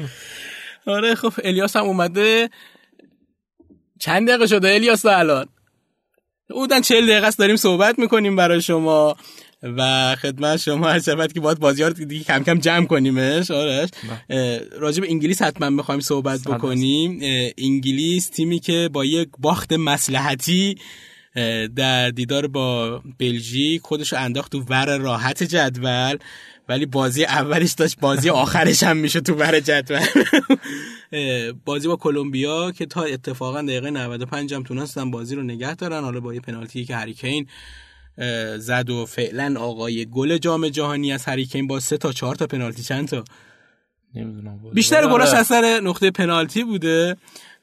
آره 0.87 1.15
خب 1.15 1.33
الیاس 1.45 1.77
هم 1.77 1.85
اومده. 1.85 2.51
چند 4.01 4.29
دقیقه 4.29 4.47
شده 4.47 4.75
الیاس 4.75 5.07
الان؟ 5.07 5.47
بودن 6.53 6.81
40 6.81 7.07
دقیقه 7.07 7.27
است 7.27 7.39
داریم 7.39 7.57
صحبت 7.57 7.99
می‌کنیم 7.99 8.37
برای 8.37 8.63
شما. 8.63 9.17
و 9.63 10.17
خدمت 10.17 10.57
شما 10.57 10.89
هر 10.89 10.99
شفت 10.99 11.35
که 11.35 11.41
باید 11.41 11.59
بازی 11.59 11.83
ها 11.83 11.89
رو 11.89 11.95
دیگه 11.95 12.25
کم 12.25 12.43
کم 12.43 12.59
جمع 12.59 12.87
کنیمش. 12.87 13.51
آرش. 13.51 13.89
بله. 14.29 14.61
راجع 14.79 15.01
به 15.01 15.11
انگلیس 15.11 15.43
حتما 15.43 15.71
می‌خوایم 15.71 16.01
صحبت 16.01 16.41
بکنیم. 16.43 17.21
انگلیس 17.59 18.29
تیمی 18.29 18.59
که 18.59 18.91
با 18.93 19.05
یک 19.05 19.29
باخت 19.39 19.73
مسلحتی 19.73 20.77
در 21.77 22.11
دیدار 22.11 22.47
با 22.47 23.03
بلژیک 23.19 23.83
خودش 23.83 24.13
رو 24.13 24.19
انداخت 24.19 24.53
تو 24.53 24.61
ور 24.61 24.99
راحت 24.99 25.43
جدول 25.43 26.17
ولی 26.69 26.87
بازی 26.87 27.25
اولش 27.25 27.73
داشت 27.73 28.01
بازی 28.01 28.31
آخرش 28.31 28.83
هم 28.83 28.97
میشه 28.97 29.21
تو 29.21 29.35
ور 29.35 29.61
جدول. 29.61 30.01
بازی 31.65 31.89
با 31.89 31.97
کلمبیا 31.97 32.73
که 32.73 32.87
تا 32.87 33.03
اتفاقا 33.03 33.63
دقیقه 33.63 33.91
95 33.91 34.55
هم 34.55 34.63
تونستن 34.63 35.11
بازی 35.11 35.35
رو 35.35 35.43
نگه 35.43 35.75
دارن 35.75 36.05
حالا 36.05 36.21
با 36.21 36.35
یه 36.35 36.41
پنالتی 36.41 36.85
که 36.85 36.97
هریکین 36.97 37.47
زد 38.59 38.91
و 38.91 39.07
فعلا 39.07 39.61
آقای 39.61 40.07
گل 40.07 40.39
جام 40.39 40.69
جهانی 40.69 41.13
از 41.13 41.25
هریکین 41.25 41.67
با 41.67 41.81
سه 41.81 41.97
تا 41.97 42.13
چهار 42.13 42.35
تا 42.35 42.47
پنالتی. 42.47 42.83
چند 42.83 43.09
تا؟ 43.09 43.25
بیشتر 44.75 45.09
گلاش 45.09 45.35
از 45.35 45.47
سر 45.47 45.81
نقطه 45.83 46.11
پنالتی 46.11 46.65
بوده 46.65 47.17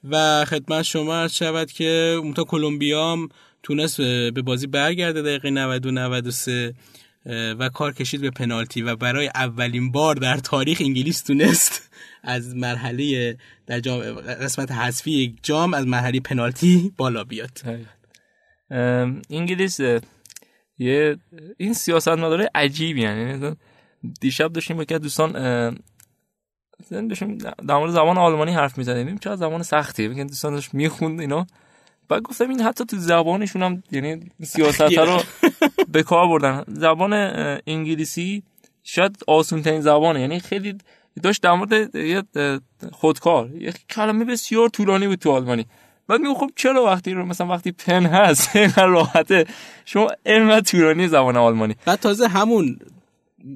و 0.04 0.46
خدمت 0.46 0.82
شما 0.82 1.16
عرض 1.16 1.34
شود 1.34 1.72
که 1.72 2.18
اون 2.22 2.34
تا 2.34 2.44
کلمبیا 2.44 3.12
هم 3.12 3.30
تونست 3.64 3.98
به 4.02 4.42
بازی 4.42 4.68
برگرده 4.68 5.22
دقیقه 5.22 5.50
90 5.50 5.86
و 5.86 5.92
93 5.92 6.74
و 7.60 7.70
کار 7.70 7.94
کشید 7.94 8.22
به 8.22 8.30
پنالتی 8.30 8.82
و 8.82 8.96
برای 8.96 9.28
اولین 9.36 9.92
بار 9.92 10.16
در 10.16 10.38
تاریخ 10.38 10.82
انگلیس 10.82 11.22
تونست 11.22 11.92
از 12.24 12.56
مرحله 12.56 13.38
در 13.68 13.80
جام 13.80 14.02
قسمت 14.22 14.72
حذفی 14.72 15.36
جام 15.44 15.74
از 15.74 15.88
مرحله 15.88 16.20
پنالتی 16.20 16.94
بالا 16.98 17.24
بیاد. 17.24 17.62
انگلیس 19.30 19.80
یه 20.78 21.18
این 21.58 21.74
سیاست 21.74 22.08
مداره 22.08 22.50
عجیبی 22.56 23.02
یعنی 23.02 23.56
دیشب 24.22 24.54
داشتیم 24.54 24.78
با 24.78 24.84
که 24.84 25.00
دوستان 25.00 25.32
داشتیم 26.90 27.38
در 27.38 27.78
مورد 27.78 27.92
زبان 27.92 28.18
آلمانی 28.18 28.52
حرف 28.52 28.78
می‌زدیم. 28.78 29.18
چه 29.18 29.36
زبان 29.36 29.64
سختیه. 29.64 30.08
میگن 30.08 30.28
دوستان 30.28 30.54
داشت 30.54 30.74
می‌خوند 30.74 31.22
اینا. 31.22 31.48
بعد 32.10 32.22
گفتم 32.22 32.50
این 32.50 32.62
حتی 32.62 32.86
تو 32.86 32.98
زبانشون 32.98 33.64
هم 33.64 33.84
یعنی 33.92 34.32
سیاست 34.44 34.82
رو 34.82 35.22
به 35.94 36.04
کار 36.04 36.28
بردن. 36.28 36.64
زبان 36.68 37.14
انگلیسی 37.68 38.44
شاید 38.84 39.18
آسون 39.28 39.62
ترین 39.62 39.82
زبانه. 39.82 40.22
یعنی 40.22 40.40
خیلی 40.40 40.78
داشت 41.24 41.42
در 41.42 41.54
مورد 41.54 41.96
یه 41.96 42.24
خودکار. 42.92 43.50
یه 43.56 43.74
کلمه 43.90 44.26
بسیار 44.26 44.70
طولانی 44.70 45.08
بود 45.08 45.20
تو 45.20 45.32
آلمانی. 45.32 45.66
بعد 46.08 46.20
میگم 46.20 46.34
خب 46.34 46.50
چرا 46.56 46.84
وقتی 46.84 47.14
رو 47.14 47.26
مثلا 47.26 47.48
وقتی 47.48 47.72
پن 47.72 48.06
هست 48.06 48.56
راحته. 48.78 49.46
شما 49.86 50.08
اینقدر 50.26 50.62
طولانی 50.62 51.08
زبان 51.08 51.38
آلمانی. 51.38 51.76
بعد 51.86 52.00
تازه 52.00 52.28
همون 52.28 52.80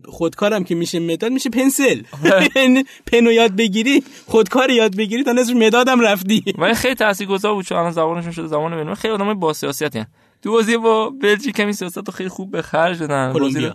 خودکارم 0.06 0.64
که 0.64 0.76
میشه 0.76 1.00
مداد 1.00 1.32
میشه 1.32 1.50
پنسل. 1.50 2.02
یعنی 2.56 2.84
پنو 3.12 3.32
یاد 3.32 3.56
بگیری 3.56 4.04
خودکار 4.26 4.70
یاد 4.70 4.96
بگیری 4.96 5.24
تا 5.24 5.32
نصف 5.32 5.54
مدادم 5.54 6.00
رفتی. 6.00 6.44
من 6.58 6.74
خیلی 6.74 6.96
تاثیرگذار 6.96 7.54
بود 7.54 7.66
چون 7.66 7.78
الان 7.78 7.92
زبانشون 7.92 8.32
شده 8.32 8.48
زبان 8.48 8.76
بنو 8.76 8.96
خیلی 8.96 9.14
آدمای 9.14 9.34
با 9.34 9.54
سیاستی 9.54 10.06
تو 10.42 10.52
بازی 10.52 10.78
با 10.78 11.10
بلژیک 11.10 11.60
همین 11.60 11.74
سیاست 11.74 11.98
رو 11.98 12.14
خیلی 12.14 12.30
خوب 12.30 12.52
به 12.52 12.62
خرج 12.62 13.00
دادن. 13.00 13.34
بازی 13.34 13.72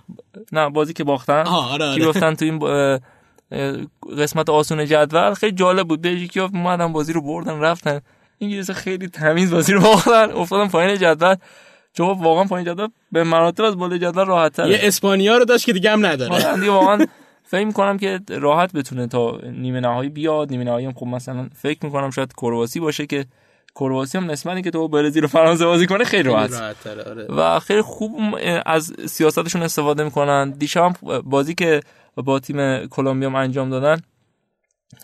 نه 0.53 0.71
بازی 0.71 0.93
که 0.93 1.05
باختن. 1.05 1.47
آره 1.47 1.85
آره. 1.85 2.01
که 2.01 2.07
گفتن 2.07 2.35
تو 2.35 2.45
این 2.45 2.59
قسمت 4.19 4.51
آسون 4.51 4.87
جدول. 4.87 5.35
خیلی 5.35 5.53
جالب 5.53 5.89
بود. 5.89 6.03
بلژیکی 6.03 6.41
ها 6.41 6.51
اومدن 6.55 6.93
بازی 6.93 7.13
رو 7.13 7.23
بردن 7.23 7.61
رفتن. 7.61 8.01
انگلیس 8.41 8.71
خیلی 8.71 9.09
تمیز 9.09 9.51
بازی 9.51 9.73
رو 9.73 9.81
باختن. 9.81 10.31
افتادن 10.31 10.69
پایین 10.69 10.97
جدول. 10.99 11.35
چون 11.99 12.19
واقعا 12.19 12.45
پایین 12.45 12.67
جدول؟ 12.67 12.89
به 13.13 13.25
مراتب 13.25 13.65
از 13.65 13.77
بالای 13.77 13.99
جدول 13.99 14.27
راحت 14.27 14.53
تره. 14.53 14.71
یه 14.71 14.79
اسپانیا 14.83 15.39
رو 15.39 15.45
داشت 15.45 15.67
که 15.67 15.73
دیگه 15.73 15.91
هم 15.91 16.07
نداره. 16.07 16.35
آره 16.35 16.61
دیگه 16.61 16.71
واقعا 16.71 17.07
فکر 17.51 17.65
می‌کنم 17.65 17.99
که 17.99 18.21
راحت 18.29 18.73
بتونه 18.73 19.07
تا 19.07 19.39
نیمه 19.53 19.81
نهایی 19.81 20.11
بیاد. 20.11 20.51
نیمه 20.51 20.65
نهایی 20.65 20.87
هم 20.87 20.93
خب 20.93 21.07
مثلا 21.07 21.49
فکر 21.55 21.79
می‌کنم 21.83 22.11
شاید 22.11 22.33
کرواسی 22.33 22.81
باشه 22.81 23.07
که 23.07 23.27
کرواسی 23.75 24.19
هم 24.19 24.31
نسبت 24.31 24.65
که 24.65 24.71
تو 24.71 24.89
برزیل 24.89 25.25
و 25.25 25.27
فرانسه 25.27 25.65
بازی 25.65 25.87
کنه 25.87 26.05
خیلی 26.05 26.23
راحت. 26.23 26.87
آره. 27.07 27.27
و 27.29 27.59
خیلی 27.61 27.83
خوب 27.83 28.13
از 28.67 28.93
سیاستشون 29.07 29.63
استفاده 29.63 30.05
می‌کنن. 30.05 30.51
دیشب 30.51 30.93
بازی 31.25 31.55
که 31.55 31.81
با 32.17 32.39
تیم 32.41 32.87
کلمبیا 32.87 33.31
انجام 33.39 33.71
دادن 33.71 34.01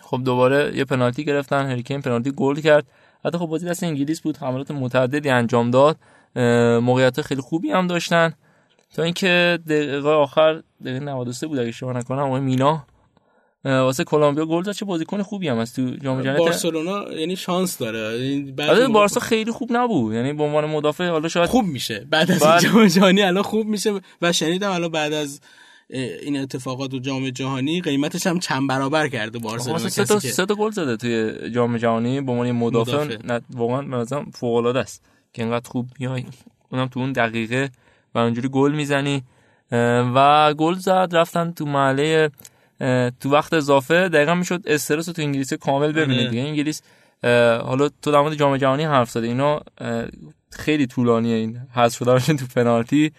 خب 0.01 0.21
دوباره 0.25 0.77
یه 0.77 0.85
پنالتی 0.85 1.25
گرفتن. 1.25 1.65
هریکین 1.65 2.01
پنالتی 2.01 2.31
گل 2.31 2.55
کرد. 2.55 2.85
حتی 3.25 3.37
خب 3.37 3.45
بازی 3.45 3.65
دست 3.65 3.83
انگلیس 3.83 4.21
بود. 4.21 4.37
حملات 4.37 4.71
متعددی 4.71 5.29
انجام 5.29 5.71
داد. 5.71 5.97
موقعیت 6.81 7.21
خیلی 7.21 7.41
خوبی 7.41 7.71
هم 7.71 7.87
داشتن. 7.87 8.33
تا 8.95 9.03
اینکه 9.03 9.59
دقیقه 9.67 10.09
آخر 10.09 10.63
دقیقه 10.85 10.99
93 10.99 11.47
بود 11.47 11.59
اگه 11.59 11.67
اشتباه 11.67 11.97
نکنم 11.97 12.19
اون 12.19 12.39
مینا. 12.39 12.85
واسه 13.65 14.03
کلمبیا 14.03 14.45
گل 14.45 14.63
زد 14.63 14.71
چه 14.71 14.85
بازیکن 14.85 15.21
خوبی 15.21 15.47
هم 15.47 15.57
است 15.57 15.75
تو 15.75 15.95
جام 15.95 16.21
جهانی 16.21 16.39
بارسلونا 16.39 17.13
یعنی 17.13 17.35
شانس 17.35 17.77
داره. 17.77 18.25
یعنی 18.25 18.51
بعد 18.51 18.87
بارسا 18.87 19.19
خیلی 19.19 19.51
خوب 19.51 19.69
نبود. 19.71 20.13
یعنی 20.13 20.33
به 20.33 20.43
عنوان 20.43 20.65
مدافع 20.65 21.07
حالا 21.07 21.27
شاید 21.27 21.49
خوب 21.49 21.65
میشه. 21.65 22.07
بعد 22.09 22.31
از 22.31 22.39
بعد... 22.39 22.61
جام 22.61 22.87
جهانی 22.87 23.21
الان 23.21 23.43
خوب 23.43 23.67
میشه 23.67 24.01
و 24.21 24.33
شنیدم 24.33 24.71
الان 24.71 24.91
بعد 24.91 25.13
از 25.13 25.41
این 25.89 26.37
اتفاقات 26.37 26.93
و 26.93 26.99
جام 26.99 27.29
جهانی 27.29 27.81
قیمتش 27.81 28.27
هم 28.27 28.39
چند 28.39 28.69
برابر 28.69 29.07
کرده 29.07 29.39
بارسلونا 29.39 29.89
سه 29.89 30.05
تا 30.05 30.19
سه 30.19 30.45
تا 30.45 30.55
گل 30.55 30.71
زده 30.71 30.97
توی 30.97 31.49
جام 31.49 31.77
جهانی 31.77 32.21
به 32.21 32.31
عنوان 32.31 32.51
مدافع, 32.51 33.03
مدافع. 33.03 33.39
واقعا 33.49 33.81
نظرم 33.81 34.31
فوق 34.33 34.55
العاده 34.55 34.79
است. 34.79 35.05
که 35.35 35.43
اینقدر 35.43 35.69
خوب 35.69 35.89
میای. 35.99 36.25
اونم 36.69 36.87
تو 36.87 36.99
اون 36.99 37.11
دقیقه 37.11 37.69
و 38.15 38.19
اونجوری 38.19 38.49
گل 38.49 38.71
می‌زنی. 38.71 39.23
و 40.15 40.53
گل 40.53 40.73
زد 40.73 41.09
رفتن 41.11 41.51
تو 41.51 41.65
محله 41.65 42.31
تو 43.19 43.31
وقت 43.31 43.53
اضافه. 43.53 44.09
دقیقا 44.09 44.35
می‌شد 44.35 44.63
استرس 44.65 45.05
تو 45.05 45.21
انگلیسی 45.21 45.57
کامل 45.57 45.91
ببینید 45.91 46.29
دیگه. 46.29 46.41
انگلیس 46.41 46.81
حالا 47.63 47.89
تو 48.01 48.11
در 48.11 48.21
مورد 48.21 48.33
جام 48.33 48.57
جهانی 48.57 48.83
حرف 48.83 49.11
زده. 49.11 49.27
اینا 49.27 49.61
خیلی 50.51 50.87
طولانیه 50.87 51.35
این. 51.35 51.59
حذف 51.73 51.97
شدنشون 51.97 52.37
تو 52.37 52.45
پنالتی. 52.55 53.11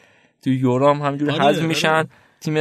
تو 0.43 0.51
یورو 0.51 0.95
هم 0.95 1.03
همینجوری 1.03 1.33
آره، 1.33 1.45
حذف 1.45 1.59
آره. 1.59 1.67
میشن. 1.67 2.05
تیم 2.41 2.55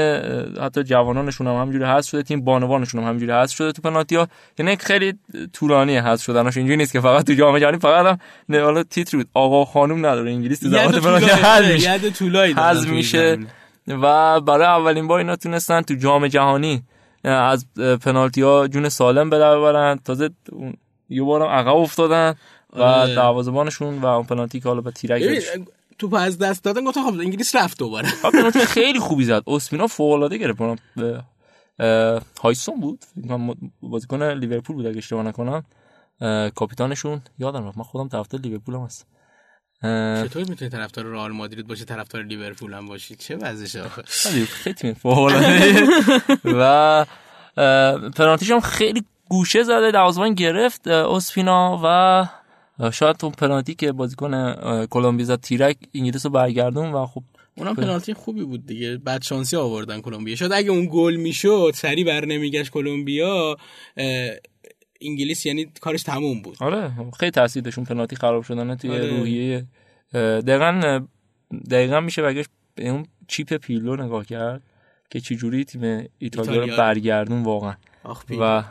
حتی 0.61 0.84
جوانانشون 0.84 1.47
هم 1.47 1.55
همینجوری 1.55 1.86
حذف 1.86 2.09
شده 2.09 2.23
تیم 2.23 2.41
بانوانشون 2.41 3.01
هم 3.01 3.07
همینجوری 3.07 3.32
حذف 3.32 3.55
شده 3.55 3.71
تو 3.71 3.82
پنالتی 3.82 4.15
ها 4.15 4.28
یعنی 4.59 4.76
خیلی 4.76 5.13
طولانیه 5.53 6.01
حذف 6.01 6.23
شدنش. 6.23 6.57
اینجوری 6.57 6.78
نیست 6.78 6.93
که 6.93 7.01
فقط 7.01 7.26
تو 7.26 7.34
جام 7.34 7.59
جهانی 7.59 7.78
فقط 7.78 8.05
هم 8.05 8.17
نه 8.49 8.61
حالا 8.61 8.84
تیتر 8.84 9.17
بود. 9.17 9.28
آقا 9.34 9.65
خانم 9.65 9.97
نداره 9.97 10.32
انگلیس 10.32 10.59
تو 10.59 10.69
زبان 10.69 10.99
پنالتی 11.01 12.11
طولایی 12.11 12.53
حذف 12.53 12.89
میشه. 12.89 13.38
و 13.88 14.41
برای 14.41 14.67
اولین 14.67 15.07
بار 15.07 15.19
اینا 15.19 15.36
تونستن 15.36 15.82
تو 15.82 15.95
جام 15.95 16.28
جهانی 16.28 16.84
از 17.23 17.65
پنالتی 18.01 18.41
ها 18.41 18.67
جون 18.67 18.89
سالم 18.89 19.30
به 19.30 19.39
در 19.39 19.57
ببرن 19.57 19.99
تازه 20.05 20.30
یه 21.09 21.23
بارم 21.23 21.49
عقب 21.49 21.76
افتادن 21.76 22.36
و 22.73 23.07
دروازه‌بانشون 23.07 23.99
و 23.99 24.05
اون 24.05 24.26
پنالتی 24.26 24.59
که 24.59 24.69
حالا 24.69 24.82
به 24.82 24.91
تیرک 24.91 25.21
توپ 25.98 26.14
از 26.14 26.38
دست 26.38 26.64
دادن 26.64 26.84
گفتم 26.84 27.12
خب 27.12 27.20
انگلیس 27.20 27.56
رفت 27.56 27.80
دوباره. 27.80 28.10
پنالتی 28.34 28.60
خیلی 28.60 29.00
خوبی 29.00 29.26
زد. 29.26 29.43
اسپینا 29.48 29.88
فوق 29.88 30.12
العاده 30.12 30.38
گرفت 30.38 30.62
هایسون 32.41 32.80
بود. 32.82 33.06
بازیکن 33.82 34.24
لیورپول 34.24 34.76
بود 34.76 34.86
اگه 34.86 34.98
اشتباه 34.98 35.24
نکنم. 35.24 35.64
کاپیتانشون 36.56 37.22
یادم 37.39 37.68
رفت. 37.68 37.78
من 37.78 37.84
خودم 37.84 38.08
طرفدار 38.08 38.41
لیورپول 38.41 38.76
هم 38.76 38.82
هست 38.82 39.08
چطور 39.82 40.43
می‌تونی 40.50 40.72
طرفدار 40.72 41.06
رئال 41.06 41.32
مادرید 41.32 41.68
باشی 41.68 41.86
طرفدار 41.86 42.24
لیورپول 42.24 42.74
هم 42.74 42.88
باشی؟ 42.88 43.16
چه 43.16 43.36
وضعشه 43.36 43.84
آخه؟ 43.84 44.02
خیلی 44.06 44.74
تیم 44.76 44.93
فوق 44.93 45.32
و 46.46 47.06
پنالتیش 48.16 48.52
هم 48.52 48.60
خیلی 48.60 49.04
گوشه 49.30 49.64
زده. 49.64 49.91
دروازه‌بان 49.91 50.34
گرفت. 50.34 50.88
اسپینا 50.88 51.82
و 51.84 52.28
شاید 52.93 53.15
اون 53.23 53.32
پنالتی 53.32 53.76
که 53.76 53.91
بازیکن 53.91 54.53
کلمبیا 54.86 55.26
زد 55.26 55.39
تیرک 55.39 55.78
انگلیس 55.93 56.26
رو 56.26 56.32
برگردون 56.32 56.91
و 56.91 57.05
خب 57.05 57.23
اونم 57.57 57.76
پنالتی 57.76 58.13
خوبی 58.13 58.43
بود 58.43 58.65
دیگه. 58.65 58.97
بعد 58.97 59.21
شانسی 59.21 59.55
آوردن 59.55 60.01
کلمبیا. 60.01 60.36
شاید 60.36 60.51
اگه 60.51 60.69
اون 60.69 60.89
گل 60.91 61.15
می‌شد 61.15 61.71
سری 61.76 62.03
بر 62.03 62.26
نمیگشت 62.26 62.71
کلمبیا 62.71 63.57
انگلیس 65.01 65.45
یعنی 65.45 65.71
کارش 65.82 66.03
تموم 66.03 66.41
بود. 66.41 66.57
آره 66.59 66.91
خیلی 67.19 67.32
تاثیر 67.32 67.63
داشت 67.63 67.80
پنالتی 67.80 68.15
خراب 68.15 68.43
شدن 68.43 68.76
توی 68.76 68.89
آره. 68.89 69.17
روحیه. 69.17 69.65
دقیقا 70.13 71.01
دقیقا 71.71 71.99
میشه 71.99 72.21
بگش 72.21 72.45
به 72.76 72.89
اون 72.89 73.05
چیپ 73.28 73.53
پیلو 73.53 73.95
نگاه 73.95 74.26
کرد 74.26 74.61
که 75.09 75.19
چه 75.19 75.36
جوری 75.36 75.65
تیم 75.65 76.07
ایتالیا 76.17 76.65
رو 76.65 76.78
برگردون 76.78 77.43
واقعا. 77.43 77.73
و 78.39 78.64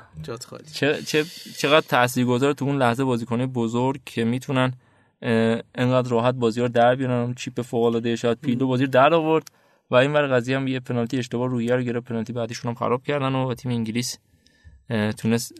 چه 0.72 1.02
چه 1.02 1.24
چقدر 1.58 1.86
تاثیرگذار 1.88 2.52
تو 2.52 2.64
اون 2.64 2.78
لحظه 2.78 3.04
بازیکن 3.04 3.46
بزرگ 3.46 4.00
که 4.06 4.24
می‌تونن 4.24 4.72
انقدر 5.74 6.10
راحت 6.10 6.34
بازی 6.34 6.60
رو 6.60 6.68
در 6.68 6.94
بیارن 6.94 7.34
چیپ 7.34 7.62
فوق 7.62 7.84
العاده 7.84 8.16
شاید 8.16 8.38
پیلو 8.40 8.66
بازی 8.66 8.86
در 8.86 9.14
آورد 9.14 9.48
و 9.90 9.94
این 9.94 10.12
ور 10.12 10.26
قضیه 10.26 10.56
هم 10.56 10.68
یه 10.68 10.80
پنالتی 10.80 11.18
اشتباه 11.18 11.48
رویه 11.48 11.76
رو 11.76 11.82
گرفت 11.82 12.06
پنالتی 12.06 12.32
بعدیشون 12.32 12.68
هم 12.68 12.74
خراب 12.74 13.02
کردن 13.02 13.34
و 13.34 13.54
تیم 13.54 13.72
انگلیس 13.72 14.18
تونست 15.18 15.52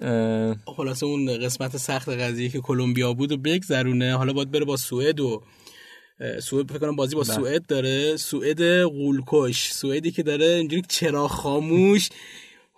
خلاصه 0.67 1.07
اون 1.07 1.39
قسمت 1.39 1.77
سخت 1.77 2.09
قضیه 2.09 2.49
که 2.49 2.61
کلمبیا 2.61 3.13
بود 3.13 3.33
و 3.33 3.37
بگذرونه. 3.37 4.17
حالا 4.17 4.33
باید 4.33 4.51
بره 4.51 4.65
با 4.65 4.77
سوئد 4.77 5.21
و 5.21 5.43
سوئد 6.43 6.71
فکر 6.71 6.79
کنم 6.79 6.97
بازی 6.97 7.17
با 7.17 7.25
سوئد 7.25 7.67
داره. 7.67 8.17
سوئد 8.17 8.83
قولکش 8.83 9.71
سوئدی 9.71 10.11
که 10.11 10.23
داره 10.23 10.47
اینجوری 10.47 10.83
چرا 10.89 11.29
خاموش. 11.29 12.09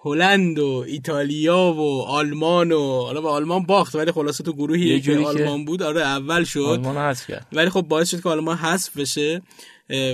هلند 0.07 0.59
و 0.59 0.85
ایتالیا 0.87 1.73
و 1.73 2.03
آلمان 2.03 2.73
و 2.73 3.01
حالا 3.01 3.21
به 3.21 3.29
آلمان 3.29 3.63
باخت 3.63 3.95
ولی 3.95 4.13
خلاصه 4.13 4.45
تو 4.45 4.53
گروهی 4.53 5.01
که 5.01 5.19
آلمان 5.19 5.65
بود 5.65 5.83
آره 5.83 6.01
اول 6.01 6.45
شد. 6.45 6.61
آلمان 6.61 6.97
حذف 6.97 7.27
کرد. 7.27 7.47
ولی 7.53 7.71
خب 7.71 7.83
باعث 7.83 8.11
شد 8.11 8.23
که 8.23 8.29
آلمان 8.29 8.57
حذف 8.57 8.97
بشه. 8.97 9.43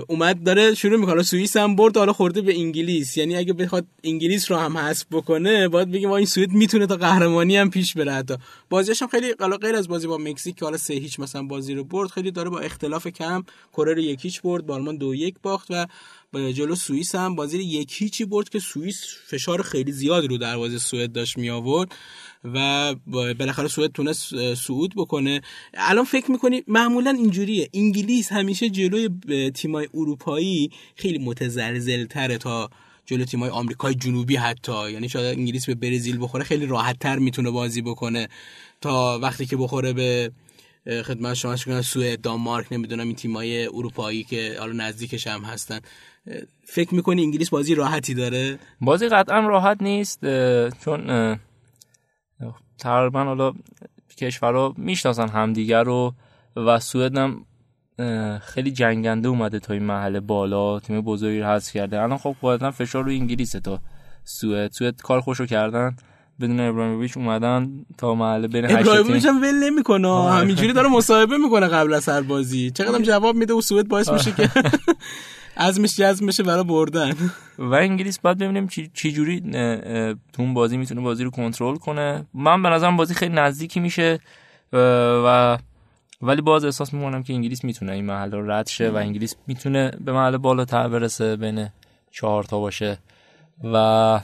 اومد 0.08 0.42
داره 0.42 0.74
شروع 0.74 0.96
می‌کنه. 1.00 1.22
سوئیس 1.22 1.56
هم 1.56 1.76
برد 1.76 1.96
حالا 1.96 2.12
خورده 2.12 2.40
به 2.40 2.58
انگلیس. 2.58 3.16
یعنی 3.16 3.36
اگه 3.36 3.52
بخواد 3.52 3.86
انگلیس 4.04 4.50
رو 4.50 4.56
هم 4.56 4.78
حذف 4.78 5.06
بکنه 5.10 5.68
باید 5.68 5.90
بگیم 5.90 6.10
این 6.10 6.26
سوئد 6.26 6.50
می‌تونه 6.50 6.86
تا 6.86 6.96
قهرمانی 6.96 7.56
هم 7.56 7.70
پیش 7.70 7.94
بره 7.94 8.12
حتی. 8.12 8.34
بازیش 8.70 9.02
هم 9.02 9.08
خیلی 9.08 9.34
حالا 9.40 9.56
غیر 9.56 9.76
از 9.76 9.88
بازی 9.88 10.06
با 10.06 10.18
مکزیک 10.18 10.56
که 10.56 10.64
حالا 10.64 10.76
سه 10.76 10.94
هیچ 10.94 11.20
مثلا 11.20 11.42
بازی 11.42 11.74
رو 11.74 11.84
برد 11.84 12.10
خیلی 12.10 12.30
داره 12.30 12.50
با 12.50 12.58
اختلاف 12.58 13.06
کم 13.06 13.44
کره 13.72 13.94
رو 13.94 14.00
یک 14.00 14.24
هیچ 14.24 14.42
برد 14.42 14.66
با 14.66 14.74
آلمان 14.74 14.96
دو 14.96 15.14
یک 15.14 15.34
باخت 15.42 15.66
و 15.70 15.86
جلو 16.34 16.74
سوئیس 16.74 17.14
هم 17.14 17.34
بازی 17.34 17.58
یک 17.58 17.92
هیچی 17.98 18.24
برد 18.24 18.48
که 18.48 18.58
سوئیس 18.58 19.04
فشار 19.26 19.62
خیلی 19.62 19.92
زیادی 19.92 20.28
رو 20.28 20.38
دروازه 20.38 20.78
سوئد 20.78 21.12
داشت 21.12 21.38
می 21.38 21.50
آورد 21.50 21.92
و 22.44 22.94
بالاخره 23.38 23.68
سوئد 23.68 23.92
تونست 23.92 24.54
صعود 24.54 24.94
بکنه. 24.96 25.40
الان 25.74 26.04
فکر 26.04 26.30
می‌کنی 26.30 26.62
معمولا 26.68 27.10
اینجوریه. 27.10 27.68
انگلیس 27.74 28.32
همیشه 28.32 28.70
جلوی 28.70 29.10
تیمای 29.50 29.88
اروپایی 29.94 30.70
خیلی 30.96 31.18
متزلزل 31.18 32.06
تره 32.06 32.38
تا 32.38 32.70
جلو 33.06 33.24
تیمای 33.24 33.50
آمریکای 33.50 33.94
جنوبی 33.94 34.36
حتی. 34.36 34.92
یعنی 34.92 35.08
شاید 35.08 35.38
انگلیس 35.38 35.66
به 35.66 35.74
برزیل 35.74 36.22
بخوره 36.22 36.44
خیلی 36.44 36.66
راحت 36.66 36.98
تر 36.98 37.18
می‌تونه 37.18 37.50
بازی 37.50 37.82
بکنه. 37.82 38.28
تا 38.80 39.18
وقتی 39.22 39.46
که 39.46 39.56
بخوره 39.56 39.92
به 39.92 40.32
خدمت 40.86 41.34
شما 41.34 41.56
کنم 41.56 41.82
سوئد 41.82 42.20
دانمارک 42.20 42.72
نمی‌دونم 42.72 43.06
این 43.06 43.16
تیمای 43.16 43.66
اروپایی 43.66 44.24
که 44.24 44.56
حالا 44.58 44.72
نزدیکش 44.72 45.26
هم 45.26 45.40
هستن. 45.40 45.80
فکر 46.64 46.94
می‌کنی 46.94 47.22
انگلیس 47.22 47.50
بازی 47.50 47.74
راحتی 47.74 48.14
داره؟ 48.14 48.58
بازی 48.80 49.08
قطعا 49.08 49.40
راحت 49.40 49.82
نیست 49.82 50.20
چون 50.84 51.38
تقریبا 52.78 53.24
حالا 53.24 53.52
کشورها 54.18 54.74
می‌شناسن 54.76 55.28
همدیگر 55.28 55.82
رو 55.82 56.14
و 56.56 56.80
سوئد 56.80 57.18
هم 57.18 57.44
خیلی 58.40 58.70
جنگنده 58.70 59.28
اومده 59.28 59.58
تا 59.58 59.74
این 59.74 59.82
محل 59.82 60.20
بالا 60.20 60.80
تیم 60.80 61.00
بزرگی 61.00 61.40
رو 61.40 61.46
حذف 61.46 61.72
کرده. 61.72 62.02
الان 62.02 62.18
خب 62.18 62.36
قاعدتا 62.42 62.70
فشار 62.70 63.04
روی 63.04 63.16
انگلیسه 63.16 63.60
تا 63.60 63.80
سوئد. 64.24 64.72
سوئد 64.72 65.02
کار 65.02 65.20
خوشو 65.20 65.46
کردن 65.46 65.96
بدون 66.40 66.60
ابراهیموویچ 66.60 67.16
اومدن 67.16 67.84
تا 67.98 68.14
محله 68.14 68.48
بین 68.48 68.76
ابراهیموویچ 68.76 69.26
هم 69.26 69.42
ول 69.42 69.54
نمی‌کنه. 69.54 70.08
آره. 70.08 70.34
همینجوری 70.34 70.72
داره 70.72 70.88
مصاحبه 70.88 71.38
می‌کنه 71.38 71.68
قبل 71.68 71.94
از 71.94 72.08
هر 72.08 72.20
بازی. 72.20 72.70
چقدرم 72.70 73.02
جواب 73.02 73.36
میده 73.36 73.54
و 73.54 73.60
سوئد 73.60 73.88
باعث 73.88 74.10
میشه 74.10 74.32
که 74.32 74.50
ازمش 75.56 75.96
جذب 75.96 76.24
میشه 76.24 76.42
برای 76.42 76.64
بردن. 76.64 77.12
و 77.58 77.74
انگلیس 77.74 78.18
باید 78.18 78.38
ببینیم 78.38 78.66
چی 78.94 79.12
جوری 79.12 79.40
تو 80.32 80.42
اون 80.42 80.54
بازی 80.54 80.76
می‌تونه 80.76 81.00
بازی 81.00 81.24
رو 81.24 81.30
کنترل 81.30 81.76
کنه. 81.76 82.26
من 82.34 82.62
به 82.62 82.68
نظرم 82.68 82.96
بازی 82.96 83.14
خیلی 83.14 83.34
نزدیکی 83.34 83.80
میشه 83.80 84.18
و 84.72 85.58
ولی 86.22 86.42
باز 86.42 86.64
احساس 86.64 86.94
می‌کنم 86.94 87.22
که 87.22 87.32
انگلیس 87.32 87.64
می‌تونه 87.64 87.92
این 87.92 88.04
محل 88.04 88.30
رو 88.32 88.50
رد 88.50 88.66
شه 88.66 88.90
و 88.90 88.96
انگلیس 88.96 89.36
می‌تونه 89.46 89.90
به 90.00 90.12
محل 90.12 90.36
بالاتر 90.36 90.88
برسه 90.88 91.36
بین 91.36 91.68
چهار 92.10 92.44
تا 92.44 92.58
باشه. 92.60 92.98
و 93.64 94.20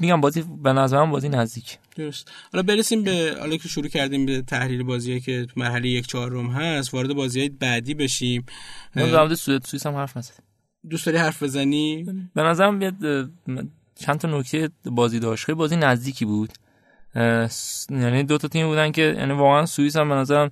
میگم 0.00 0.20
بازی 0.20 0.44
به 0.62 0.72
نظرم 0.72 1.10
بازی 1.10 1.28
نزدیک. 1.28 1.78
درست. 1.96 2.30
حالا 2.52 2.62
برسیم 2.62 3.02
به 3.02 3.36
حالا 3.40 3.56
که 3.56 3.68
شروع 3.68 3.88
کردیم 3.88 4.26
به 4.26 4.42
تحلیل 4.42 4.82
بازی 4.82 5.20
که 5.20 5.46
مرحله 5.56 5.88
یک 5.88 6.06
چهارم 6.06 6.50
هست 6.50 6.94
وارد 6.94 7.14
بازی 7.14 7.40
های 7.40 7.48
بعدی 7.48 7.94
بشیم. 7.94 8.46
ما 8.96 9.06
در 9.06 9.18
مورد 9.18 9.34
سوئد 9.34 9.64
سوئیس 9.64 9.86
هم 9.86 9.94
حرف 9.94 10.16
نزدیم. 10.16 10.44
دوست 10.90 11.06
داری 11.06 11.18
حرف 11.18 11.42
بزنی؟ 11.42 12.06
به 12.34 12.42
نظرم 12.42 12.78
بیاد 12.78 12.94
چند 13.94 14.18
تا 14.18 14.38
نکته 14.38 14.70
بازی 14.84 15.18
داشت 15.18 15.44
خیلی 15.44 15.56
بازی 15.56 15.76
نزدیکی 15.76 16.24
بود. 16.24 16.52
یعنی 17.90 18.22
دو 18.22 18.38
تا 18.38 18.48
تیم 18.48 18.66
بودن 18.66 18.92
که 18.92 19.14
یعنی 19.18 19.32
واقعا 19.32 19.66
سوئیس 19.66 19.96
هم 19.96 20.08
به 20.08 20.14
نظرم 20.14 20.50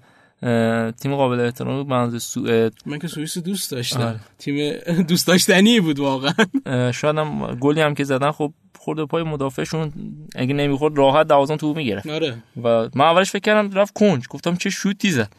تیم 0.93 1.17
قابل 1.17 1.41
احترام 1.41 1.83
بود 1.83 1.93
منظور 1.93 2.19
سوئد. 2.19 2.73
من 2.87 2.99
که 2.99 3.09
سوئیس 3.09 3.39
دوست 3.39 3.71
داشتم. 3.71 4.01
آره. 4.01 4.21
تیم 4.39 4.73
دوست 5.09 5.27
داشتنی 5.27 5.81
بود 5.81 5.99
واقعا. 5.99 6.93
شاید 6.93 7.17
هم 7.17 7.55
گلی 7.55 7.81
هم 7.81 7.95
که 7.95 8.05
زدن 8.05 8.31
خب 8.31 8.55
خورده 8.83 9.05
پای 9.05 9.23
مدافعشون 9.23 9.93
اگه 10.35 10.55
نمی‌خورد 10.55 10.99
راحت 10.99 11.27
دوازن 11.27 11.57
تو 11.57 11.75
می‌گرفت. 11.75 12.07
آره. 12.07 12.35
و 12.63 12.89
من 12.95 13.05
اولش 13.05 13.31
فکر 13.31 13.41
کردم 13.41 13.79
رفت 13.79 13.95
کنج 13.95 14.29
گفتم 14.29 14.57
چه 14.57 14.71
شوتی 14.71 15.11
زد. 15.11 15.33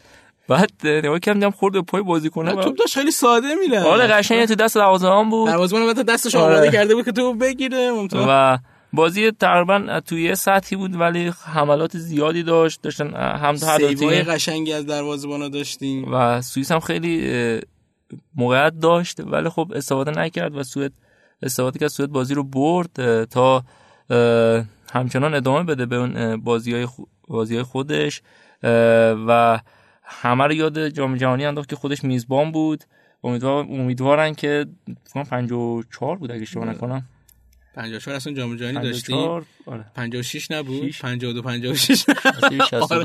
بعد 0.48 0.70
نگاه 0.84 1.18
کردم 1.18 1.40
دیدم 1.40 1.50
خورد 1.50 1.80
پای 1.80 2.02
بازیکن 2.02 2.62
توپ 2.62 2.76
داشت 2.76 2.94
خیلی 2.94 3.10
ساده 3.10 3.54
میره 3.54 3.82
آره 3.82 4.06
قشنگ 4.06 4.44
تو 4.44 4.54
دست 4.54 4.74
دروازه‌بان 4.74 5.30
بود. 5.30 5.48
دروازه‌بان 5.48 5.94
بعد 5.94 6.06
دستش 6.06 6.34
آره. 6.34 6.54
آماده 6.54 6.70
کرده 6.70 6.94
بود 6.94 7.04
که 7.04 7.12
تو 7.12 7.34
بگیره 7.34 7.90
و 8.12 8.58
بازی 8.92 9.30
تقریبا 9.30 10.00
توی 10.00 10.22
یه 10.22 10.34
سطحی 10.34 10.76
بود 10.76 11.00
ولی 11.00 11.32
حملات 11.44 11.96
زیادی 11.96 12.42
داشت. 12.42 12.82
داشتن 12.82 13.14
هم 13.16 13.56
هر 13.62 13.94
تیم 13.94 14.22
قشنگی 14.22 14.72
از 14.72 14.86
دروازه‌بانا 14.86 15.48
داشتیم. 15.48 16.12
و 16.12 16.42
سوئیس 16.42 16.72
هم 16.72 16.80
خیلی 16.80 17.60
موقعیت 18.36 18.72
داشت 18.82 19.20
ولی 19.20 19.48
خب 19.48 19.72
استفاده 19.74 20.10
نکرد 20.10 20.56
و 20.56 20.62
سوئد 20.62 20.92
استفاده 21.42 21.78
کرد 21.78 21.88
سوئد 21.88 22.10
بازی 22.10 22.34
رو 22.34 22.44
برد 22.44 23.24
تا 23.24 23.64
همچنان 24.92 25.34
ادامه 25.34 25.64
بده 25.64 25.86
به 25.86 25.96
اون 25.96 26.36
بازی 26.36 26.74
های, 26.74 26.88
بازی 27.28 27.62
خودش 27.62 28.22
و 29.26 29.60
همه 30.02 30.44
رو 30.44 30.52
یاد 30.52 30.88
جام 30.88 31.16
جهانی 31.16 31.44
انداخت 31.44 31.68
که 31.68 31.76
خودش 31.76 32.04
میزبان 32.04 32.52
بود 32.52 32.84
امیدوار 33.24 33.64
امیدوارن 33.64 34.34
که 34.34 34.66
54 35.30 36.16
بود 36.16 36.30
اگه 36.30 36.42
اشتباه 36.42 36.66
نکنم 36.66 37.08
54 37.74 38.16
اصلا 38.16 38.32
جام 38.32 38.56
جهانی 38.56 38.80
داشتیم 38.80 39.46
56 39.94 40.50
نبود 40.50 40.96
52 41.00 41.42
56 41.42 42.04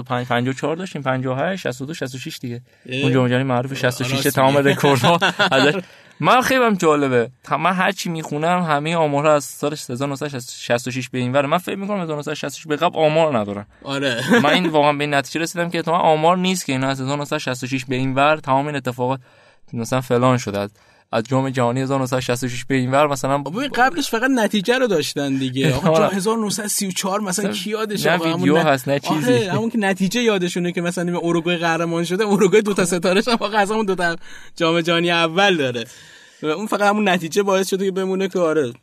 54 0.04 0.76
داشتیم 0.76 1.02
58 1.02 1.62
62 1.62 1.94
66 1.94 2.40
دیگه 2.40 2.62
اون 2.86 3.12
جام 3.12 3.28
جهانی 3.28 3.44
معروف 3.44 3.74
66 3.74 4.24
تمام 4.34 4.58
رکوردها 4.58 5.20
ازش 5.52 5.82
من 6.20 6.42
خیلی 6.42 6.64
هم 6.64 6.74
جالبه 6.74 7.30
من 7.60 7.74
هر 7.74 7.92
چی 7.92 8.10
می‌خونم 8.10 8.64
همه 8.64 8.96
آمارها 8.96 9.34
از 9.34 9.44
سال 9.44 9.74
1966 9.74 11.10
به 11.10 11.18
این 11.18 11.32
ور. 11.32 11.46
من 11.46 11.58
فکر 11.58 11.76
می‌کنم 11.76 12.02
1966 12.02 12.68
به 12.68 12.76
قبل 12.76 13.00
آمار 13.00 13.38
ندارم. 13.38 13.68
آره. 13.84 14.24
من 14.44 14.50
این 14.50 14.70
واقعا 14.70 14.94
به 14.94 15.08
نتیجه 15.08 15.42
رسیدم 15.42 15.70
که 15.70 15.82
تو 15.82 15.92
آمار 15.92 16.38
نیست 16.38 16.66
که 16.66 16.72
اینا 16.74 16.88
از 16.88 17.02
1966 17.02 17.86
به 17.86 17.96
این 17.96 18.16
ور 18.16 18.38
تمام 18.38 18.68
این 18.68 18.76
اتفاقات 18.76 19.20
مثلا 19.74 20.02
فلان 20.02 20.38
شده. 20.38 20.68
از 21.12 21.24
جام 21.24 21.50
جهانی 21.50 21.82
1966 21.82 22.66
به 22.66 22.76
این 22.76 22.92
ور 22.92 23.08
مثلا 23.08 23.38
قبلش 23.76 24.10
فقط 24.10 24.32
نتیجه 24.36 24.78
رو 24.78 24.88
داشتن 24.88 25.36
دیگه. 25.36 25.76
آقا 25.76 26.08
1934 26.08 27.22
مثلا 27.22 27.52
کی 27.52 27.70
یادش 27.70 28.06
نه 28.06 28.18
ویدیو 28.18 28.58
هست 28.58 28.88
نه 28.88 29.00
چیزی. 29.00 29.34
آره 29.34 29.52
همون 29.52 29.70
که 29.70 29.78
نتیجه 29.78 30.22
یادشونه 30.22 30.72
که 30.72 30.82
مثلا 30.82 31.20
اروگوئه 31.20 31.58
قهرمان 31.58 32.04
شده 32.04 32.28
اروگوئه 32.28 32.62
دو 32.62 32.74
تا 32.74 32.86
ستارهش 32.86 33.28
هم 33.28 33.38
از 33.56 33.72
همون 33.72 33.86
دو 33.86 33.96
تا 33.96 34.16
جام 34.56 34.82
جهانی 34.82 35.12
اول 35.12 35.58
داره. 35.58 35.86
اون 36.44 36.68
فقط 36.68 36.82
همون 36.82 37.10
نتیجه 37.10 37.44
باعث 37.44 37.70
شده 37.70 37.86
که 37.86 37.92
بمونه 37.92 38.28
که 38.28 38.40
آره 38.40 38.74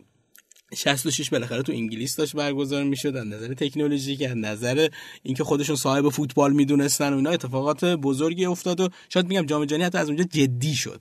66 0.75 1.31
بالاخره 1.31 1.63
تو 1.63 1.73
انگلیس 1.73 2.17
داشت 2.17 2.37
برگزار 2.37 2.85
می‌شد 2.85 3.17
از 3.17 3.27
نظر 3.27 3.55
تکنولوژیک 3.55 4.23
از 4.23 4.37
نظر 4.37 4.89
اینکه 5.23 5.45
خودشون 5.45 5.77
صاحب 5.77 6.09
فوتبال 6.09 6.53
می‌دونستن 6.53 7.13
و 7.13 7.17
اینا 7.17 7.31
اتفاقات 7.31 7.85
بزرگی 7.85 8.45
افتاد 8.47 8.81
و 8.81 8.89
شاید 9.09 9.27
میگم 9.27 9.47
جام 9.47 9.65
جهانی 9.65 9.85
حتی 9.85 9.99
از 9.99 10.09
اونجا 10.09 10.25
جدی 10.25 10.75
شد. 10.75 11.01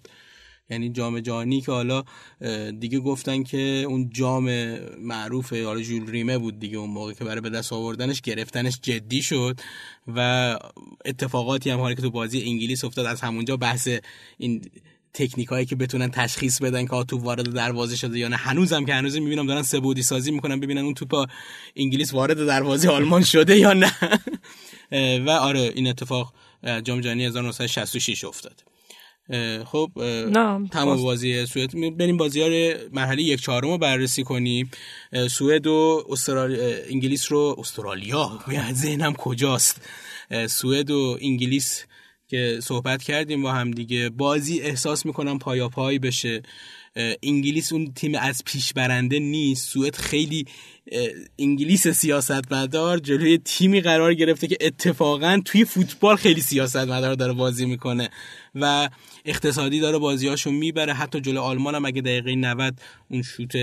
یعنی 0.69 0.89
جام 0.89 1.19
جهانی 1.19 1.61
که 1.61 1.71
حالا 1.71 2.03
دیگه 2.79 2.99
گفتن 2.99 3.43
که 3.43 3.57
اون 3.87 4.09
جام 4.09 4.49
معروف 4.99 5.53
حالا 5.53 5.81
ژول 5.81 6.09
ریمه 6.11 6.37
بود 6.37 6.59
دیگه 6.59 6.77
اون 6.77 6.89
موقع 6.89 7.13
که 7.13 7.23
برای 7.23 7.41
به 7.41 7.49
دست 7.49 7.73
آوردنش 7.73 8.21
گرفتنش 8.21 8.79
جدی 8.81 9.21
شد 9.21 9.59
و 10.07 10.19
اتفاقاتی 11.05 11.69
هم 11.69 11.79
حالا 11.79 11.93
که 11.93 12.01
تو 12.01 12.11
بازی 12.11 12.41
انگلیس 12.41 12.83
افتاد 12.83 13.05
از 13.05 13.21
همونجا 13.21 13.57
بحث 13.57 13.89
این 14.37 14.61
تکنیک 15.13 15.47
هایی 15.47 15.65
که 15.65 15.75
بتونن 15.75 16.11
تشخیص 16.11 16.61
بدن 16.61 16.85
که 16.85 17.03
تو 17.03 17.17
وارد 17.17 17.53
دروازه 17.53 17.95
شده 17.95 18.19
یا 18.19 18.27
نه. 18.27 18.35
هنوزم 18.35 18.85
که 18.85 18.93
هنوز 18.93 19.17
می‌بینم 19.17 19.47
دارن 19.47 19.61
سبودی 19.61 20.03
سازی 20.03 20.31
می‌کنن 20.31 20.59
ببینن 20.59 20.81
اون 20.81 20.93
توپ 20.93 21.29
انگلیس 21.75 22.13
وارد 22.13 22.45
دروازه 22.45 22.89
آلمان 22.89 23.23
شده 23.23 23.57
یا 23.57 23.73
نه. 23.73 23.91
و 25.25 25.29
آره 25.29 25.71
این 25.75 25.87
اتفاق 25.87 26.33
جام 26.83 27.01
جهانی 27.01 27.25
1966 27.25 28.23
افتاد. 28.23 28.72
خب 29.65 29.91
تمام 30.71 31.03
بازی 31.03 31.45
سوئد. 31.45 31.97
بریم 31.97 32.17
بازی 32.17 32.41
ها 32.41 32.47
مرحله 32.91 33.23
یک 33.23 33.41
چهارم 33.41 33.69
رو 33.69 33.77
بررسی 33.77 34.23
کنیم. 34.23 34.71
سوئد 35.29 35.67
و 35.67 36.05
استرالیا 36.09 36.75
انگلیس 36.89 37.31
رو 37.31 37.55
استرالیا؟ 37.59 38.39
ذهنم 38.73 39.13
کجاست؟ 39.13 39.81
سوئد 40.47 40.91
و 40.91 41.17
انگلیس 41.21 41.85
که 42.27 42.59
صحبت 42.63 43.03
کردیم 43.03 43.43
با 43.43 43.51
هم 43.51 43.71
دیگه. 43.71 44.09
بازی 44.09 44.59
احساس 44.59 45.05
می‌کنم 45.05 45.39
پایا 45.39 45.69
پای 45.69 45.99
بشه 45.99 46.41
انگلیس 47.23 47.73
اون 47.73 47.93
تیم 47.93 48.15
از 48.15 48.41
پیش 48.45 48.73
برنده 48.73 49.19
نیست. 49.19 49.69
سوئد 49.69 49.95
خیلی 49.95 50.45
انگلیس 51.39 51.87
سیاستمدار 51.87 52.97
جلوی 52.97 53.37
تیمی 53.37 53.81
قرار 53.81 54.13
گرفته 54.13 54.47
که 54.47 54.57
اتفاقا 54.61 55.41
توی 55.45 55.65
فوتبال 55.65 56.15
خیلی 56.15 56.41
سیاستمدار 56.41 57.15
داره 57.15 57.33
بازی 57.33 57.65
می‌کنه. 57.65 58.09
و 58.55 58.89
اقتصادی 59.25 59.79
داره 59.79 59.97
بازیاشو 59.97 60.51
می‌بره. 60.51 60.93
حتی 60.93 61.21
جلو 61.21 61.41
آلمان 61.41 61.75
هم 61.75 61.85
اگه 61.85 62.01
دقیقه 62.01 62.35
90 62.35 62.79
اون 63.09 63.21
شوت 63.21 63.53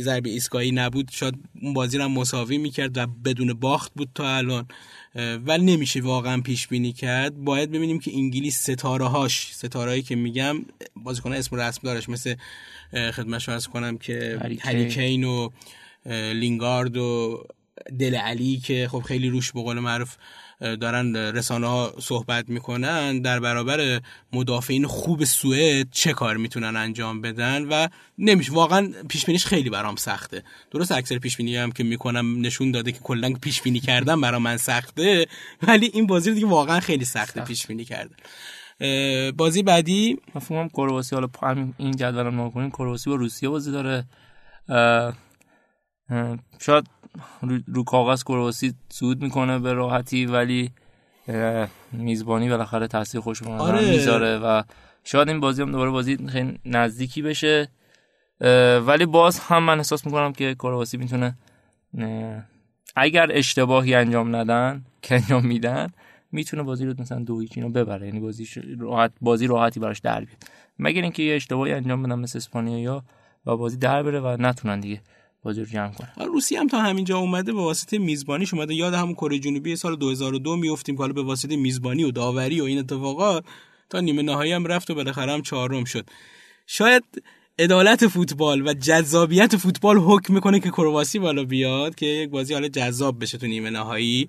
ضربه 0.00 0.30
ایستگاهی 0.30 0.72
نبود 0.72 1.10
شاید 1.12 1.34
اون 1.62 1.74
بازی 1.74 1.98
رو 1.98 2.08
مساوی 2.08 2.58
می‌کرد 2.58 2.98
و 2.98 3.06
بدون 3.06 3.52
باخت 3.52 3.92
بود 3.94 4.08
تا 4.14 4.36
الان. 4.36 4.68
ولی 5.46 5.64
نمیشه 5.64 6.00
واقعا 6.00 6.40
پیش 6.40 6.68
بینی 6.68 6.92
کرد. 6.92 7.36
باید 7.36 7.70
ببینیم 7.70 7.98
که 7.98 8.10
انگلیس 8.14 8.70
ستاره 8.70 9.06
هاش 9.06 9.54
ستاره 9.54 9.90
هایی 9.90 10.02
که 10.02 10.16
میگم 10.16 10.56
بازیکن 10.96 11.32
اسم 11.32 11.56
رسم 11.56 11.80
دارش 11.82 12.08
مثل 12.08 12.34
خدمت 12.92 13.48
ارز 13.48 13.66
کنم 13.66 13.98
که 13.98 14.38
هریکین 14.60 15.24
و 15.24 15.50
لینگارد 16.32 16.96
و 16.96 17.42
دل 17.98 18.14
علی 18.14 18.56
که 18.58 18.88
خب 18.90 19.00
خیلی 19.00 19.28
روش 19.28 19.52
به 19.52 19.62
قول 19.62 19.78
معروف 19.78 20.16
دارن 20.60 21.16
رسانه 21.16 21.66
ها 21.66 21.94
صحبت 21.98 22.48
می‌کنن 22.48 23.20
در 23.20 23.40
برابر 23.40 24.00
مدافعین 24.32 24.86
خوب 24.86 25.24
سوئد 25.24 25.88
چه 25.90 26.12
کار 26.12 26.36
می‌تونن 26.36 26.76
انجام 26.76 27.20
بدن 27.20 27.64
و 27.64 27.88
نمیشه. 28.18 28.52
واقعا 28.52 28.92
پیش 29.08 29.46
خیلی 29.46 29.70
برام 29.70 29.96
سخته. 29.96 30.42
درست 30.70 30.92
اکثر 30.92 31.18
پیش 31.18 31.36
بینی 31.36 31.56
هم 31.56 31.72
که 31.72 31.84
می‌کنم 31.84 32.40
نشون 32.40 32.70
داده 32.70 32.92
که 32.92 32.98
کلا 32.98 33.32
پیش 33.42 33.62
بینی 33.62 33.80
کردن 33.80 34.20
برام 34.20 34.42
من 34.42 34.56
سخته 34.56 35.26
ولی 35.62 35.90
این 35.94 36.06
بازی 36.06 36.34
دیگه 36.34 36.46
واقعا 36.46 36.80
خیلی 36.80 37.04
سخته 37.04 37.40
سخت. 37.40 37.48
پیش 37.48 37.66
بینی 37.66 37.84
کردن 37.84 38.16
بازی 39.30 39.62
بعدی؟ 39.62 40.18
مفهومم 40.34 40.68
کرواسی 40.68 41.16
حالا 41.16 41.28
این 41.76 41.96
جدولم 41.96 42.40
نگاه 42.40 42.70
کرواسی 42.70 43.10
با 43.10 43.16
روسیه 43.16 43.48
بازی 43.48 43.72
داره. 43.72 44.04
شاید 46.60 46.86
رو, 47.66 47.84
کاغذ 47.84 48.22
کرواسی 48.22 48.74
سود 48.88 49.22
می‌کنه 49.22 49.58
به 49.58 49.72
راحتی 49.72 50.26
ولی 50.26 50.70
میزبانی 51.92 52.48
بالاخره 52.48 52.86
تاثیر 52.86 53.20
خوش 53.20 53.42
آره. 53.42 53.90
می‌ذاره 53.90 54.38
و 54.38 54.62
شاید 55.04 55.28
این 55.28 55.40
بازی 55.40 55.62
هم 55.62 55.72
دوباره 55.72 55.90
بازی 55.90 56.16
خیلی 56.28 56.60
نزدیکی 56.64 57.22
بشه. 57.22 57.68
ولی 58.86 59.06
باز 59.06 59.38
هم 59.38 59.62
من 59.62 59.76
احساس 59.76 60.06
می‌کنم 60.06 60.32
که 60.32 60.54
کرواسی 60.54 60.96
می‌تونه 60.96 61.36
اگر 62.96 63.28
اشتباهی 63.30 63.94
انجام 63.94 64.36
ندن 64.36 64.84
که 65.02 65.14
انجام 65.14 65.46
میدن 65.46 65.88
می‌تونه 66.32 66.62
بازی 66.62 66.86
رو 66.86 66.94
مثلا 66.98 67.18
دو 67.18 67.40
هیچ 67.40 67.52
اینو 67.54 67.68
ببره. 67.68 68.06
یعنی 68.06 68.20
بازی 68.20 68.48
راحت 68.78 69.12
بازی 69.20 69.46
راحتی 69.46 69.80
براش 69.80 69.98
در 69.98 70.20
بیاد. 70.24 70.42
مگر 70.78 71.02
اینکه 71.02 71.22
یه 71.22 71.36
اشتباهی 71.36 71.72
انجام 71.72 72.02
بدن 72.02 72.18
مثل 72.18 72.38
اسپانیا 72.38 73.04
و 73.46 73.56
بازی 73.56 73.76
در 73.76 74.02
بره 74.02 74.20
و 74.20 74.36
نتونن 74.40 74.80
دیگه 74.80 75.00
بازی 75.46 75.60
رو 75.60 75.66
جمع 75.66 75.92
کنن 75.92 76.26
روسیه 76.26 76.60
هم 76.60 76.66
تا 76.66 76.80
همینجا 76.80 77.18
اومده 77.18 77.52
به 77.52 77.60
واسطه 77.60 77.98
میزبانیش 77.98 78.54
اومده. 78.54 78.74
یاد 78.74 78.94
همون 78.94 79.14
کره 79.14 79.38
جنوبی 79.38 79.76
سال 79.76 79.96
2002 79.96 80.56
میافتیم 80.56 80.96
که 80.96 81.02
حالا 81.02 81.12
به 81.12 81.22
واسطه 81.22 81.56
میزبانی 81.56 82.04
و 82.04 82.10
داوری 82.10 82.60
و 82.60 82.64
این 82.64 82.78
اتفاقات 82.78 83.44
تا 83.90 84.00
نیمه 84.00 84.22
نهایی 84.22 84.52
هم 84.52 84.66
رفت 84.66 84.90
و 84.90 84.94
بالاخره 84.94 85.32
هم 85.32 85.42
چهارم 85.42 85.84
شد. 85.84 86.06
شاید 86.66 87.04
عدالت 87.58 88.06
فوتبال 88.06 88.68
و 88.68 88.74
جذابیت 88.74 89.56
فوتبال 89.56 89.98
حکم 89.98 90.34
می‌کنه 90.34 90.60
که 90.60 90.70
کرواسی 90.70 91.18
بالا 91.18 91.44
بیاد 91.44 91.94
که 91.94 92.06
یک 92.06 92.30
بازی 92.30 92.54
حالا 92.54 92.68
جذاب 92.68 93.22
بشه 93.22 93.38
تو 93.38 93.46
نیمه 93.46 93.70
نهایی. 93.70 94.28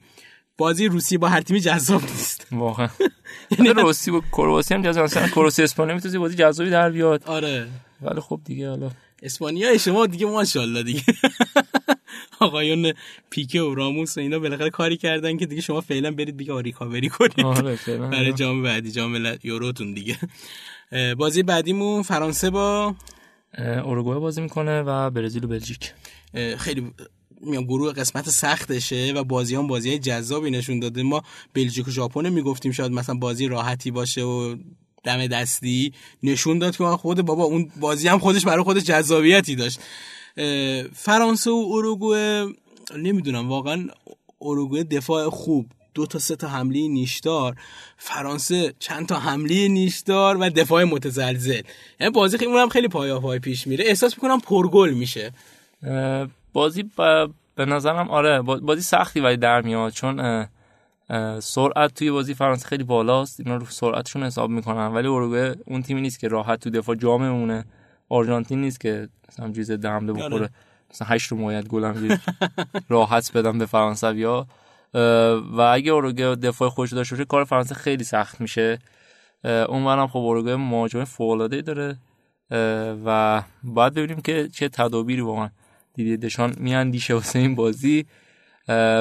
بازی 0.57 0.87
روسیه 0.87 1.17
با 1.17 1.27
هر 1.27 1.41
تیمی 1.41 1.59
جذاب 1.59 2.01
نیست. 2.01 2.47
واقعا. 2.51 2.89
یعنی 3.51 3.69
روسی 3.69 4.11
با 4.11 4.21
کرواسی 4.31 4.73
هم 4.73 4.81
جذاب 4.81 5.03
مثلا 5.03 5.27
کرواسی 5.27 5.63
اسپانیا 5.63 5.95
می‌تونه 5.95 6.19
بازی 6.19 6.35
جذابی 6.35 6.69
در 6.69 6.89
بیاد. 6.89 7.23
آره. 7.25 7.67
ولی 8.01 8.21
خب 8.21 8.39
دیگه 8.45 8.69
حالا 8.69 8.91
اسپانیا 9.21 9.77
شما 9.77 10.07
دیگه 10.07 10.25
ماشاءالله 10.25 10.83
دیگه. 10.83 11.03
آقایون 12.39 12.93
پیکه 13.29 13.61
و 13.61 13.75
راموس 13.75 14.17
و 14.17 14.21
اینا 14.21 14.39
بالاخره 14.39 14.69
کاری 14.69 14.97
کردن 14.97 15.37
که 15.37 15.45
دیگه 15.45 15.61
شما 15.61 15.81
فعلا 15.81 16.11
برید 16.11 16.37
دیگه 16.37 16.61
ریکاوری 16.61 17.09
کنید. 17.09 17.45
آره 17.45 17.79
برای 17.87 18.33
جام 18.33 18.63
بعدی 18.63 18.91
جام 18.91 19.37
یوروتون 19.43 19.93
دیگه. 19.93 20.17
بازی 21.17 21.43
بعدیمون 21.43 22.01
فرانسه 22.01 22.49
با 22.49 22.95
اوروگوئه 23.83 24.19
بازی 24.19 24.41
می‌کنه 24.41 24.81
و 24.81 25.09
برزیل 25.09 25.43
و 25.43 25.47
بلژیک. 25.47 25.93
خیلی 26.57 26.91
میام 27.41 27.63
گروه 27.63 27.93
قسمت 27.93 28.29
سختشه 28.29 29.13
و 29.15 29.23
بازی 29.23 29.55
هم 29.55 29.67
بازی 29.67 29.99
جذابی 29.99 30.51
نشون 30.51 30.79
داده. 30.79 31.03
ما 31.03 31.23
بلژیک 31.53 31.87
و 31.87 31.91
ژاپن 31.91 32.29
می‌گفتیم 32.29 32.71
شاید 32.71 32.91
مثلا 32.91 33.15
بازی 33.15 33.47
راحتی 33.47 33.91
باشه 33.91 34.21
و 34.21 34.55
دم 35.07 35.27
دستی 35.27 35.93
نشون 36.23 36.59
داد 36.59 36.77
که 36.77 36.83
خود 36.83 37.21
بابا 37.21 37.43
اون 37.43 37.71
بازی 37.79 38.07
هم 38.07 38.19
خودش 38.19 38.45
برای 38.45 38.63
خودش 38.63 38.83
جذابیتی 38.83 39.55
داشت. 39.55 39.79
فرانسه 40.93 41.51
و 41.51 41.69
اروگوئه 41.71 42.45
نمی‌دونم 42.97 43.49
واقعا 43.49 43.87
اروگوئه 44.41 44.83
دفاع 44.83 45.29
خوب. 45.29 45.65
دو 45.93 46.05
تا 46.05 46.19
سه 46.19 46.35
تا 46.35 46.47
حمله 46.47 46.87
نیشدار. 46.87 47.55
فرانسه 47.97 48.73
چند 48.79 49.07
تا 49.07 49.19
حمله 49.19 49.67
نیشدار 49.67 50.37
و 50.37 50.49
دفاع 50.49 50.83
متزلزل. 50.83 51.61
یعنی 51.99 52.13
بازی 52.13 52.37
خیلی 52.37 52.51
هم 52.51 52.69
خیلی 52.69 52.87
پای 52.87 53.19
پای 53.19 53.39
پیش 53.39 53.67
میره. 53.67 53.85
احساس 53.85 54.13
می‌کنم 54.13 54.39
پرگل 54.39 54.89
میشه. 54.89 55.31
بازی 56.53 56.83
به 57.55 57.65
نظرم 57.65 58.09
آره 58.09 58.41
بازی 58.41 58.81
سختی 58.81 59.19
ولی 59.19 59.37
در 59.37 59.61
میاد 59.61 59.91
چون 59.91 60.47
سرعت 61.39 61.93
توی 61.93 62.11
بازی 62.11 62.33
فرانسه 62.33 62.67
خیلی 62.67 62.83
بالاست. 62.83 63.39
اینا 63.39 63.55
رو 63.55 63.65
سرعتشون 63.65 64.23
حساب 64.23 64.49
می‌کنن. 64.49 64.87
ولی 64.87 65.07
اروگوئه 65.07 65.55
اون 65.65 65.81
تیمی 65.81 66.01
نیست 66.01 66.19
که 66.19 66.27
راحت 66.27 66.59
تو 66.59 66.69
دفاع 66.69 66.95
جا 66.95 67.17
میمونه 67.17 67.65
آرژانتین 68.09 68.61
نیست 68.61 68.79
که 68.79 69.09
مثلا 69.29 69.51
جیز 69.51 69.71
حمله 69.71 70.13
بخوره. 70.13 70.35
آره. 70.35 70.49
مثلا 70.91 71.07
هشت 71.07 71.31
رو 71.31 71.37
موید 71.37 71.67
گلم 71.67 72.19
راحت 72.89 73.37
بدم 73.37 73.57
به 73.57 73.65
فرانسویا 73.65 74.47
و 75.53 75.61
اگه 75.73 75.91
اوروگوئه 75.91 76.35
دفاع 76.35 76.69
خوش 76.69 76.93
داشته 76.93 77.15
باشه 77.15 77.25
کار 77.25 77.43
فرانسه 77.43 77.75
خیلی 77.75 78.03
سخت 78.03 78.41
میشه. 78.41 78.79
اونورم 79.43 80.07
خب 80.07 80.17
اوروگوئه 80.17 80.55
مهاجم 80.55 81.03
فوق 81.03 81.47
داره. 81.47 81.97
و 83.05 83.41
باید 83.63 83.93
ببینیم 83.93 84.21
که 84.21 84.47
چه 84.47 84.69
تدابیری 84.69 85.21
واقعا 85.21 85.49
دیدی. 85.93 86.17
دشان 86.17 86.53
میاندیشه 86.57 87.13
واسه 87.13 87.39
این 87.39 87.55
بازی. 87.55 88.05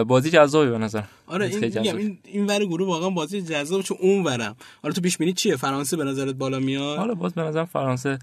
بازی 0.07 0.31
جذابی 0.31 0.71
به 0.71 0.79
نظر 0.79 1.03
آره 1.27 1.47
این 1.47 1.79
این 1.79 2.19
این 2.25 2.47
ور 2.47 2.65
گروه 2.65 2.89
واقعا 2.89 3.11
بازی 3.11 3.43
جذاب 3.43 3.83
چون 3.83 3.97
اون 4.01 4.25
ورم. 4.25 4.57
حالا 4.83 4.95
تو 4.95 5.01
پیش 5.01 5.19
بینی 5.19 5.33
چیه؟ 5.33 5.57
فرانسه 5.57 5.97
به 5.97 6.05
نظرت 6.05 6.35
بالا 6.35 6.59
میاد؟ 6.59 6.99
حالا 6.99 7.15
باز 7.15 7.35
به 7.35 7.43
نظر 7.43 7.65
فرانسه 7.65 8.19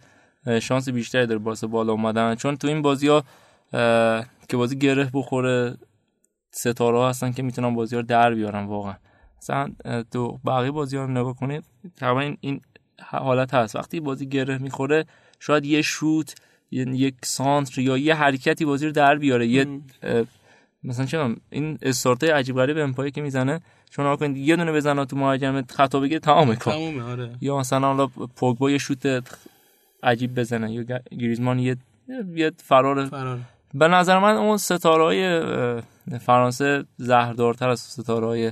شانس 0.62 0.90
بیشتری 0.90 1.28
داره 1.28 1.40
واسه 1.40 1.68
بالا 1.68 1.94
اومدن. 1.94 2.36
چون 2.36 2.56
تو 2.56 2.68
این 2.68 2.82
بازی 2.82 3.08
ها 3.08 3.24
که 4.50 4.58
بازی 4.58 4.78
گره 4.78 5.10
بخوره 5.14 5.78
ستاره 6.52 6.98
ها 6.98 7.10
هستن 7.10 7.32
که 7.32 7.44
می‌تونن 7.44 7.76
بازی 7.76 7.96
ها 7.96 8.02
در 8.02 8.34
بیارن 8.34 8.66
واقعا. 8.66 8.96
مثلا 9.38 9.74
تو 10.12 10.40
بقیه 10.46 10.72
بازی 10.72 10.98
ها 10.98 11.06
رو 11.06 11.12
نگاه 11.12 11.36
کنید 11.36 11.64
تقریبا 11.98 12.36
این 12.42 12.62
حالت 13.02 13.54
هست. 13.54 13.76
وقتی 13.76 14.00
بازی 14.00 14.26
گره 14.26 14.58
می‌خوره 14.58 15.06
شاید 15.40 15.66
یه 15.66 15.82
شوت 15.82 16.36
یک 16.72 17.16
سانتر 17.24 17.82
یا 17.82 17.98
یه 17.98 18.16
حرکتی 18.16 18.66
بازی 18.66 18.86
رو 18.86 18.92
در 18.92 19.16
بیاره. 19.16 19.48
یه 19.48 19.82
مثلا 20.84 21.06
چه 21.06 21.36
این 21.50 21.78
استارت 21.82 22.24
عجیب 22.24 22.56
غریب 22.56 22.78
امپای 22.78 23.12
که 23.12 23.22
می‌زنه 23.22 23.62
چون 23.90 24.06
آقا 24.06 24.26
یه 24.26 24.56
دونه 24.56 24.72
بزنه 24.72 25.06
تو 25.06 25.16
مهاجم 25.16 25.62
خطا 25.62 26.00
بگیره 26.00 26.20
تمام 26.20 26.56
کار. 26.56 27.02
آره. 27.02 27.30
یا 27.42 27.58
مثلا 27.58 27.88
حالا 27.88 28.08
پوگبا 28.08 28.72
یه 28.72 28.78
شوت 28.78 29.24
عجیب 30.04 30.40
بزنه 30.40 30.74
یا 30.74 30.84
گریزمان 31.20 31.60
یه 31.60 31.78
یه 32.36 32.52
فرار. 32.58 33.06
فرار. 33.06 33.40
به 33.74 33.88
نظر 33.88 34.20
من 34.20 34.36
اون 34.36 34.58
ستاره 34.58 35.04
های 35.04 35.42
فرانسه 36.20 36.86
زهردارتر 36.98 37.70
از 37.70 37.80
ستاره 37.80 38.26
های 38.26 38.52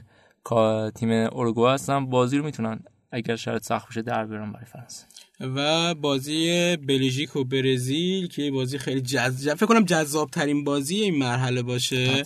تیم 0.95 1.11
اورگوئه 1.11 1.73
هستن. 1.73 2.05
بازی 2.05 2.37
رو 2.37 2.45
می‌تونن 2.45 2.79
اگر 3.11 3.35
شرط 3.35 3.63
سخت 3.63 3.89
بشه 3.89 4.01
در 4.01 4.25
بیارن 4.25 4.51
برای 4.51 4.65
فرانسه. 4.65 5.05
و 5.41 5.93
بازی 5.95 6.75
بلژیک 6.77 7.35
و 7.35 7.43
برزیل 7.43 8.27
که 8.27 8.51
بازی 8.51 8.77
خیلی 8.77 9.01
جذاب 9.01 9.57
فکر 9.57 9.65
کنم 9.65 9.85
جذاب 9.85 10.29
ترین 10.29 10.63
بازی 10.63 10.95
این 10.95 11.15
مرحله 11.17 11.61
باشه. 11.61 12.23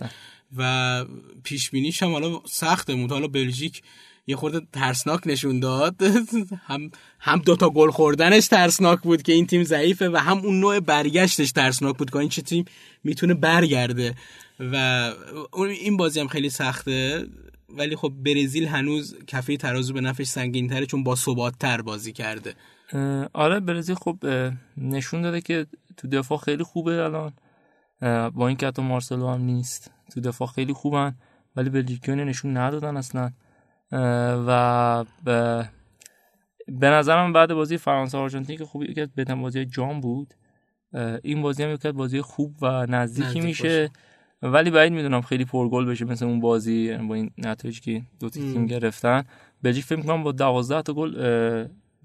و 0.57 1.05
پیش 1.43 1.69
بینیش 1.69 2.03
هم 2.03 2.11
حالا 2.11 2.41
سخته. 2.45 2.95
مون 2.95 3.09
حالا 3.09 3.27
بلژیک 3.27 3.81
یه 4.27 4.35
خورده 4.35 4.61
ترسناک 4.73 5.27
نشون 5.27 5.59
داد. 5.59 5.95
هم 6.67 6.91
هم 7.19 7.39
دوتا 7.39 7.69
گل 7.69 7.91
خوردنش 7.91 8.47
ترسناک 8.47 8.99
بود 9.01 9.21
که 9.21 9.33
این 9.33 9.47
تیم 9.47 9.63
ضعیفه 9.63 10.09
و 10.09 10.17
هم 10.17 10.37
اون 10.37 10.59
نوع 10.59 10.79
برگشتش 10.79 11.51
ترسناک 11.51 11.97
بود 11.97 12.09
که 12.09 12.19
این 12.19 12.29
چه 12.29 12.41
تیم 12.41 12.65
می‌تونه 13.03 13.33
برگرده. 13.33 14.15
و 14.59 15.11
این 15.69 15.97
بازی 15.97 16.19
هم 16.19 16.27
خیلی 16.27 16.49
سخته. 16.49 17.27
ولی 17.69 17.95
خب 17.95 18.13
برزیل 18.25 18.65
هنوز 18.65 19.15
کفه 19.27 19.57
ترازو 19.57 19.93
به 19.93 20.01
نفش 20.01 20.25
سنگین 20.25 20.69
تره 20.69 20.85
چون 20.85 21.03
با 21.03 21.15
ثبات 21.15 21.53
تر 21.59 21.81
بازی 21.81 22.13
کرده. 22.13 22.55
آره 23.33 23.59
برزیل 23.59 23.95
خب 23.95 24.17
نشون 24.77 25.21
داده 25.21 25.41
که 25.41 25.65
تو 25.97 26.07
دفاع 26.07 26.37
خیلی 26.37 26.63
خوبه 26.63 27.03
الان. 27.03 27.33
با 28.31 28.47
این 28.47 28.57
که 28.57 28.67
حتی 28.67 28.81
مارسلو 28.81 29.27
هم 29.27 29.41
نیست 29.41 29.91
تو 30.13 30.21
دفاع 30.21 30.47
خیلی 30.47 30.73
خوبن 30.73 31.15
ولی 31.55 31.69
بلژیکیان 31.69 32.19
نشون 32.19 32.57
ندادن 32.57 32.97
اصلا. 32.97 33.31
و 34.47 35.05
به, 35.23 35.69
به 36.67 36.89
نظرم 36.89 37.33
بعد 37.33 37.53
بازی 37.53 37.77
فرانسه 37.77 38.17
آرژانتین 38.17 38.57
که 38.57 38.65
خوب 38.65 38.83
یکی 38.83 39.05
بهترین 39.15 39.41
بازی 39.41 39.65
جام 39.65 40.01
بود. 40.01 40.33
این 41.23 41.41
بازی 41.41 41.63
هم 41.63 41.69
یکی 41.69 41.91
بازی 41.91 42.21
خوب 42.21 42.55
و 42.61 42.85
نزدیکی 42.85 43.39
میشه. 43.39 43.89
ولی 44.41 44.71
بعید 44.71 44.93
می‌دونم 44.93 45.21
خیلی 45.21 45.45
پرگل 45.45 45.85
بشه 45.85 46.05
مثل 46.05 46.25
اون 46.25 46.39
بازی 46.39 46.97
با 46.97 47.15
این 47.15 47.31
نتایجی 47.37 47.81
که 47.81 48.01
دو 48.19 48.29
تیم 48.29 48.65
گرفتن. 48.65 49.23
بلژیک 49.61 49.85
فکر 49.85 49.99
می‌کنم 49.99 50.23
با 50.23 50.31
12 50.31 50.81
تا 50.81 50.93
گل 50.93 51.15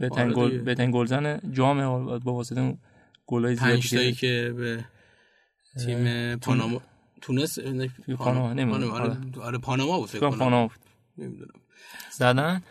بهترین 0.00 0.32
گل 0.32 0.58
بهترین 0.58 0.90
گلزن 0.90 1.40
جام 1.52 1.78
با 2.18 2.32
واسطه 2.32 2.60
اون 2.60 2.78
گلای 3.26 3.56
زیادی 3.56 4.12
که 4.12 4.54
به 4.56 4.84
تیم 5.84 6.36
پاناما 6.36 6.80
تونس 7.20 7.58
پاناما 8.18 8.52
نمی‌دونم. 8.52 8.90
آره, 8.90 9.16
آره. 9.40 9.58
پاناما 9.58 9.98
بود 9.98 10.08
فکر 10.08 10.20
کنم 10.20 10.38
پاناما 10.38 10.66
بود. 10.66 10.78
نمی‌دونم. 11.18 11.52
زدن. 12.12 12.62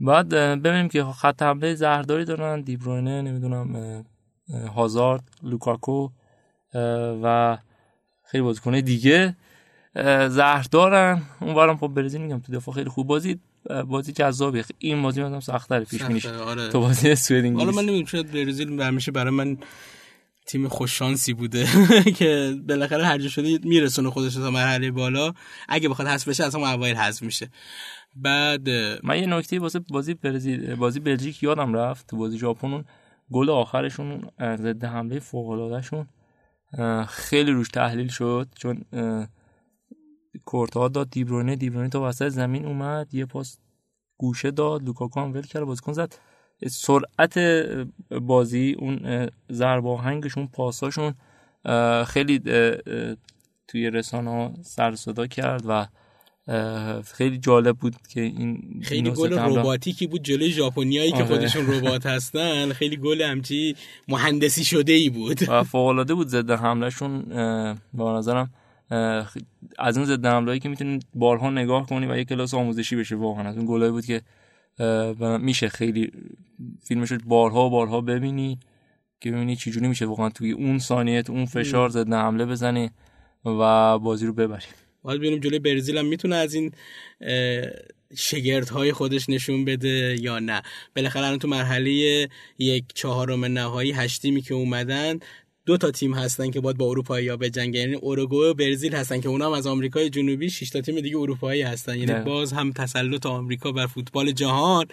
بعد 0.00 0.28
ببینیم 0.62 0.88
که 0.88 1.04
خط 1.04 1.42
حمله 1.42 1.74
زهرداری 1.74 2.24
دارن. 2.24 2.60
دیبروینه 2.60 3.22
نمی‌دونم 3.22 4.04
هازارد 4.74 5.24
لوکاکو 5.42 6.08
و 7.22 7.58
خیلی 8.24 8.42
بازیکنه 8.44 8.82
دیگه 8.82 9.36
زهر 10.28 10.66
دارن 10.70 11.22
اون 11.40 11.76
خب 11.76 11.88
برزیل 11.88 12.20
میگم 12.20 12.40
تو 12.40 12.52
دفاع 12.52 12.74
خیلی 12.74 12.90
خوب 12.90 13.06
بازی. 13.06 13.40
بازی 13.88 14.12
جذابی 14.12 14.62
این 14.78 15.02
بازی 15.02 15.22
مثلا 15.22 15.40
سخت‌تر 15.40 15.84
پیش 15.84 16.02
بینیش. 16.02 16.26
آره. 16.26 16.68
تو 16.68 16.80
بازی 16.80 17.14
سوئد 17.14 17.44
انگلیس 17.44 17.64
حالا 17.64 17.76
من 17.76 17.82
نمی‌دونم 17.82 18.04
شاید 18.04 18.32
برزیل 18.32 18.80
همیشه 18.80 19.12
برای 19.12 19.30
من 19.34 19.58
تیم 20.46 20.68
خوششانسی 20.68 21.32
بوده 21.32 21.66
که 22.18 22.56
بالاخره 22.68 23.06
هر 23.06 23.18
جا 23.18 23.28
شده 23.28 23.58
میرسونه 23.62 24.10
خودش 24.10 24.34
تا 24.34 24.50
مرحله 24.50 24.90
بالا. 24.90 25.32
اگه 25.68 25.88
بخواد 25.88 26.08
حذف 26.08 26.28
بشه 26.28 26.44
اصلا 26.44 26.72
اوایل 26.72 26.96
حذف 26.96 27.22
میشه. 27.22 27.50
بعد 28.16 28.68
من 29.02 29.18
یه 29.18 29.26
نکته 29.26 29.58
واسه 29.58 29.78
بازی 29.78 30.14
برزیل 30.14 30.74
بازی 30.74 31.00
بلژیک 31.00 31.42
یادم 31.42 31.74
رفت 31.74 32.06
تو 32.06 32.16
بازی 32.16 32.38
ژاپن 32.38 32.84
گل 33.32 33.50
آخرشون 33.50 34.22
ضد 34.40 34.84
حمله 34.84 35.18
فوق 35.18 35.72
خیلی 37.08 37.50
روش 37.52 37.68
تحلیل 37.68 38.08
شد. 38.08 38.48
چون 38.58 38.84
کورتا 40.44 40.88
داد 40.88 41.10
دیبرونه 41.10 41.56
دیبرونه 41.56 41.88
تا 41.88 42.08
وسط 42.08 42.28
زمین 42.28 42.66
اومد 42.66 43.14
یه 43.14 43.26
پاس 43.26 43.58
گوشه 44.16 44.50
داد 44.50 44.84
لوکاکو 44.84 45.20
هم 45.20 45.32
ول 45.32 45.42
کرد 45.42 45.64
بازیکن 45.64 45.92
زد. 45.92 46.14
سرعت 46.68 47.38
بازی 48.20 48.76
اون 48.78 49.28
ضرب 49.52 49.86
آهنگشون 49.86 50.46
پاساشون 50.46 51.14
خیلی 52.06 52.38
توی 53.68 53.90
رسانه 53.90 54.30
ها 54.30 54.54
سر 54.62 54.94
صدا 54.94 55.26
کرد 55.26 55.62
و 55.68 55.86
خیلی 57.02 57.38
جالب 57.38 57.76
بود 57.76 57.96
که 58.08 58.20
این 58.20 58.80
خیلی 58.84 59.10
گل 59.10 59.32
رباتیکی 59.32 60.06
بود 60.06 60.22
جلوی 60.22 60.50
ژاپنیایی 60.50 61.10
که 61.10 61.16
آره. 61.16 61.26
خودشون 61.26 61.66
ربات 61.66 62.06
هستن. 62.06 62.72
خیلی 62.72 62.96
گل 62.96 63.22
همچی 63.22 63.76
مهندسی 64.08 64.64
شده 64.64 64.92
ای 64.92 65.10
بود. 65.10 65.48
و 65.48 65.62
فوق 65.62 65.86
العاده 65.86 66.14
بود 66.14 66.28
ضد 66.28 66.50
حملهشون 66.50 67.22
به 67.94 68.04
نظرم 68.04 68.50
از 69.78 69.96
اون 69.96 70.04
ضد 70.04 70.26
حملهایی 70.26 70.60
که 70.60 70.68
می‌تونید 70.68 71.06
بارها 71.14 71.50
نگاه 71.50 71.86
کنی 71.86 72.06
و 72.06 72.16
یه 72.16 72.24
کلاس 72.24 72.54
آموزشی 72.54 72.96
بشه 72.96 73.16
واقعا. 73.16 73.48
از 73.48 73.56
اون 73.56 73.66
گلایی 73.66 73.92
بود 73.92 74.04
که 74.04 74.22
میشه 75.40 75.68
خیلی 75.68 76.12
فیلمش 76.84 77.12
بارها 77.12 77.66
و 77.66 77.70
بارها 77.70 78.00
ببینی 78.00 78.58
که 79.20 79.32
ببینی 79.32 79.56
چجوری 79.56 79.88
میشه 79.88 80.06
واقعا 80.06 80.30
توی 80.30 80.52
اون 80.52 80.78
ثانیه 80.78 81.24
اون 81.28 81.46
فشار 81.46 81.88
ضد 81.88 82.12
حمله 82.12 82.46
بزنی 82.46 82.90
و 83.44 83.98
بازی 83.98 84.26
رو 84.26 84.32
ببری. 84.32 84.66
حالا 85.02 85.18
ببینیم 85.18 85.40
جلوی 85.40 85.58
برزیل 85.58 85.98
هم. 85.98 86.06
می‌تونه 86.06 86.36
از 86.36 86.54
این 86.54 86.72
شگرد 88.16 88.68
های 88.68 88.92
خودش 88.92 89.28
نشون 89.28 89.64
بده 89.64 90.16
یا 90.20 90.38
نه؟ 90.38 90.62
بالاخره 90.96 91.26
الان 91.26 91.38
تو 91.38 91.48
مرحله 91.48 92.28
یک 92.58 92.84
چهارم 92.94 93.44
نهایی 93.44 93.92
هشتیمی 93.92 94.42
که 94.42 94.54
اومدن 94.54 95.18
دو 95.68 95.76
تا 95.76 95.90
تیم 95.90 96.14
هستن 96.14 96.50
که 96.50 96.60
باید 96.60 96.76
با 96.76 96.86
اروپایی 96.86 97.28
ها 97.28 97.36
بجنگن 97.36 97.80
یعنی 97.80 97.94
اوروگوئه 97.94 98.50
و 98.50 98.54
برزیل 98.54 98.94
هستن 98.94 99.20
که 99.20 99.28
اونا 99.28 99.46
هم 99.46 99.52
از 99.52 99.66
آمریکای 99.66 100.10
جنوبی 100.10 100.50
6 100.50 100.70
تا 100.70 100.80
تیم 100.80 101.00
دیگه 101.00 101.18
اروپایی 101.18 101.62
هستن 101.62 101.98
یعنی 101.98 102.12
نه. 102.12 102.20
باز 102.20 102.52
هم 102.52 102.72
تسلط 102.72 103.26
آمریکا 103.26 103.72
بر 103.72 103.86
فوتبال 103.86 104.32
جهان 104.32 104.86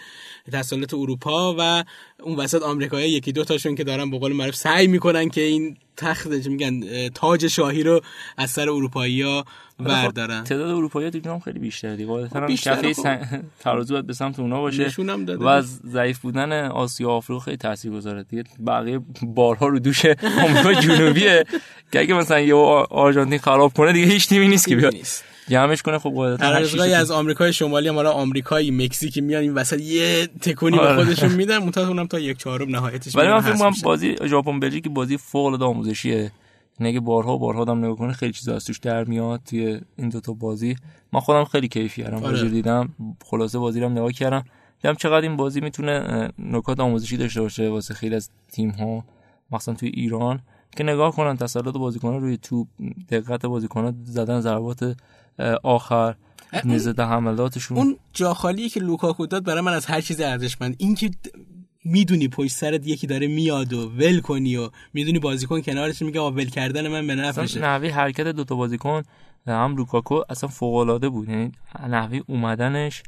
تسلط 0.51 0.93
اروپا 0.93 1.55
و 1.59 1.83
اون 2.23 2.35
وسط 2.35 2.61
آمریکایی 2.61 3.11
یکی 3.11 3.31
دو 3.31 3.43
تاشون 3.43 3.75
که 3.75 3.83
دارن 3.83 4.11
به 4.11 4.17
قول 4.17 4.33
معروف 4.33 4.55
سعی 4.55 4.87
می‌کنن 4.87 5.29
که 5.29 5.41
این 5.41 5.77
تخت 5.97 6.27
میگن 6.27 7.07
تاج 7.09 7.47
شاهی 7.47 7.83
رو 7.83 8.01
از 8.37 8.51
سر 8.51 8.69
اروپایی 8.69 9.21
ها 9.21 9.45
بردارن. 9.79 10.43
تعداد 10.43 10.69
اروپایی 10.69 11.11
تو 11.11 11.31
هم 11.31 11.39
خیلی 11.39 11.59
بیشتره 11.59 11.95
دیگه. 11.95 12.07
قاعدتا 12.09 12.39
هم 12.39 12.45
بیشتره، 12.47 12.75
کفه 12.75 12.93
خب. 12.93 13.01
سن- 13.01 13.43
ترازو 13.59 13.93
باید 13.93 14.07
به 14.07 14.13
سمت 14.13 14.39
اونا 14.39 14.61
باشه 14.61 14.91
و 15.39 15.47
از 15.47 15.79
ضعیف 15.87 16.19
بودن 16.19 16.51
آسیا 16.67 17.07
و 17.07 17.11
آفریقا 17.11 17.39
خیلی 17.39 17.57
تاثیر 17.57 17.91
گذاره 17.91 18.23
دیگه. 18.23 18.43
بقیه 18.67 18.99
بارها 19.21 19.67
رو 19.67 19.79
دوش 19.79 20.05
آمریکا 20.23 20.73
جنوبیه 20.73 21.43
که 21.91 21.99
اگه 21.99 22.13
مثلا 22.13 22.39
یه 22.39 22.55
آرژانتین 22.89 23.39
خراب 23.39 23.73
کنه 23.73 23.93
دیگه 23.93 24.07
هیچ 24.07 24.27
تیمی 24.29 24.47
نیست 24.47 24.67
که 24.67 24.75
بیاد. 24.75 24.93
نیست. 24.93 25.23
جمعش 25.47 25.81
کنه 25.81 25.99
خب 25.99 26.09
قاعدتا. 26.09 26.45
از 26.97 27.11
آمریکای 27.11 27.53
شمالی 27.53 27.87
هم 27.87 27.95
حالا 27.95 28.11
آمریکایی 28.11 28.71
مکزیکی 28.71 29.21
میان 29.21 29.41
این 29.41 29.53
وسط 29.53 29.81
یه 29.81 30.27
تکونی 30.27 30.77
به 30.77 30.83
آره. 30.83 31.03
خودشون 31.03 31.31
میدن 31.31 31.57
منتها 31.57 31.87
اونم 31.87 32.07
تا 32.07 32.19
یک 32.19 32.37
چهارم 32.37 32.69
نهایتش 32.69 33.15
ولی 33.15 33.27
من 33.27 33.41
فکر 33.41 33.53
می‌کنم. 33.53 33.71
بازی 33.83 34.15
ژاپن 34.25 34.59
بلژیک 34.59 34.87
بازی 34.87 35.17
فوق 35.17 35.45
العاده 35.45 35.65
آموزشیه 35.65 36.31
یعنی 36.79 36.89
اگه 36.89 36.99
بارها 36.99 37.35
و 37.35 37.39
بارها 37.39 37.61
آدم 37.61 37.77
نگاه 37.77 37.95
کنه 37.95 38.13
خیلی 38.13 38.33
چیزا 38.33 38.55
از 38.55 38.65
توش 38.65 38.79
در 38.79 39.03
میاد 39.03 39.41
توی 39.45 39.81
این 39.97 40.09
دوتا 40.09 40.33
بازی 40.33 40.75
من 41.13 41.19
خودم 41.19 41.45
خیلی 41.45 41.67
کیف 41.67 41.99
کردم 41.99 42.17
آره. 42.17 42.31
بازی 42.31 42.49
دیدم 42.49 42.89
خلاصه 43.25 43.59
بازی 43.59 43.79
رو 43.79 43.89
نگاه 43.89 44.11
کردم 44.11 44.43
دیدم 44.81 44.95
چقدر 44.95 45.21
این 45.21 45.37
بازی 45.37 45.61
می‌تونه 45.61 46.29
نکات 46.39 46.79
آموزشی 46.79 47.17
داشته 47.17 47.41
باشه 47.41 47.69
واسه 47.69 47.93
خیلی 47.93 48.15
از 48.15 48.29
تیم 48.51 48.69
ها 48.69 49.05
مثلا 49.51 49.73
توی 49.75 49.89
ایران 49.89 50.39
که 50.77 50.83
نگاه 50.83 51.15
کنن 51.15 51.37
تسلط 51.37 51.73
بازیکنان 51.73 52.21
روی 52.21 52.37
توپ 52.37 52.67
دقت 53.09 53.45
بازیکنان 53.45 53.95
زدن 54.03 54.41
ضربات 54.41 54.95
آخر 55.63 56.15
نزد 56.65 56.99
حملاتشون 56.99 57.77
اون 57.77 57.97
جا 58.13 58.33
خالی 58.33 58.69
که 58.69 58.79
لوکاکو 58.79 59.25
داد 59.25 59.43
برای 59.43 59.61
من 59.61 59.73
از 59.73 59.85
هر 59.85 60.01
چیز 60.01 60.21
ارزشمند. 60.21 60.75
این 60.77 60.95
که 60.95 61.11
می‌دونی 61.85 62.27
پشت 62.27 62.51
سرت 62.51 62.87
یکی 62.87 63.07
داره 63.07 63.27
میاد 63.27 63.73
و 63.73 63.89
ول 63.89 64.19
کنی 64.19 64.57
و 64.57 64.69
می‌دونی 64.93 65.19
بازیکن 65.19 65.61
کنارش 65.61 66.01
میگه 66.01 66.21
ول 66.21 66.45
کردن 66.45 66.87
من 66.87 67.07
به 67.07 67.15
نفعشه. 67.15 67.59
نحوه 67.59 67.89
حرکت 67.89 68.27
دوتا 68.27 68.55
بازیکن 68.55 69.03
هم 69.47 69.75
لوکاکو 69.75 70.21
اصلا 70.29 70.49
فوق 70.49 70.75
العاده 70.75 71.09
بود. 71.09 71.29
یعنی 71.29 71.51
نحوه 71.89 72.19
اومدنش 72.27 73.03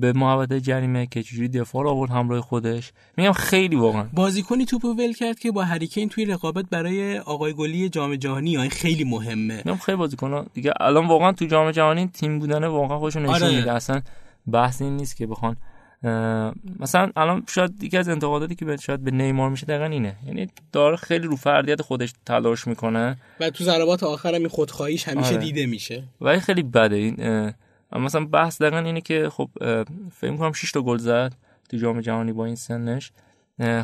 به 0.00 0.12
محوطه 0.12 0.60
جریمه 0.60 1.06
که 1.06 1.22
چجوری 1.22 1.48
دفاع 1.48 1.82
رو 1.82 1.90
آورد 1.90 2.10
همراه 2.10 2.40
خودش. 2.40 2.92
میگم 3.16 3.32
خیلی 3.32 3.76
واقعا. 3.76 4.06
بازیکنی 4.12 4.64
توپو 4.64 4.88
ول 4.88 5.12
کرد 5.12 5.38
که 5.38 5.50
با 5.50 5.64
هری 5.64 5.83
کین 5.83 6.08
توی 6.08 6.24
رقابت 6.24 6.64
برای 6.70 7.18
آقای 7.18 7.52
گلی 7.52 7.88
جام 7.88 8.16
جهانی 8.16 8.56
این 8.56 8.70
خیلی 8.70 9.04
مهمه. 9.04 9.62
میگم 9.64 9.76
خیلی 9.76 9.96
بازیکن 9.96 10.46
دیگه 10.54 10.72
الان 10.80 11.06
واقعا 11.06 11.32
تو 11.32 11.44
جام 11.44 11.70
جهانی 11.70 12.06
تیم 12.06 12.38
بودن 12.38 12.64
واقعا 12.64 12.98
خودشون 12.98 13.22
نشون 13.22 13.34
آره. 13.34 13.56
میده 13.56 13.72
اصلا 13.72 14.02
بحث 14.52 14.82
این 14.82 14.96
نیست 14.96 15.16
که 15.16 15.26
بخوان 15.26 15.56
مثلا 16.80 17.10
الان 17.16 17.42
شاید 17.48 17.82
یکی 17.82 17.96
از 17.96 18.08
انتقاداتی 18.08 18.54
که 18.54 18.64
به 18.64 18.76
شاید 18.76 19.04
به 19.04 19.10
نیمار 19.10 19.50
میشه 19.50 19.66
دقیقا 19.66 19.84
اینه. 19.84 20.16
یعنی 20.26 20.46
داره 20.72 20.96
خیلی 20.96 21.26
رو 21.26 21.36
فردیت 21.36 21.82
خودش 21.82 22.14
تلاش 22.26 22.66
می‌کنه. 22.66 23.16
و 23.40 23.50
تو 23.50 23.64
ضربات 23.64 24.02
آخر 24.02 24.34
هم 24.34 24.48
خودخواهیش 24.48 25.08
همیشه 25.08 25.28
آره. 25.28 25.38
دیده 25.38 25.66
میشه. 25.66 26.04
ولی 26.20 26.40
خیلی 26.40 26.62
بده. 26.62 26.96
این 26.96 27.52
مثلا 27.98 28.24
بحث 28.24 28.62
دقیقا 28.62 28.78
اینه 28.78 29.00
که 29.00 29.28
خب 29.28 29.50
فکر 30.12 30.30
می‌کنم 30.30 30.52
6 30.52 30.72
تا 30.72 30.82
گل 30.82 30.98
زد 30.98 31.34
تو 31.70 31.76
جام 31.76 32.00
جهانی 32.00 32.32
با 32.32 32.44
این 32.44 32.54
سنش. 32.54 33.12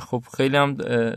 خب 0.00 0.24
خیلی 0.36 0.56
هم 0.56 0.74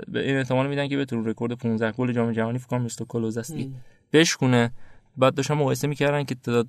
به 0.07 0.27
این 0.27 0.37
احتمال 0.37 0.67
میدن 0.67 0.87
که 0.87 0.97
بتونه 0.97 1.29
رکورد 1.29 1.51
15 1.51 1.91
گل 1.91 2.11
جام 2.11 2.31
جهانی 2.31 2.57
فکر 2.57 2.67
کنم 2.67 2.81
میروسلاو 2.81 3.05
کلوزه 3.05 3.56
رو 3.56 3.73
بشکونه. 4.13 4.71
بعد 5.17 5.35
داشتن 5.35 5.53
مقایسه 5.53 5.87
می‌کردن 5.87 6.23
که 6.23 6.35
تعداد 6.35 6.67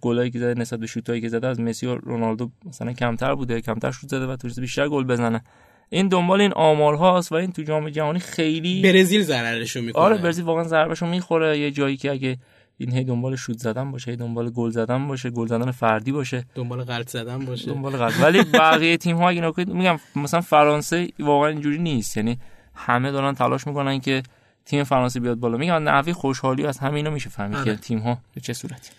گلایی 0.00 0.30
که 0.30 0.38
زده 0.38 0.60
نسبت 0.60 0.80
به 0.80 0.86
شوتایی 0.86 1.20
که 1.20 1.28
زده 1.28 1.46
از 1.46 1.60
مسی 1.60 1.86
و 1.86 1.94
رونالدو 1.94 2.50
مثلا 2.64 2.92
کمتر 2.92 3.34
بوده 3.34 3.60
کمتر 3.60 3.90
شوت 3.90 4.10
زده 4.10 4.26
و 4.26 4.36
تو 4.36 4.48
بیشتر 4.60 4.88
گل 4.88 5.04
بزنه. 5.04 5.42
این 5.88 6.08
دنبال 6.08 6.40
این 6.40 6.52
آمار 6.52 6.94
هاست 6.94 7.32
و 7.32 7.34
این 7.34 7.52
تو 7.52 7.62
جام 7.62 7.90
جهانی 7.90 8.18
خیلی 8.18 8.82
برزیل 8.82 9.22
ضررشو 9.22 9.80
می‌کنه. 9.80 10.02
آره 10.02 10.18
برزیل 10.18 10.44
واقعا 10.44 10.64
ضربهشو 10.64 11.06
می‌خوره. 11.06 11.58
یه 11.58 11.70
جایی 11.70 11.96
که 11.96 12.10
اگه 12.10 12.38
این 12.78 12.92
هی 12.92 13.04
دنبال 13.04 13.36
شوت 13.36 13.58
زدن 13.58 13.90
باشه 13.90 14.10
هی 14.10 14.16
دنبال 14.16 14.50
گل 14.50 14.70
زدن 14.70 15.08
باشه 15.08 15.30
گل 15.30 15.46
زدن 15.46 15.70
فردی 15.70 16.12
باشه. 16.12 16.44
دنبال 16.54 16.84
غلط 16.84 17.10
زدن 17.10 17.38
باشه. 17.44 17.66
دنبال 17.66 17.96
غلط. 17.96 18.20
ولی 18.20 18.42
بقیه 18.42 18.96
تیم 18.96 19.16
ها 19.16 19.52
کنید 19.52 19.68
میگم 19.68 19.98
مثلا 20.16 20.40
فرانسه 20.40 21.08
واقعا 21.18 21.48
اینجوری 21.48 21.78
نیست. 21.78 22.16
یعنی 22.16 22.38
همه 22.74 23.10
دارن 23.10 23.34
تلاش 23.34 23.66
می‌کنن 23.66 24.00
که 24.00 24.22
تیم 24.64 24.84
فرانسه 24.84 25.20
بیاد 25.20 25.38
بالا. 25.38 25.56
میگم 25.56 25.74
نحوه 25.74 26.12
خوشحالی 26.12 26.66
از 26.66 26.78
همینا 26.78 27.10
میشه 27.10 27.30
فهمید 27.30 27.56
آره. 27.56 27.64
که 27.64 27.80
تیم 27.80 27.98
ها 27.98 28.18
به 28.34 28.40
چه 28.40 28.52
صورتی؟ 28.52 28.90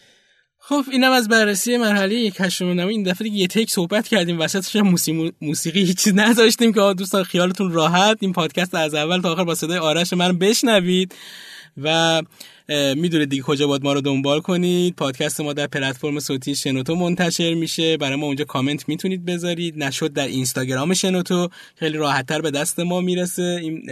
خب 0.60 0.84
اینم 0.92 1.12
از 1.12 1.28
بررسی 1.28 1.78
مرحله 1.78 2.16
یک 2.16 2.36
هشتم 2.40 2.74
نهایی 2.74 2.98
این 2.98 3.04
دفعه 3.04 3.24
دیگه 3.24 3.38
یه 3.38 3.48
تک 3.48 3.70
صحبت 3.70 4.08
کردیم. 4.08 4.40
وسطش 4.40 4.76
هم 4.76 4.88
موسیقی 4.88 5.34
موسیقی 5.42 5.80
هیچ 5.80 6.04
چیز 6.04 6.14
نذاشتیم 6.14 6.74
که 6.74 6.94
دوستان 6.98 7.24
خیالتون 7.24 7.72
راحت. 7.72 8.18
این 8.20 8.34
پادکست 8.34 8.76
از 8.76 8.94
اول 8.94 9.22
تا 9.22 9.32
آخر 9.32 9.44
با 9.44 9.56
صدای 9.56 9.78
آرش 9.78 10.14
من 10.14 10.38
بشنوید. 10.38 11.16
و 11.78 12.22
می‌دونید 12.96 13.30
دیگه 13.30 13.44
کجا 13.44 13.68
باید 13.68 13.84
ما 13.84 13.94
رو 13.94 14.02
دنبال 14.02 14.40
کنید. 14.40 14.96
پادکست 14.96 15.42
ما 15.42 15.54
در 15.54 15.68
پلتفرم 15.68 16.20
صوتی 16.20 16.56
شنوتو 16.56 16.96
منتشر 16.96 17.54
میشه. 17.54 17.98
برای 17.98 18.16
ما 18.16 18.26
اونجا 18.26 18.46
کامنت 18.46 18.90
می‌تونید 18.90 19.26
بذارید. 19.26 19.84
نشد 19.84 20.14
در 20.14 20.28
اینستاگرام 20.28 20.94
شنوتو. 20.94 21.50
خیلی 21.76 21.98
راحتتر 21.98 22.42
به 22.42 22.52
دست 22.52 22.80
ما 22.80 23.02
می‌رسه. 23.02 23.60
این 23.62 23.90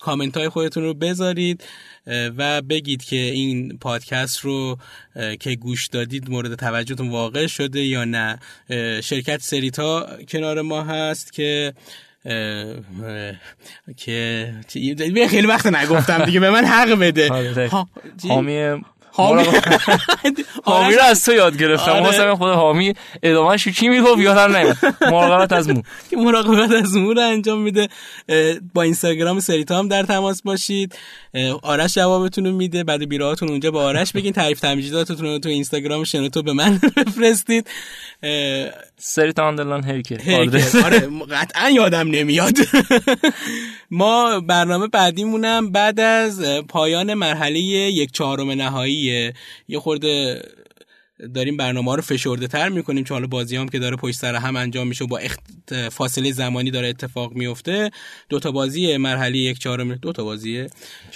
کامنت 0.00 0.36
های 0.36 0.48
خودتون 0.48 0.82
رو 0.82 0.94
بذارید. 0.94 1.64
و 2.06 2.62
بگید 2.62 3.04
که 3.04 3.16
این 3.16 3.78
پادکست 3.78 4.40
رو 4.40 4.78
که 5.40 5.54
گوش 5.54 5.86
دادید 5.86 6.30
مورد 6.30 6.54
توجهتون 6.54 7.08
واقع 7.08 7.46
شده 7.46 7.84
یا 7.84 8.04
نه. 8.04 8.38
شرکت 9.00 9.40
سریتا 9.42 10.08
کنار 10.28 10.62
ما 10.62 10.82
هست 10.82 11.32
که 11.32 11.74
که 13.96 14.54
خیلی 15.30 15.46
وقت 15.46 15.66
نگفتم 15.66 16.24
دیگه 16.24 16.40
به 16.40 16.50
من 16.50 16.64
حق 16.64 16.90
بده. 16.90 17.28
آره. 17.32 17.68
ها- 17.68 17.88
چی؟ 18.22 18.28
حامی 18.28 18.82
حامی 19.12 19.42
حامی 20.64 20.94
رو 20.94 21.02
از 21.02 21.24
تو 21.24 21.32
یاد 21.32 21.58
گرفتم. 21.58 21.90
آره. 21.90 22.34
خود 22.34 22.48
حامی 22.54 22.94
ادامهش 23.22 23.68
چی 23.68 23.88
می‌گفت؟ 23.88 24.18
یادم 24.18 24.56
نمیاد. 24.56 24.76
مراقبت 25.02 25.52
از 25.52 25.68
مو. 25.68 25.82
که 26.10 26.16
مراقبت 26.26 26.70
از 26.84 26.96
امور 26.96 27.16
رو 27.16 27.22
انجام 27.22 27.60
میده. 27.60 27.88
با 28.74 28.82
اینستاگرام 28.82 29.40
سریتا 29.40 29.78
هم 29.78 29.88
در 29.88 30.02
تماس 30.02 30.42
باشید. 30.42 30.94
آرش 31.62 31.94
جوابتون 31.94 32.46
رو 32.46 32.52
میده. 32.52 32.84
بعد 32.84 33.08
بیراهاتون 33.08 33.48
اونجا 33.48 33.70
با 33.70 33.82
آرش 33.82 34.12
بگین. 34.12 34.32
تعریف 34.32 34.60
تمجیداتتون 34.60 35.26
رو 35.26 35.38
تو 35.38 35.48
اینستاگرام 35.48 36.04
شنوتو 36.04 36.42
به 36.42 36.52
من 36.52 36.80
بفرستید. 36.96 37.66
اه، 39.00 39.04
سری 39.04 39.32
تا 39.32 39.48
اندرلان 39.48 39.84
هیکل 39.84 40.20
هیکل. 40.20 40.60
آره. 40.84 41.08
قطعا 41.36 41.70
یادم 41.70 42.10
نمیاد. 42.10 42.54
ما 43.90 44.40
برنامه 44.40 44.86
بعدیمونم 44.86 45.70
بعد 45.72 46.00
از 46.00 46.42
پایان 46.68 47.14
مرحله 47.14 47.58
یک 47.60 48.12
چهارم 48.12 48.50
نهاییه 48.50 49.34
یه 49.68 49.78
خورده 49.78 50.42
داریم 51.34 51.56
برنامه 51.56 51.90
ها 51.90 51.94
رو 51.94 52.02
فشرده 52.02 52.46
تر 52.46 52.68
می‌کنیم 52.68 53.04
چون 53.04 53.14
حالا 53.14 53.26
بازی 53.26 53.56
هم 53.56 53.68
که 53.68 53.78
داره 53.78 53.96
پشت 53.96 54.16
سر 54.16 54.34
هم 54.34 54.56
انجام 54.56 54.86
میشه 54.86 55.04
و 55.04 55.06
با 55.06 55.18
اخت... 55.18 55.40
فاصله 55.88 56.32
زمانی 56.32 56.70
داره 56.70 56.88
اتفاق 56.88 57.32
میفته 57.32 57.90
دو 58.28 58.38
تا 58.38 58.50
بازی 58.50 58.96
مرحله 58.96 59.38
یک 59.38 59.58
چهارم 59.58 59.94
دو 59.94 60.12
تا 60.12 60.24
بازیه 60.24 60.66